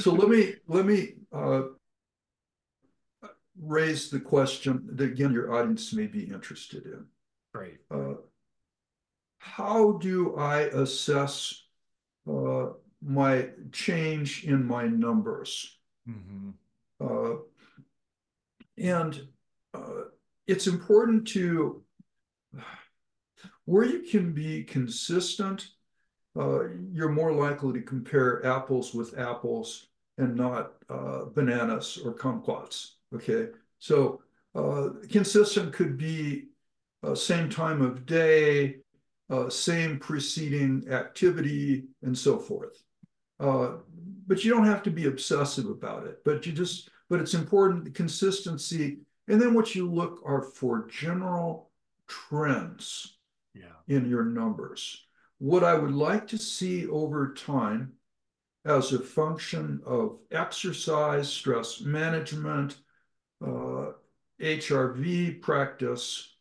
so 0.00 0.12
let 0.12 0.28
me 0.28 0.54
let 0.66 0.84
me 0.84 1.14
uh, 1.32 1.62
raise 3.60 4.10
the 4.10 4.20
question 4.20 4.86
that 4.92 5.04
again 5.04 5.32
your 5.32 5.54
audience 5.54 5.94
may 5.94 6.06
be 6.06 6.24
interested 6.24 6.84
in. 6.84 7.06
Great. 7.54 7.78
Uh, 7.90 8.14
how 9.38 9.92
do 9.92 10.36
I 10.36 10.62
assess 10.62 11.62
uh, 12.30 12.66
my 13.02 13.48
change 13.72 14.44
in 14.44 14.66
my 14.66 14.86
numbers? 14.86 15.78
Mm-hmm. 16.08 16.50
Uh, 17.00 17.36
and 18.76 19.26
uh, 19.72 20.02
it's 20.46 20.66
important 20.66 21.28
to 21.28 21.82
where 23.68 23.84
you 23.84 24.00
can 24.00 24.32
be 24.32 24.64
consistent, 24.64 25.68
uh, 26.40 26.68
you're 26.90 27.10
more 27.10 27.32
likely 27.32 27.74
to 27.74 27.84
compare 27.84 28.44
apples 28.46 28.94
with 28.94 29.18
apples 29.18 29.88
and 30.16 30.34
not 30.34 30.72
uh, 30.88 31.26
bananas 31.34 31.98
or 32.02 32.14
kumquats. 32.14 32.92
Okay, 33.14 33.48
so 33.78 34.22
uh, 34.54 34.88
consistent 35.10 35.74
could 35.74 35.98
be 35.98 36.46
uh, 37.02 37.14
same 37.14 37.50
time 37.50 37.82
of 37.82 38.06
day, 38.06 38.76
uh, 39.28 39.50
same 39.50 39.98
preceding 39.98 40.88
activity, 40.90 41.84
and 42.02 42.16
so 42.16 42.38
forth. 42.38 42.82
Uh, 43.38 43.72
but 44.26 44.44
you 44.44 44.50
don't 44.50 44.64
have 44.64 44.82
to 44.82 44.90
be 44.90 45.08
obsessive 45.08 45.66
about 45.66 46.06
it. 46.06 46.24
But 46.24 46.46
you 46.46 46.52
just, 46.52 46.88
but 47.10 47.20
it's 47.20 47.34
important 47.34 47.94
consistency. 47.94 49.00
And 49.28 49.38
then 49.38 49.52
what 49.52 49.74
you 49.74 49.92
look 49.92 50.22
are 50.24 50.40
for 50.40 50.88
general 50.88 51.70
trends 52.06 53.17
yeah. 53.58 53.96
in 53.96 54.08
your 54.08 54.24
numbers. 54.24 55.06
What 55.38 55.64
I 55.64 55.74
would 55.74 55.94
like 55.94 56.26
to 56.28 56.38
see 56.38 56.86
over 56.86 57.32
time 57.32 57.92
as 58.64 58.92
a 58.92 58.98
function 58.98 59.80
of 59.86 60.18
exercise, 60.30 61.28
stress 61.28 61.80
management, 61.80 62.76
uh, 63.44 63.92
HRV 64.40 65.40
practice 65.40 66.34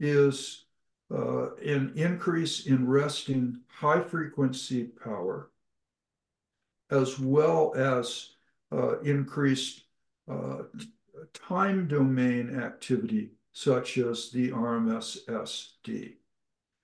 is 0.00 0.64
uh, 1.12 1.54
an 1.56 1.92
increase 1.94 2.66
in 2.66 2.86
resting 2.86 3.60
high 3.68 4.00
frequency 4.00 4.84
power, 4.84 5.50
as 6.90 7.18
well 7.18 7.74
as 7.76 8.30
uh, 8.72 8.98
increased 9.00 9.82
uh, 10.30 10.62
time 11.34 11.86
domain 11.86 12.58
activity, 12.58 13.32
such 13.52 13.98
as 13.98 14.30
the 14.30 14.50
RMSSD. 14.50 16.14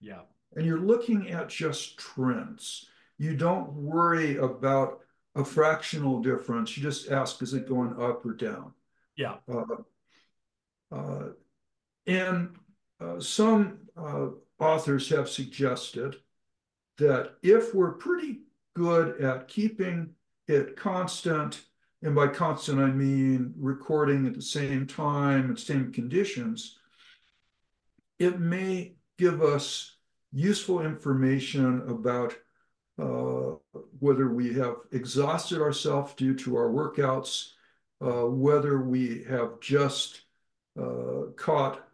Yeah. 0.01 0.20
And 0.57 0.64
you're 0.64 0.80
looking 0.80 1.30
at 1.30 1.49
just 1.49 1.99
trends. 1.99 2.86
You 3.18 3.36
don't 3.36 3.72
worry 3.72 4.36
about 4.36 5.01
a 5.34 5.44
fractional 5.44 6.20
difference. 6.20 6.76
You 6.76 6.82
just 6.82 7.11
ask, 7.11 7.42
is 7.42 7.55
it 7.55 7.68
going 7.68 8.01
up 8.01 8.24
or 8.24 8.32
down? 8.32 8.72
Yeah. 9.16 9.36
Uh, 9.53 9.64
uh, 10.90 11.28
and 12.07 12.57
uh, 13.01 13.20
some 13.20 13.78
uh, 13.96 14.28
authors 14.59 15.09
have 15.11 15.28
suggested 15.28 16.16
that 16.99 17.34
if 17.42 17.74
we're 17.74 17.92
pretty 17.92 18.40
good 18.74 19.20
at 19.20 19.49
keeping 19.49 20.11
it 20.46 20.76
constant, 20.76 21.61
and 22.03 22.14
by 22.14 22.28
constant 22.28 22.80
I 22.80 22.86
mean 22.86 23.53
recording 23.59 24.26
at 24.26 24.34
the 24.34 24.42
same 24.42 24.86
time 24.86 25.46
and 25.46 25.59
same 25.59 25.92
conditions, 25.92 26.78
it 28.18 28.40
may 28.40 28.94
give 29.18 29.42
us 29.42 29.96
useful 30.32 30.80
information 30.80 31.82
about 31.88 32.34
uh, 32.98 33.56
whether 33.98 34.28
we 34.28 34.54
have 34.54 34.76
exhausted 34.92 35.60
ourselves 35.60 36.14
due 36.14 36.34
to 36.34 36.56
our 36.56 36.70
workouts, 36.70 37.50
uh, 38.00 38.26
whether 38.26 38.80
we 38.80 39.24
have 39.24 39.60
just 39.60 40.22
uh, 40.80 41.30
caught 41.36 41.84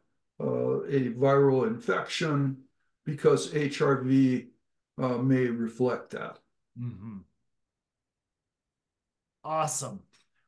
uh, 0.40 0.82
a 0.84 1.10
viral 1.10 1.66
infection, 1.66 2.56
because 3.04 3.52
HRV 3.52 4.46
uh, 5.00 5.18
may 5.18 5.46
reflect 5.46 6.10
that. 6.10 6.38
Mm-hmm. 6.78 7.18
Awesome. 9.44 10.00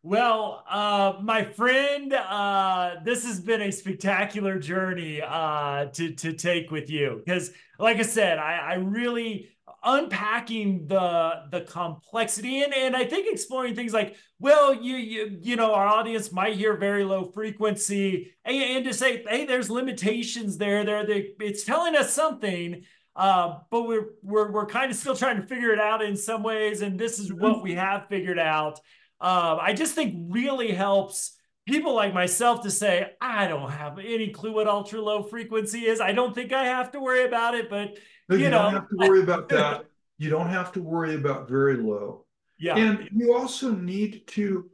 Well, 0.07 0.63
uh, 0.71 1.15
my 1.21 1.43
friend, 1.43 2.13
uh, 2.13 3.01
this 3.03 3.25
has 3.25 3.41
been 3.41 3.61
a 3.61 3.73
spectacular 3.73 4.57
journey 4.57 5.21
uh, 5.21 5.87
to 5.87 6.13
to 6.13 6.33
take 6.33 6.71
with 6.71 6.89
you 6.89 7.21
because, 7.25 7.51
like 7.81 7.97
I 7.97 8.03
said, 8.03 8.39
I, 8.39 8.55
I 8.57 8.75
really 8.75 9.49
unpacking 9.83 10.87
the 10.87 11.47
the 11.51 11.63
complexity 11.63 12.63
and 12.63 12.73
and 12.73 12.95
I 12.95 13.05
think 13.05 13.27
exploring 13.27 13.75
things 13.75 13.93
like, 13.93 14.15
well, 14.39 14.73
you 14.73 14.95
you 14.95 15.39
you 15.43 15.57
know, 15.57 15.75
our 15.75 15.89
audience 15.89 16.31
might 16.31 16.55
hear 16.55 16.77
very 16.77 17.03
low 17.03 17.25
frequency, 17.25 18.33
and, 18.45 18.57
and 18.57 18.85
to 18.85 18.95
say, 18.95 19.25
hey, 19.29 19.45
there's 19.45 19.71
limitations 19.71 20.57
there. 20.57 20.85
There, 20.85 21.05
they, 21.05 21.31
it's 21.41 21.65
telling 21.65 21.97
us 21.97 22.13
something. 22.13 22.85
Uh, 23.17 23.59
but 23.73 23.89
we're 23.89 24.11
we're 24.23 24.53
we're 24.53 24.67
kind 24.67 24.89
of 24.93 24.97
still 24.97 25.17
trying 25.17 25.41
to 25.41 25.47
figure 25.49 25.73
it 25.73 25.81
out 25.81 26.01
in 26.01 26.17
some 26.17 26.45
ways, 26.45 26.81
and 26.83 26.97
this 26.97 27.19
is 27.19 27.33
what 27.33 27.61
we 27.61 27.75
have 27.75 28.07
figured 28.09 28.39
out 28.39 28.79
um, 29.21 29.59
I 29.61 29.73
just 29.73 29.95
think 29.95 30.15
really 30.31 30.73
helps 30.73 31.37
people 31.67 31.95
like 31.95 32.15
myself 32.15 32.63
to 32.63 32.71
say, 32.71 33.11
I 33.21 33.49
don't 33.49 33.71
have 33.71 33.99
any 33.99 34.31
clue 34.31 34.53
what 34.53 34.69
ultra 34.69 35.01
low 35.01 35.23
frequency 35.23 35.87
is. 35.87 36.01
I 36.01 36.13
don't 36.13 36.35
think 36.35 36.53
I 36.53 36.65
have 36.67 36.93
to 36.93 37.01
worry 37.01 37.25
about 37.25 37.55
it, 37.55 37.69
but 37.69 37.99
no, 38.29 38.37
you, 38.37 38.45
you 38.45 38.51
know, 38.51 38.63
don't 38.63 38.75
have 38.75 38.89
to 38.89 38.97
worry 38.97 39.23
about 39.23 39.49
that. 39.51 39.87
You 40.19 40.31
don't 40.31 40.49
have 40.49 40.73
to 40.73 40.83
worry 40.83 41.15
about 41.15 41.49
very 41.49 41.77
low. 41.77 42.25
Yeah. 42.59 42.77
And 42.77 43.09
you 43.13 43.35
also 43.37 43.71
need 43.71 44.27
to 44.29 44.71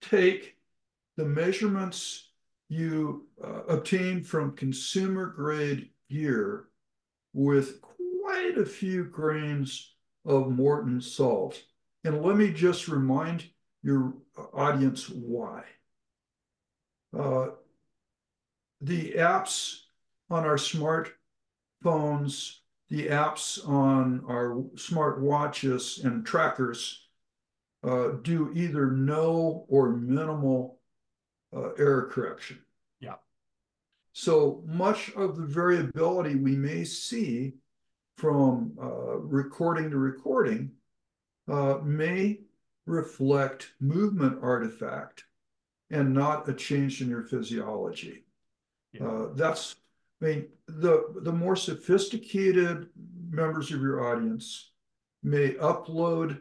take 0.00 0.56
the 1.16 1.24
measurements 1.24 2.30
you 2.68 3.26
uh, 3.42 3.62
obtain 3.68 4.22
from 4.22 4.56
consumer 4.56 5.26
grade 5.26 5.90
gear 6.10 6.68
with 7.32 7.80
quite 7.80 8.58
a 8.58 8.66
few 8.66 9.04
grains 9.04 9.94
of 10.24 10.50
Morton 10.50 11.00
salt. 11.00 11.62
And 12.04 12.22
let 12.22 12.36
me 12.36 12.52
just 12.52 12.88
remind 12.88 13.44
your 13.86 14.14
audience 14.52 15.08
why. 15.08 15.62
Uh, 17.16 17.50
the 18.80 19.12
apps 19.12 19.82
on 20.28 20.44
our 20.44 20.56
smartphones, 20.56 22.56
the 22.90 23.06
apps 23.06 23.66
on 23.68 24.24
our 24.28 24.64
smart 24.74 25.20
watches 25.20 26.00
and 26.02 26.26
trackers 26.26 27.06
uh, 27.84 28.08
do 28.22 28.50
either 28.56 28.90
no 28.90 29.64
or 29.68 29.90
minimal 29.90 30.80
uh, 31.56 31.70
error 31.78 32.08
correction. 32.10 32.58
Yeah. 32.98 33.14
So 34.12 34.64
much 34.66 35.12
of 35.14 35.36
the 35.36 35.46
variability 35.46 36.34
we 36.34 36.56
may 36.56 36.82
see 36.82 37.54
from 38.16 38.72
uh, 38.82 39.18
recording 39.18 39.90
to 39.90 39.96
recording 39.96 40.72
uh, 41.48 41.78
may 41.84 42.40
reflect 42.86 43.72
movement 43.80 44.38
artifact 44.42 45.24
and 45.90 46.14
not 46.14 46.48
a 46.48 46.54
change 46.54 47.00
in 47.02 47.08
your 47.08 47.22
physiology. 47.22 48.24
Yeah. 48.92 49.06
Uh, 49.06 49.28
that's, 49.34 49.76
I 50.22 50.24
mean, 50.24 50.46
the, 50.66 51.20
the 51.22 51.32
more 51.32 51.56
sophisticated 51.56 52.88
members 53.30 53.70
of 53.72 53.82
your 53.82 54.12
audience 54.12 54.70
may 55.22 55.50
upload, 55.54 56.40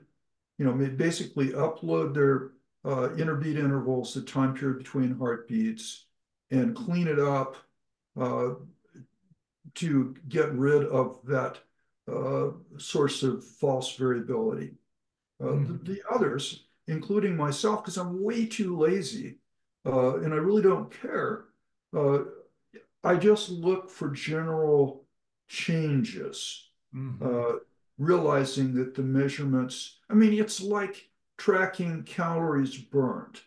you 0.57 0.65
know, 0.65 0.73
may 0.73 0.89
basically 0.89 1.49
upload 1.49 2.13
their 2.13 2.51
uh, 2.85 3.09
interbeat 3.15 3.57
intervals, 3.57 4.13
the 4.13 4.21
time 4.21 4.53
period 4.53 4.77
between 4.77 5.17
heartbeats, 5.17 6.05
and 6.51 6.75
clean 6.75 7.07
it 7.07 7.19
up 7.19 7.57
uh, 8.19 8.49
to 9.73 10.15
get 10.29 10.53
rid 10.53 10.85
of 10.85 11.19
that 11.25 11.57
uh, 12.11 12.49
source 12.77 13.23
of 13.23 13.43
false 13.43 13.95
variability. 13.95 14.75
Uh, 15.41 15.47
mm. 15.47 15.67
the, 15.67 15.93
the, 15.93 16.01
others, 16.09 16.65
including 16.87 17.35
myself, 17.35 17.83
because 17.83 17.97
I'm 17.97 18.23
way 18.23 18.45
too 18.45 18.77
lazy 18.77 19.37
uh, 19.85 20.17
and 20.17 20.33
I 20.33 20.37
really 20.37 20.63
don't 20.63 20.89
care, 21.01 21.45
uh, 21.95 22.19
I 23.03 23.15
just 23.15 23.49
look 23.49 23.89
for 23.89 24.09
general 24.09 25.03
changes, 25.47 26.69
mm-hmm. 26.95 27.57
realizing 27.97 28.73
that 28.75 28.95
the 28.95 29.03
measurements, 29.03 29.99
I 30.09 30.13
mean, 30.13 30.33
it's 30.33 30.61
like 30.61 31.09
tracking 31.37 32.03
calories 32.03 32.77
burned. 32.77 33.41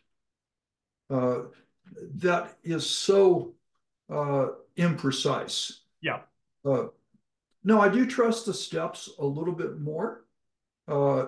Uh, 1.10 1.44
that 2.16 2.56
is 2.62 2.88
so 2.88 3.54
uh, 4.10 4.48
imprecise. 4.76 5.78
Yeah. 6.00 6.20
Uh, 6.64 6.86
no, 7.64 7.80
I 7.80 7.88
do 7.88 8.06
trust 8.06 8.46
the 8.46 8.54
steps 8.54 9.10
a 9.18 9.24
little 9.24 9.54
bit 9.54 9.80
more, 9.80 10.24
uh, 10.86 11.26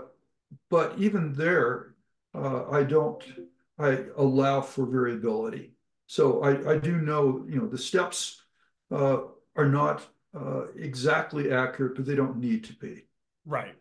but 0.71 0.95
even 0.99 1.33
there, 1.33 1.95
uh, 2.35 2.69
I 2.71 2.85
don't. 2.85 3.23
I 3.79 4.05
allow 4.17 4.61
for 4.61 4.85
variability. 4.85 5.73
So 6.07 6.43
I, 6.43 6.73
I 6.73 6.77
do 6.77 7.01
know, 7.01 7.47
you 7.49 7.59
know, 7.59 7.67
the 7.67 7.79
steps 7.79 8.43
uh, 8.91 9.21
are 9.57 9.69
not 9.69 10.07
exactly 10.77 11.51
accurate, 11.51 11.95
but 11.97 12.05
they 12.05 12.15
don't 12.15 12.37
need 12.37 12.65
to 12.65 12.75
be. 12.75 13.07
Right. 13.47 13.75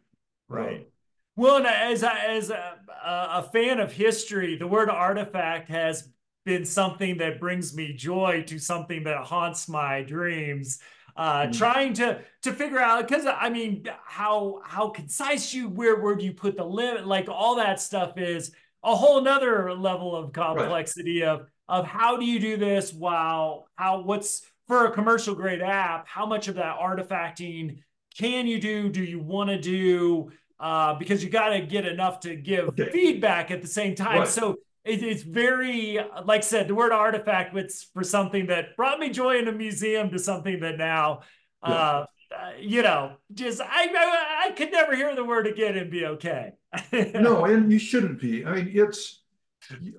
Right. 0.48 0.88
Well, 1.36 1.58
and 1.58 1.68
as 1.68 2.04
a, 2.04 2.14
as 2.14 2.50
a, 2.50 2.78
a 3.06 3.44
fan 3.52 3.80
of 3.80 3.92
history, 3.92 4.58
the 4.58 4.68
word 4.68 4.90
artifact 4.90 5.70
has 5.70 6.10
been 6.46 6.66
something 6.66 7.18
that 7.18 7.40
brings 7.40 7.76
me 7.76 7.94
joy 7.94 8.44
to 8.48 8.58
something 8.58 9.04
that 9.04 9.18
haunts 9.26 9.70
my 9.70 10.02
dreams. 10.02 10.80
Uh, 11.20 11.48
mm. 11.48 11.58
Trying 11.58 11.94
to 11.96 12.22
to 12.44 12.54
figure 12.54 12.80
out 12.80 13.06
because 13.06 13.26
I 13.26 13.50
mean 13.50 13.86
how 14.06 14.62
how 14.64 14.88
concise 14.88 15.54
you 15.54 15.68
where 15.68 16.00
where 16.00 16.16
do 16.16 16.24
you 16.24 16.32
put 16.32 16.56
the 16.56 16.64
limit 16.64 17.06
like 17.06 17.28
all 17.28 17.58
that 17.58 17.82
stuff 17.82 18.18
is 18.18 18.54
a 18.86 18.96
whole 18.96 19.22
nother 19.22 19.74
level 19.74 20.16
of 20.16 20.32
complexity 20.32 21.22
right. 21.22 21.28
of 21.28 21.48
of 21.68 21.86
how 21.86 22.16
do 22.16 22.26
you 22.26 22.40
do 22.40 22.56
this 22.56 22.94
while 22.94 23.68
how 23.76 24.00
what's 24.00 24.44
for 24.66 24.86
a 24.86 24.92
commercial 24.92 25.36
grade 25.36 25.62
app 25.62 26.08
how 26.08 26.26
much 26.26 26.48
of 26.48 26.56
that 26.56 26.78
artifacting 26.80 27.80
can 28.18 28.48
you 28.48 28.62
do 28.62 28.88
do 28.88 29.04
you 29.04 29.20
want 29.20 29.50
to 29.50 29.60
do 29.60 30.32
uh, 30.62 30.94
because 30.94 31.22
you 31.22 31.30
got 31.30 31.50
to 31.50 31.60
get 31.60 31.86
enough 31.86 32.22
to 32.22 32.36
give 32.36 32.70
okay. 32.70 32.90
feedback 32.92 33.50
at 33.50 33.62
the 33.62 33.68
same 33.68 33.96
time. 33.96 34.20
Right. 34.20 34.28
So 34.28 34.58
it, 34.84 35.04
it's 35.04 35.24
very, 35.24 36.00
like 36.26 36.40
I 36.40 36.42
said, 36.42 36.68
the 36.68 36.76
word 36.76 36.92
artifact 36.92 37.54
was 37.54 37.88
for 37.94 38.04
something 38.04 38.48
that 38.48 38.76
brought 38.76 39.00
me 39.00 39.10
joy 39.10 39.38
in 39.38 39.48
a 39.48 39.52
museum 39.52 40.10
to 40.12 40.20
something 40.20 40.60
that 40.62 40.78
now, 40.78 41.22
yeah. 41.64 41.74
uh, 41.74 42.06
uh, 42.36 42.52
you 42.60 42.82
know, 42.82 43.16
just 43.34 43.62
I, 43.62 43.66
I, 43.66 44.48
I 44.48 44.52
could 44.52 44.72
never 44.72 44.96
hear 44.96 45.16
the 45.16 45.24
word 45.24 45.48
again 45.48 45.78
and 45.78 45.90
be 45.90 46.06
okay. 46.06 46.54
no, 46.94 47.46
and 47.46 47.72
you 47.72 47.80
shouldn't 47.80 48.22
be. 48.22 48.46
I 48.46 48.56
mean, 48.56 48.72
it's. 48.74 49.22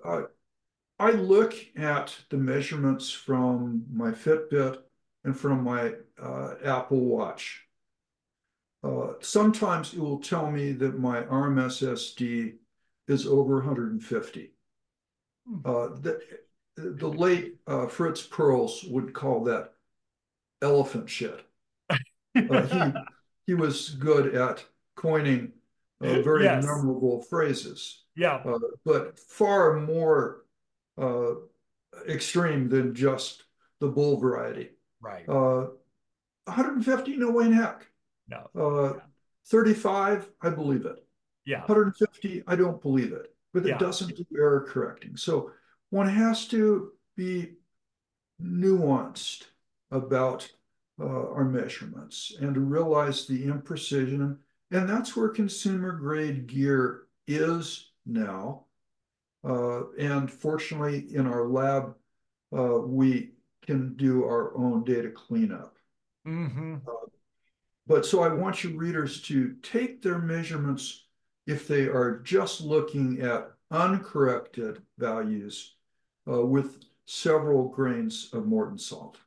Uh, 0.05 0.23
I 0.99 1.13
look 1.13 1.55
at 1.77 2.15
the 2.29 2.37
measurements 2.37 3.11
from 3.11 3.85
my 3.93 4.11
Fitbit 4.11 4.79
and 5.25 5.39
from 5.39 5.65
my 5.65 5.93
uh, 6.23 6.55
Apple 6.65 7.01
Watch 7.01 7.67
uh, 8.83 9.13
sometimes 9.21 9.93
it 9.93 10.01
will 10.01 10.19
tell 10.21 10.51
me 10.51 10.73
that 10.73 10.99
my 10.99 11.23
RMSSD 11.23 12.55
is 13.09 13.27
over 13.27 13.57
150. 13.57 14.53
Hmm. 15.47 15.59
Uh, 15.65 15.89
the, 16.01 16.21
the 16.77 17.09
late 17.09 17.57
uh, 17.67 17.87
Fritz 17.87 18.27
Perls 18.27 18.91
would 18.91 19.13
call 19.13 19.45
that 19.45 19.73
elephant 20.63 21.09
shit. 21.09 21.45
Uh, 22.37 22.63
he, 22.65 22.93
he 23.49 23.55
was 23.55 23.91
good 23.91 24.37
at 24.37 24.65
coining 24.95 25.51
uh, 26.01 26.23
very 26.23 26.45
yes. 26.45 26.65
memorable 26.65 27.23
phrases. 27.23 28.05
Yeah. 28.15 28.37
Uh, 28.37 28.61
but 28.85 29.19
far 29.19 29.75
more 29.81 30.45
extreme 32.09 32.69
than 32.69 32.95
just 32.95 33.43
the 33.81 33.89
bull 33.89 34.17
variety. 34.17 34.71
Right. 35.01 35.27
150, 35.27 37.17
no 37.17 37.33
way 37.33 37.47
in 37.47 37.53
heck. 37.53 37.85
No. 38.29 38.49
Uh, 38.55 39.01
35, 39.47 40.31
I 40.41 40.51
believe 40.51 40.87
it. 40.87 41.05
Yeah. 41.45 41.61
150, 41.61 42.45
I 42.47 42.55
don't 42.55 42.81
believe 42.81 43.13
it. 43.13 43.35
But 43.53 43.65
it 43.67 43.71
yeah. 43.71 43.79
doesn't 43.79 44.17
do 44.17 44.25
error 44.37 44.67
correcting. 44.69 45.17
So 45.17 45.51
one 45.91 46.09
has 46.09 46.47
to 46.49 46.93
be 47.17 47.55
nuanced 48.43 49.45
about 49.91 50.49
uh, 51.01 51.05
our 51.05 51.45
measurements 51.45 52.33
and 52.41 52.55
to 52.55 52.61
realize 52.61 53.27
the 53.27 53.47
imprecision. 53.47 54.37
And 54.71 54.89
that's 54.89 55.17
where 55.17 55.29
consumer 55.29 55.93
grade 55.93 56.47
gear 56.47 57.03
is 57.27 57.91
now. 58.07 58.67
Uh, 59.43 59.91
and 59.99 60.31
fortunately, 60.31 61.15
in 61.15 61.27
our 61.27 61.49
lab, 61.49 61.95
uh, 62.57 62.79
we 62.81 63.31
can 63.67 63.95
do 63.97 64.25
our 64.25 64.57
own 64.57 64.85
data 64.85 65.11
cleanup. 65.11 65.77
Mm-hmm. 66.27 66.77
Uh, 66.87 67.07
but 67.87 68.07
so 68.07 68.23
I 68.23 68.29
want 68.29 68.63
your 68.63 68.75
readers 68.75 69.23
to 69.23 69.57
take 69.63 70.03
their 70.03 70.19
measurements 70.19 71.07
if 71.47 71.67
they 71.67 71.85
are 71.85 72.21
just 72.25 72.61
looking 72.61 73.21
at 73.21 73.51
uncorrected 73.71 74.83
values 74.99 75.75
uh, 76.31 76.45
with 76.45 76.79
several 77.07 77.69
grains 77.69 78.31
of 78.33 78.47
Morton 78.47 78.79
salt. 78.79 79.19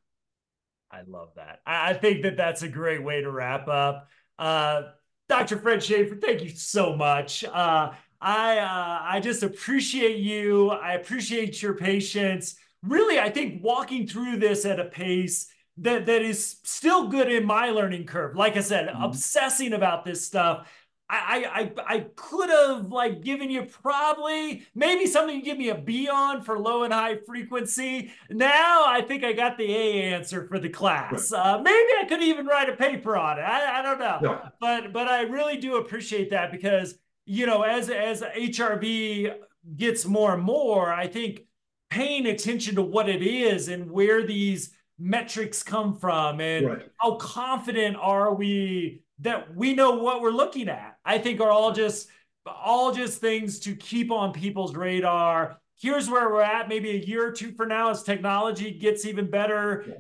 I 0.92 1.02
love 1.08 1.30
that. 1.36 1.62
I 1.66 1.94
think 1.94 2.22
that 2.24 2.38
that's 2.38 2.62
a 2.62 2.68
great 2.68 3.04
way 3.04 3.22
to 3.22 3.32
wrap 3.32 3.68
up. 3.68 4.08
Uh, 4.38 4.84
Dr. 5.28 5.58
Fred 5.58 5.84
Shaffer, 5.84 6.16
thank 6.16 6.44
you 6.44 6.50
so 6.50 6.96
much. 6.96 7.44
Uh, 7.44 7.92
I 8.22 8.58
uh, 8.60 9.00
I 9.04 9.20
just 9.20 9.44
appreciate 9.44 10.18
you. 10.18 10.70
I 10.70 10.94
appreciate 10.94 11.62
your 11.62 11.74
patience. 11.74 12.56
Really, 12.82 13.20
I 13.20 13.30
think 13.30 13.64
walking 13.64 14.08
through 14.08 14.38
this 14.38 14.66
at 14.66 14.80
a 14.80 14.86
pace 14.86 15.48
that 15.78 16.06
that 16.06 16.22
is 16.22 16.58
still 16.64 17.08
good 17.08 17.32
in 17.32 17.46
my 17.46 17.72
learning 17.72 18.06
curve. 18.06 18.36
Like 18.36 18.56
I 18.56 18.62
said, 18.62 18.88
mm-hmm. 18.88 19.04
obsessing 19.04 19.74
about 19.74 20.06
this 20.06 20.26
stuff. 20.26 20.72
I, 21.14 21.62
I 21.62 21.96
I 21.96 22.00
could 22.16 22.50
have 22.50 22.92
like 22.92 23.22
given 23.22 23.50
you 23.50 23.64
probably 23.64 24.66
maybe 24.74 25.06
something 25.06 25.36
you 25.36 25.44
give 25.44 25.58
me 25.58 25.70
a 25.70 25.76
B 25.76 26.10
on 26.10 26.42
for 26.42 26.58
low 26.58 26.84
and 26.84 26.94
high 26.94 27.18
frequency. 27.26 28.12
Now 28.30 28.84
I 28.86 29.02
think 29.02 29.24
I 29.24 29.34
got 29.34 29.58
the 29.58 29.72
A 29.72 30.04
answer 30.14 30.48
for 30.48 30.60
the 30.60 30.70
class. 30.70 31.32
Right. 31.32 31.40
Uh, 31.40 31.58
maybe 31.60 31.90
I 32.02 32.06
could 32.08 32.24
even 32.24 32.48
write 32.48 32.70
a 32.70 32.76
paper 32.76 33.16
on 33.16 33.38
it. 33.38 33.44
I, 33.44 33.80
I 33.80 33.82
don't 33.84 34.00
know, 34.00 34.20
yeah. 34.24 34.50
but 34.60 34.92
but 34.92 35.08
I 35.08 35.22
really 35.22 35.58
do 35.58 35.78
appreciate 35.78 36.32
that 36.32 36.52
because 36.52 36.96
you 37.26 37.46
know 37.46 37.62
as 37.62 37.90
as 37.90 38.22
HRV 38.22 39.36
gets 39.76 40.06
more 40.06 40.34
and 40.34 40.44
more, 40.44 40.92
I 40.92 41.08
think 41.08 41.42
paying 41.90 42.26
attention 42.26 42.76
to 42.76 42.82
what 42.82 43.08
it 43.08 43.22
is 43.22 43.68
and 43.68 43.92
where 43.92 44.26
these 44.26 44.72
metrics 44.98 45.62
come 45.62 45.96
from 45.96 46.40
and 46.40 46.66
right. 46.66 46.90
how 46.98 47.16
confident 47.16 47.98
are 48.00 48.34
we 48.34 49.02
that 49.20 49.56
we 49.56 49.74
know 49.74 49.98
what 49.98 50.22
we're 50.22 50.32
looking 50.32 50.70
at 50.70 50.93
i 51.06 51.18
think 51.18 51.40
are 51.40 51.52
all 51.52 51.72
just 51.72 52.10
all 52.46 52.94
just 52.94 53.20
things 53.22 53.60
to 53.60 53.76
keep 53.76 54.12
on 54.12 54.34
people's 54.34 54.76
radar 54.76 55.58
here's 55.80 56.10
where 56.10 56.30
we're 56.30 56.42
at 56.42 56.70
maybe 56.70 56.92
a 56.92 57.06
year 57.06 57.28
or 57.28 57.32
two 57.32 57.52
from 57.52 57.70
now 57.70 57.90
as 57.90 58.04
technology 58.04 58.72
gets 58.72 59.06
even 59.06 59.30
better 59.30 59.86
yeah. 59.88 59.94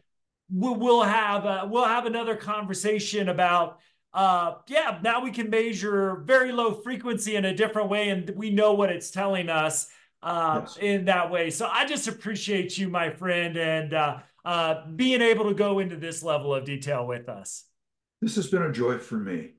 we'll, 0.49 1.01
have 1.01 1.45
a, 1.45 1.67
we'll 1.69 1.85
have 1.85 2.05
another 2.05 2.35
conversation 2.35 3.29
about 3.29 3.79
uh 4.13 4.55
yeah 4.67 4.99
now 5.01 5.23
we 5.23 5.31
can 5.31 5.49
measure 5.49 6.23
very 6.25 6.51
low 6.51 6.73
frequency 6.73 7.35
in 7.35 7.45
a 7.45 7.55
different 7.55 7.89
way 7.89 8.09
and 8.09 8.29
we 8.35 8.49
know 8.49 8.73
what 8.73 8.91
it's 8.91 9.09
telling 9.09 9.49
us 9.49 9.87
uh 10.21 10.61
yes. 10.61 10.77
in 10.81 11.05
that 11.05 11.31
way 11.31 11.49
so 11.49 11.67
i 11.71 11.85
just 11.85 12.07
appreciate 12.07 12.77
you 12.77 12.89
my 12.89 13.09
friend 13.09 13.57
and 13.57 13.93
uh 13.93 14.17
uh, 14.45 14.85
being 14.95 15.21
able 15.21 15.45
to 15.45 15.53
go 15.53 15.79
into 15.79 15.95
this 15.95 16.23
level 16.23 16.53
of 16.53 16.65
detail 16.65 17.07
with 17.07 17.29
us. 17.29 17.65
This 18.21 18.35
has 18.35 18.47
been 18.47 18.63
a 18.63 18.71
joy 18.71 18.97
for 18.97 19.15
me. 19.15 19.51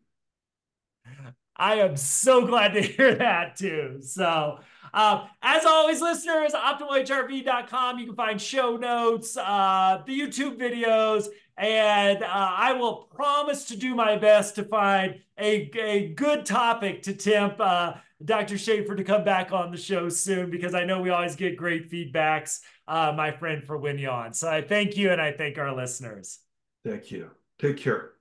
I 1.56 1.76
am 1.76 1.96
so 1.96 2.46
glad 2.46 2.74
to 2.74 2.82
hear 2.82 3.14
that 3.16 3.56
too. 3.56 3.98
So, 4.00 4.58
uh, 4.92 5.26
as 5.42 5.64
always, 5.64 6.00
listeners, 6.00 6.52
optimalhrv.com. 6.52 7.98
You 7.98 8.06
can 8.06 8.14
find 8.14 8.40
show 8.40 8.76
notes, 8.76 9.36
uh, 9.36 10.02
the 10.06 10.18
YouTube 10.18 10.56
videos, 10.56 11.26
and 11.56 12.22
uh, 12.22 12.26
I 12.30 12.72
will 12.74 13.08
promise 13.14 13.64
to 13.66 13.76
do 13.76 13.94
my 13.94 14.16
best 14.16 14.54
to 14.56 14.64
find 14.64 15.20
a, 15.38 15.70
a 15.78 16.08
good 16.14 16.46
topic 16.46 17.02
to 17.02 17.14
tempt 17.14 17.60
uh, 17.60 17.94
Dr. 18.24 18.56
Shaffer 18.56 18.94
to 18.94 19.04
come 19.04 19.24
back 19.24 19.52
on 19.52 19.70
the 19.70 19.76
show 19.76 20.08
soon 20.08 20.50
because 20.50 20.74
I 20.74 20.84
know 20.84 21.00
we 21.00 21.10
always 21.10 21.34
get 21.36 21.56
great 21.56 21.90
feedbacks 21.90 22.60
uh, 22.86 23.12
my 23.16 23.30
friend, 23.30 23.64
for 23.64 23.76
when 23.76 23.98
you're 23.98 24.10
on. 24.10 24.32
So 24.32 24.48
I 24.48 24.62
thank 24.62 24.96
you 24.96 25.10
and 25.10 25.20
I 25.20 25.32
thank 25.32 25.58
our 25.58 25.74
listeners. 25.74 26.38
Thank 26.84 27.10
you. 27.10 27.30
Take 27.58 27.78
care. 27.78 28.13